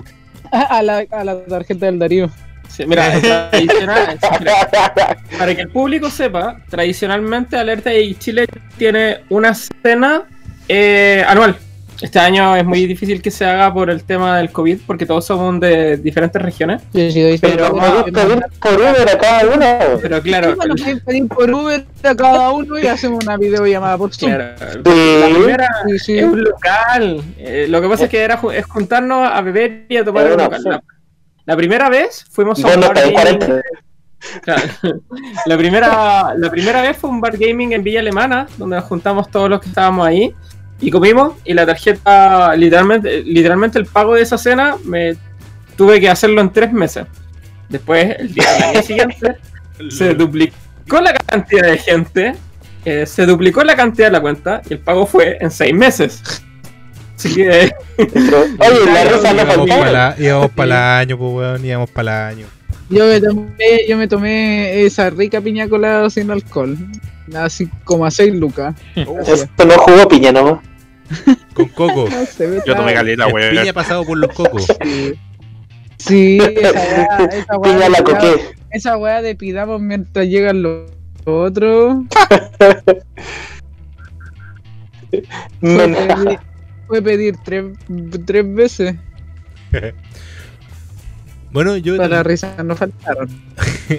[0.71, 2.31] a la, a la tarjeta del Darío.
[2.69, 3.11] Sí, mira,
[3.51, 4.19] tradicional,
[5.39, 8.47] para que el público sepa, tradicionalmente Alerta y Chile
[8.79, 10.25] tiene una cena
[10.69, 11.57] eh, anual.
[12.03, 15.25] Este año es muy difícil que se haga por el tema del COVID, porque todos
[15.25, 16.83] somos de diferentes regiones.
[16.93, 17.73] Yo sí doy Pero
[18.05, 18.13] pedir
[18.61, 19.99] por Uber a cada uno.
[20.03, 24.33] Pero claro, Sí, pedir por Uber a cada uno y hacemos una videollamada por Zoom.
[24.33, 24.55] claro,
[24.85, 25.21] Sí.
[25.21, 26.19] la primera Sí, sí.
[26.19, 27.23] es un local.
[27.39, 30.39] Eh, lo que pasa es que era es juntarnos a beber y a tomar un
[30.39, 30.61] local.
[30.61, 30.69] sí.
[30.69, 30.83] La,
[31.45, 33.13] la primera vez fuimos a un bar gaming.
[33.15, 33.61] 40.
[34.43, 34.63] Claro.
[35.47, 39.29] La primera, la primera vez fue un bar gaming en Villa Alemana, donde nos juntamos
[39.31, 40.33] todos los que estábamos ahí
[40.83, 41.35] y comimos.
[41.45, 45.17] Y la tarjeta, literalmente, literalmente el pago de esa cena, me
[45.77, 47.07] tuve que hacerlo en tres meses.
[47.69, 49.37] Después, el día, año siguiente,
[49.91, 52.35] se duplicó la cantidad de gente,
[52.85, 56.43] eh, se duplicó la cantidad de la cuenta y el pago fue en seis meses.
[57.17, 59.85] Así que, Oye, la risa no íbamos faltaba.
[59.85, 60.73] para íbamos para el
[61.03, 62.47] año, pues weón, íbamos para el año.
[62.91, 66.77] Yo me tomé, yo me tomé esa rica piña colada sin alcohol.
[67.35, 68.75] Así como a 6 lucas.
[68.95, 70.61] Esto no jugó piña, ¿no?
[71.55, 72.09] Con coco.
[72.11, 73.57] No sé, me Yo tomé caleta, Es weón.
[73.57, 74.67] piña pasado por los cocos.
[74.83, 75.15] Sí,
[75.99, 78.41] Sí, esa weá, esa weá Piña de la coqué.
[78.71, 80.91] Esa weá de pidamos mientras llegan los
[81.25, 81.97] otros.
[85.61, 86.39] Fue pedir,
[86.87, 87.65] fue pedir tres,
[88.27, 88.97] tres veces.
[91.53, 93.29] Bueno, yo, Para la también, risa no faltaron.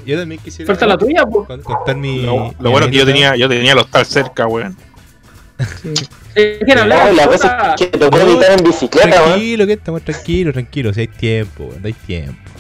[0.08, 1.46] yo también quisiera falta la tuya, pues.
[1.46, 2.24] con- contar mi.
[2.24, 4.76] Lo, mi bueno que yo tenía, yo tenía el hostal cerca, weón.
[5.82, 5.94] Sí.
[6.66, 7.06] ¿Quién hablaba?
[7.06, 9.24] Ay, la cosa es que tocó editar en bicicleta.
[9.24, 12.52] Tranquilo, que estamos tranquilos, tranquilos, si hay tiempo, weón, hay tiempo.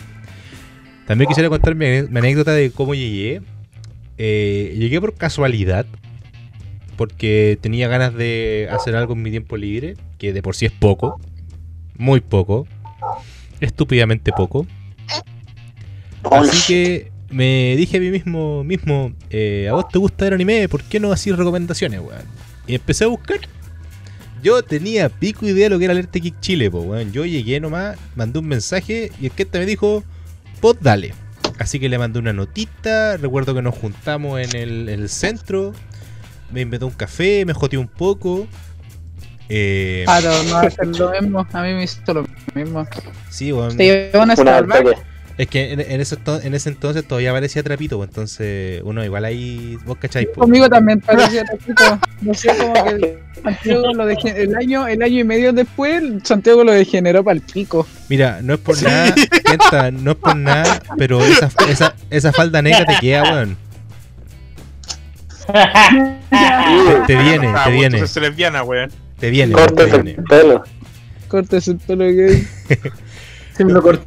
[1.07, 3.41] También quisiera contar mi, anécdota de cómo llegué.
[4.17, 5.85] Eh, llegué por casualidad,
[6.95, 10.71] porque tenía ganas de hacer algo en mi tiempo libre, que de por sí es
[10.71, 11.19] poco,
[11.97, 12.67] muy poco,
[13.59, 14.67] estúpidamente poco.
[16.31, 20.69] Así que me dije a mí mismo, mismo eh, a vos te gusta el anime,
[20.69, 22.52] ¿por qué no así recomendaciones, weón?
[22.67, 23.39] Y empecé a buscar.
[24.41, 27.11] Yo tenía pico idea de lo que era Alerta Kick Chile, po, weón.
[27.13, 30.03] Yo llegué nomás, mandé un mensaje y el que me dijo,
[30.59, 31.13] pues dale.
[31.59, 35.73] Así que le mandé una notita, recuerdo que nos juntamos en el, en el centro,
[36.51, 38.47] me inventó un café, me joteé un poco.
[39.49, 41.47] Eh, Ah, no, lo mismo.
[41.51, 42.25] A mí me hizo lo
[42.55, 42.87] mismo.
[43.29, 43.77] sí, weón.
[43.77, 45.01] Te llevan a Una Starbucks.
[45.35, 49.25] Es que en, en ese, en ese entonces todavía parecía trapito, pues, entonces uno igual
[49.25, 50.41] ahí, vos cacháis, po.
[50.41, 51.99] Conmigo también parecía poquito.
[52.21, 56.63] No sé, como que Santiago lo dege- el año, el año y medio después, Santiago
[56.63, 57.87] lo degeneró para el pico.
[58.09, 59.15] Mira, no es por nada,
[59.91, 63.57] no es por nada, pero esa, esa, esa falda negra te queda, weón.
[65.47, 65.53] Te,
[67.07, 68.91] te viene, Ah, te vos viene, lesbiana, weón.
[69.19, 70.11] te viene, te Cortes viene.
[70.11, 70.63] el pelo.
[71.27, 72.47] Cortes el pelo gay
[73.57, 74.05] Se me lo corté.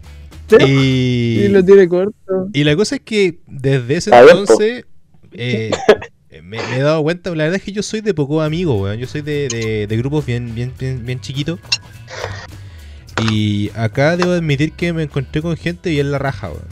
[0.51, 2.49] Y Y, lo tiene corto.
[2.53, 4.85] y la cosa es que desde ese entonces
[5.33, 5.71] eh,
[6.43, 8.99] me, me he dado cuenta, la verdad es que yo soy de pocos amigos, weón.
[8.99, 11.59] Yo soy de, de, de grupos bien, bien, bien, bien chiquitos.
[13.31, 16.65] Y acá debo admitir que me encontré con gente bien la raja, weón.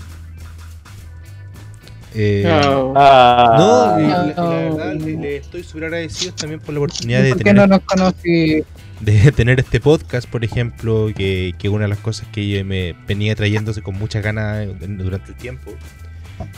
[2.15, 2.93] Eh, No.
[2.97, 4.51] Ah, No, y, no, la, y la no.
[4.77, 7.77] verdad le, le estoy súper agradecido también por la oportunidad de ¿Por qué tener, no
[7.77, 8.65] nos conocí?
[9.05, 13.35] De tener este podcast, por ejemplo, que, que una de las cosas que me venía
[13.35, 15.73] trayéndose con muchas ganas durante el tiempo.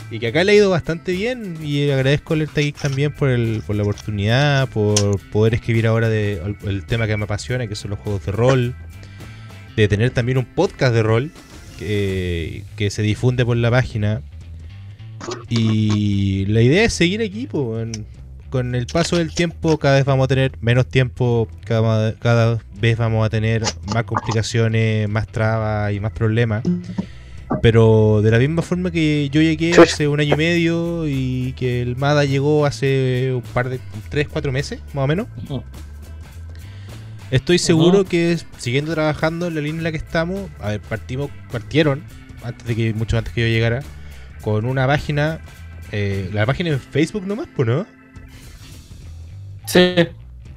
[0.09, 3.29] Y que acá le ha ido bastante bien y agradezco al Alerta Geek también por,
[3.29, 7.75] el, por la oportunidad, por poder escribir ahora de, el, tema que me apasiona, que
[7.75, 8.75] son los juegos de rol,
[9.75, 11.31] de tener también un podcast de rol
[11.77, 14.21] que, que se difunde por la página.
[15.49, 17.91] Y la idea es seguir aquí, weón.
[18.49, 22.97] Con el paso del tiempo cada vez vamos a tener menos tiempo, cada, cada vez
[22.97, 23.63] vamos a tener
[23.93, 26.63] más complicaciones, más trabas y más problemas.
[27.61, 31.81] Pero de la misma forma que yo llegué hace un año y medio y que
[31.81, 33.79] el MADA llegó hace un par de
[34.09, 35.27] 3, 4 meses, más o menos.
[37.31, 41.29] Estoy seguro que siguiendo trabajando en la línea en la que estamos, a ver, partimos,
[41.51, 42.03] partieron,
[42.43, 43.81] antes de que, mucho antes que yo llegara,
[44.41, 45.39] con una página,
[45.91, 47.85] eh, la página en Facebook nomás, pues no?
[49.67, 49.95] Sí.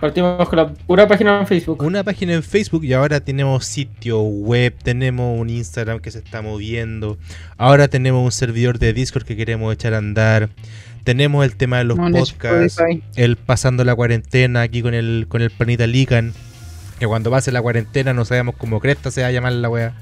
[0.00, 1.82] Partimos con la pura página en Facebook.
[1.82, 6.40] Una página en Facebook y ahora tenemos sitio web, tenemos un Instagram que se está
[6.40, 7.18] moviendo,
[7.58, 10.48] ahora tenemos un servidor de Discord que queremos echar a andar,
[11.04, 12.80] tenemos el tema de los podcasts,
[13.16, 16.32] el pasando la cuarentena aquí con el con el planeta Lican,
[16.98, 19.92] que cuando pase la cuarentena no sabemos cómo cresta se va a llamar la wea.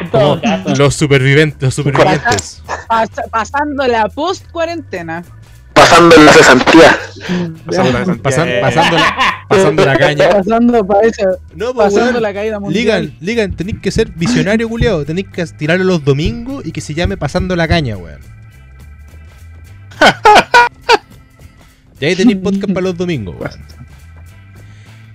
[0.00, 0.74] en todo caso.
[0.76, 2.62] Los supervivientes, los supervivientes.
[2.88, 5.22] Pas- pasando la post cuarentena.
[5.74, 6.98] Pasando en la cesantía.
[7.66, 8.60] Pasando la Pasan- cesantía, eh.
[8.60, 9.16] pasando, la,
[9.48, 10.28] pasando la caña.
[10.30, 10.72] Pasando
[11.54, 13.04] No, pues, pasando la caída mundial.
[13.04, 15.04] Ligan, Ligan, tenéis que ser visionario, culiao.
[15.04, 18.20] Tenéis que tirarlo los domingos y que se llame Pasando la Caña, weón.
[22.00, 23.60] Y ahí tenéis podcast para los domingos, weón.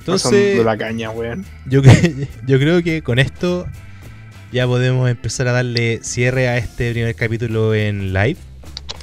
[0.06, 1.46] Pasando la caña, weón.
[1.68, 3.68] yo creo que con esto
[4.52, 8.38] ya podemos empezar a darle cierre a este primer capítulo en live,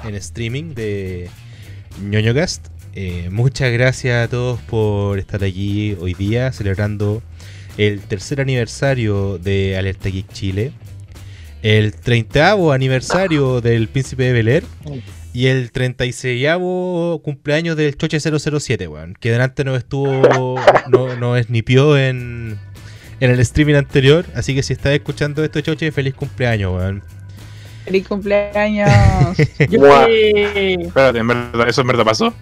[0.04, 1.30] en streaming de
[2.02, 2.66] ñoñocast.
[2.94, 7.22] Eh, muchas gracias a todos por estar aquí hoy día celebrando
[7.76, 10.72] el tercer aniversario de Alerta Geek Chile,
[11.62, 14.64] el 30 aniversario del Príncipe de Bel Air
[15.34, 16.46] y el 36
[17.22, 20.56] cumpleaños del Choche 007, weón, que delante no estuvo,
[20.90, 22.58] no, no esnipió en,
[23.20, 27.02] en el streaming anterior, así que si estás escuchando esto, Choche, feliz cumpleaños, weón.
[27.86, 28.90] ¡Feliz cumpleaños!
[29.58, 32.34] Espérate, ¿en verdad, ¿eso en verdad pasó?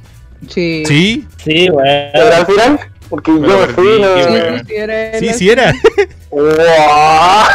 [0.49, 0.83] Sí.
[0.87, 1.27] ¿Sí?
[1.45, 2.11] Sí, weón.
[2.12, 2.81] ¿Pero al final?
[3.09, 3.85] Porque Me yo fui.
[3.85, 4.16] perdí, no-
[4.59, 5.19] Sí, sí, era.
[5.21, 5.75] Sí, sí era.
[6.31, 7.47] Guau.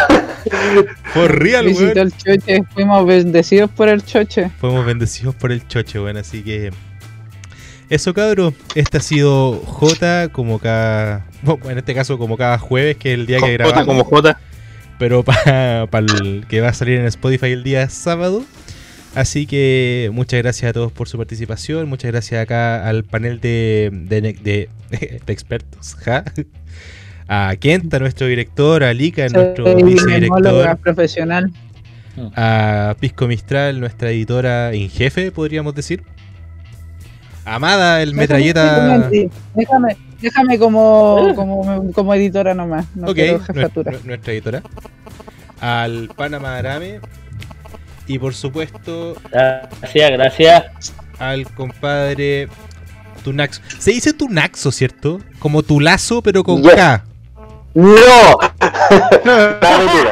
[1.14, 1.98] For real, Visitó weón.
[1.98, 4.50] el choche, fuimos bendecidos por el choche.
[4.60, 6.72] Fuimos bendecidos por el Choche, weón, así que...
[7.90, 8.54] Eso, cabro.
[8.76, 11.26] Este ha sido J como cada...
[11.42, 13.86] Bueno, en este caso como cada jueves, que es el día que Jota grabamos.
[13.86, 14.40] como J.
[15.00, 15.88] pero para
[16.22, 18.44] el que va a salir en Spotify el día sábado.
[19.16, 23.90] Así que muchas gracias a todos por su participación, muchas gracias acá al panel de,
[23.92, 26.24] de, de- de expertos, ¿ja?
[27.28, 31.52] a Kenta, nuestro director, a Lika, nuestro Soy vicedirector, profesional.
[32.36, 36.04] a Pisco Mistral, nuestra editora en jefe, podríamos decir.
[37.46, 39.00] Amada, el metralleta.
[39.10, 39.98] Déjame, déjame
[40.60, 42.86] como, como, como editora nomás.
[42.96, 44.62] No ok, quiero nuestra, nuestra editora.
[45.60, 47.00] Al Panamá Arame.
[48.08, 50.94] Y por supuesto, Gracias, gracias.
[51.20, 52.48] al compadre
[53.24, 53.62] Tunaxo.
[53.78, 55.20] Se dice Tunaxo, ¿cierto?
[55.40, 56.74] Como tu lazo, pero con Yes.
[56.74, 57.04] K.
[57.76, 58.40] ¡No!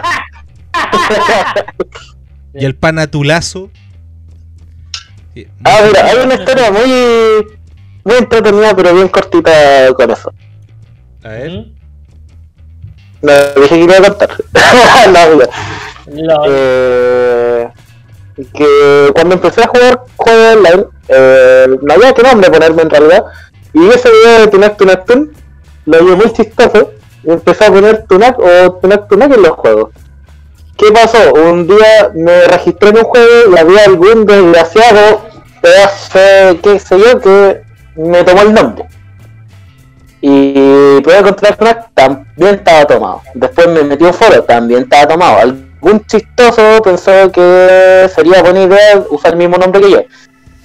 [2.53, 3.69] Y el pana Tulazo.
[5.33, 7.47] Sí, Ah, mira, hay una historia muy,
[8.07, 9.51] muy entretenida, pero bien cortita
[9.95, 10.31] con eso.
[11.23, 11.65] A ver.
[13.21, 14.29] No dije que iba a contar.
[15.13, 15.35] no.
[15.35, 17.67] Lo- Eh,
[18.53, 23.25] que cuando empecé a jugar juegos online, eh, no había qué nombre ponerme en realidad.
[23.73, 25.33] Y ese video de Tunak Tunak Tun
[25.85, 26.91] lo vi muy chistoso.
[27.23, 29.89] Y empecé a poner Tunak o Tunak Tunak en los juegos.
[30.77, 31.33] ¿Qué pasó?
[31.33, 35.21] Un día me registré en un juego y había algún desgraciado,
[35.61, 37.63] pedazo, qué sé yo, que
[37.97, 38.85] me tomó el nombre.
[40.21, 43.21] Y pude encontrar Tunak, también estaba tomado.
[43.33, 45.37] Después me un foro, también estaba tomado.
[45.39, 50.01] Algún chistoso pensó que sería buena idea usar el mismo nombre que yo.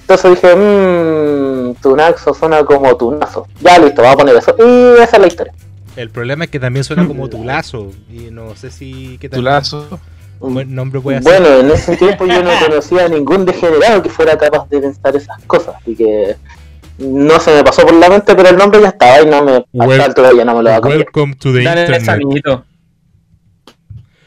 [0.01, 3.47] Entonces dije, mmm, Tunaxo suena como Tunazo.
[3.61, 4.55] Ya listo, vamos a poner eso.
[4.57, 5.53] Y esa es la historia.
[5.95, 7.91] El problema es que también suena como Tulazo.
[8.11, 9.17] Y no sé si.
[9.19, 9.45] ¿Qué Tu tal?
[9.45, 9.99] lazo.
[10.39, 11.39] Un buen nombre puede hacer.
[11.39, 15.15] Bueno, en ese tiempo yo no conocía a ningún degenerado que fuera capaz de pensar
[15.15, 15.75] esas cosas.
[15.79, 16.35] Así que
[16.99, 19.51] no se me pasó por la mente, pero el nombre ya estaba y no me.
[19.57, 20.99] A Well- ya no me lo va a cambiar.
[20.99, 22.09] Welcome to the Dale internet.
[22.09, 22.65] amiguito.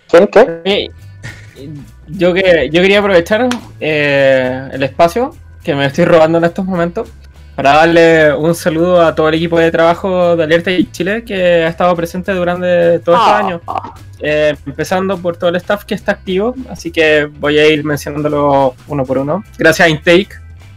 [0.09, 0.61] ¿Quién qué?
[0.65, 0.91] Eh,
[2.09, 3.49] Yo, que, yo quería aprovechar
[3.81, 5.35] eh, el espacio
[5.65, 7.09] que me estoy robando en estos momentos
[7.57, 11.65] para darle un saludo a todo el equipo de trabajo de Alerta y Chile que
[11.65, 13.61] ha estado presente durante todo este año.
[14.21, 18.75] Eh, empezando por todo el staff que está activo, así que voy a ir mencionándolo
[18.87, 19.43] uno por uno.
[19.59, 20.29] Gracias a Intake,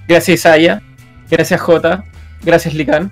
[0.07, 0.81] gracias Isaya,
[1.30, 2.03] gracias J,
[2.43, 3.11] gracias Lican,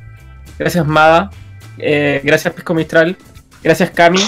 [0.58, 1.30] gracias Mada,
[1.78, 3.18] eh, gracias Pisco Mistral,
[3.64, 4.22] gracias Cami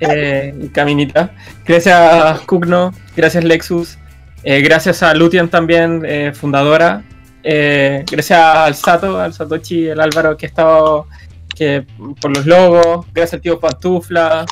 [0.00, 3.98] eh, Caminita, gracias Kugno, gracias Lexus,
[4.44, 7.04] eh, gracias a Lutian también, fundadora,
[7.42, 11.06] gracias al Sato, al Satoshi, el Álvaro que ha estado
[11.54, 11.86] que,
[12.20, 14.46] por los logos, gracias al tío Pantufla,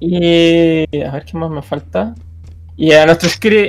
[0.00, 2.14] y a ver qué más me falta.
[2.76, 3.28] Y a nuestro,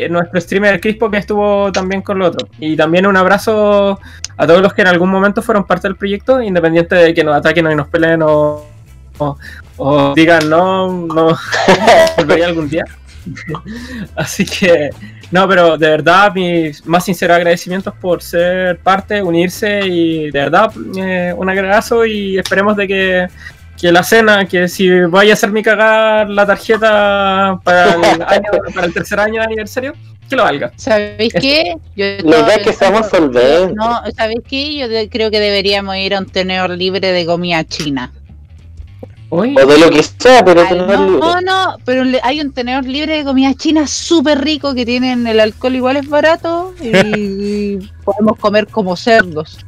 [0.10, 2.48] nuestro streamer Crispo que estuvo también con lo otro.
[2.60, 4.00] Y también un abrazo
[4.38, 7.36] a todos los que en algún momento fueron parte del proyecto, independiente de que nos
[7.36, 8.66] ataquen o nos peleen o,
[9.78, 11.38] o, digan no, no
[12.18, 12.86] volvería algún día.
[14.16, 14.90] Así que,
[15.32, 20.72] no, pero de verdad, mis más sinceros agradecimientos por ser parte, unirse y de verdad,
[20.98, 23.28] eh, un agregazo y esperemos de que
[23.86, 28.88] que la cena, que si vaya a hacerme cagar la tarjeta para el, año, para
[28.88, 29.94] el tercer año de aniversario,
[30.28, 30.72] que lo valga.
[30.76, 31.76] ¿Sabéis qué?
[31.96, 33.76] Yo La es que seamos solventes.
[33.76, 34.76] No, ¿sabéis qué?
[34.76, 38.12] Yo de- creo que deberíamos ir a un tenedor libre de comida china.
[39.30, 41.20] Uy, O de lo que sea, pero Ay, no, libre.
[41.20, 45.40] no, no, pero hay un tenedor libre de comida china súper rico que tienen el
[45.40, 49.60] alcohol igual es barato y podemos comer como cerdos.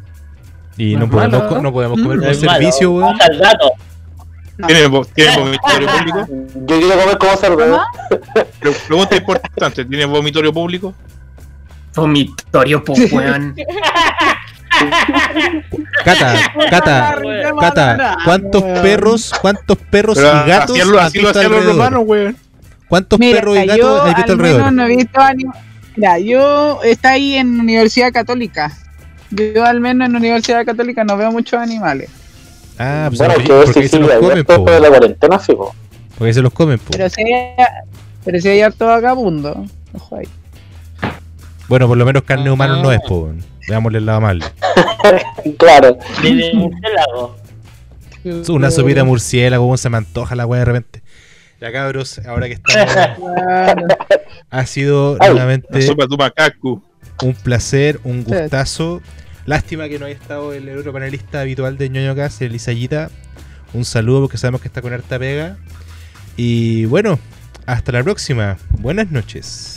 [0.76, 2.22] Y no podemos, malo, no podemos comer Mm.
[2.22, 2.52] por malo.
[2.60, 3.16] servicio, weón.
[4.66, 6.28] ¿Tiene, tiene vomitorio público?
[6.56, 7.76] Yo quiero comer como cerdo.
[7.76, 8.76] ¿eh?
[8.88, 10.96] Pregunta importante, ¿tiene vomitorio público?
[11.98, 13.56] vomitorio, po, weón.
[16.06, 17.22] Cata, Cata,
[17.60, 22.38] Cata, ¿cuántos perros, cuántos perros Pero y gatos así lo, has visto los romanos, weón.
[22.88, 24.74] ¿Cuántos Mira, perros y gatos has visto al alrededor?
[24.74, 25.20] no he visto
[25.96, 28.72] Mira, yo está ahí en Universidad Católica.
[29.32, 32.10] Yo al menos en Universidad Católica no veo muchos animales.
[32.80, 34.58] Ah, pues Bueno, porque, que porque si se los comen, po.
[34.66, 35.74] de la cuarentena, sí, po.
[36.18, 36.92] Porque se los comen, po.
[36.92, 37.56] Pero si hay,
[38.24, 39.66] pero si hay harto vagabundo.
[39.94, 40.28] Ojo ahí.
[41.68, 43.32] Bueno, por lo menos carne humana no es, po.
[43.68, 44.44] Veámosle el lado mal.
[45.58, 45.98] Claro.
[46.22, 47.38] De murciélago.
[48.50, 51.02] Una sopita de murciélago, weón, se me antoja la weá de repente.
[51.62, 52.92] Ya cabros, ahora que estamos,
[54.50, 56.84] ha sido Ay, La nuevamente sopa de tu macaco.
[57.24, 59.02] un placer, un gustazo.
[59.48, 63.10] Lástima que no haya estado el otro panelista habitual de ñoño Gas, el Isayita.
[63.74, 65.56] Un saludo porque sabemos que está con harta pega.
[66.36, 67.18] Y bueno,
[67.66, 68.58] hasta la próxima.
[68.72, 69.77] Buenas noches.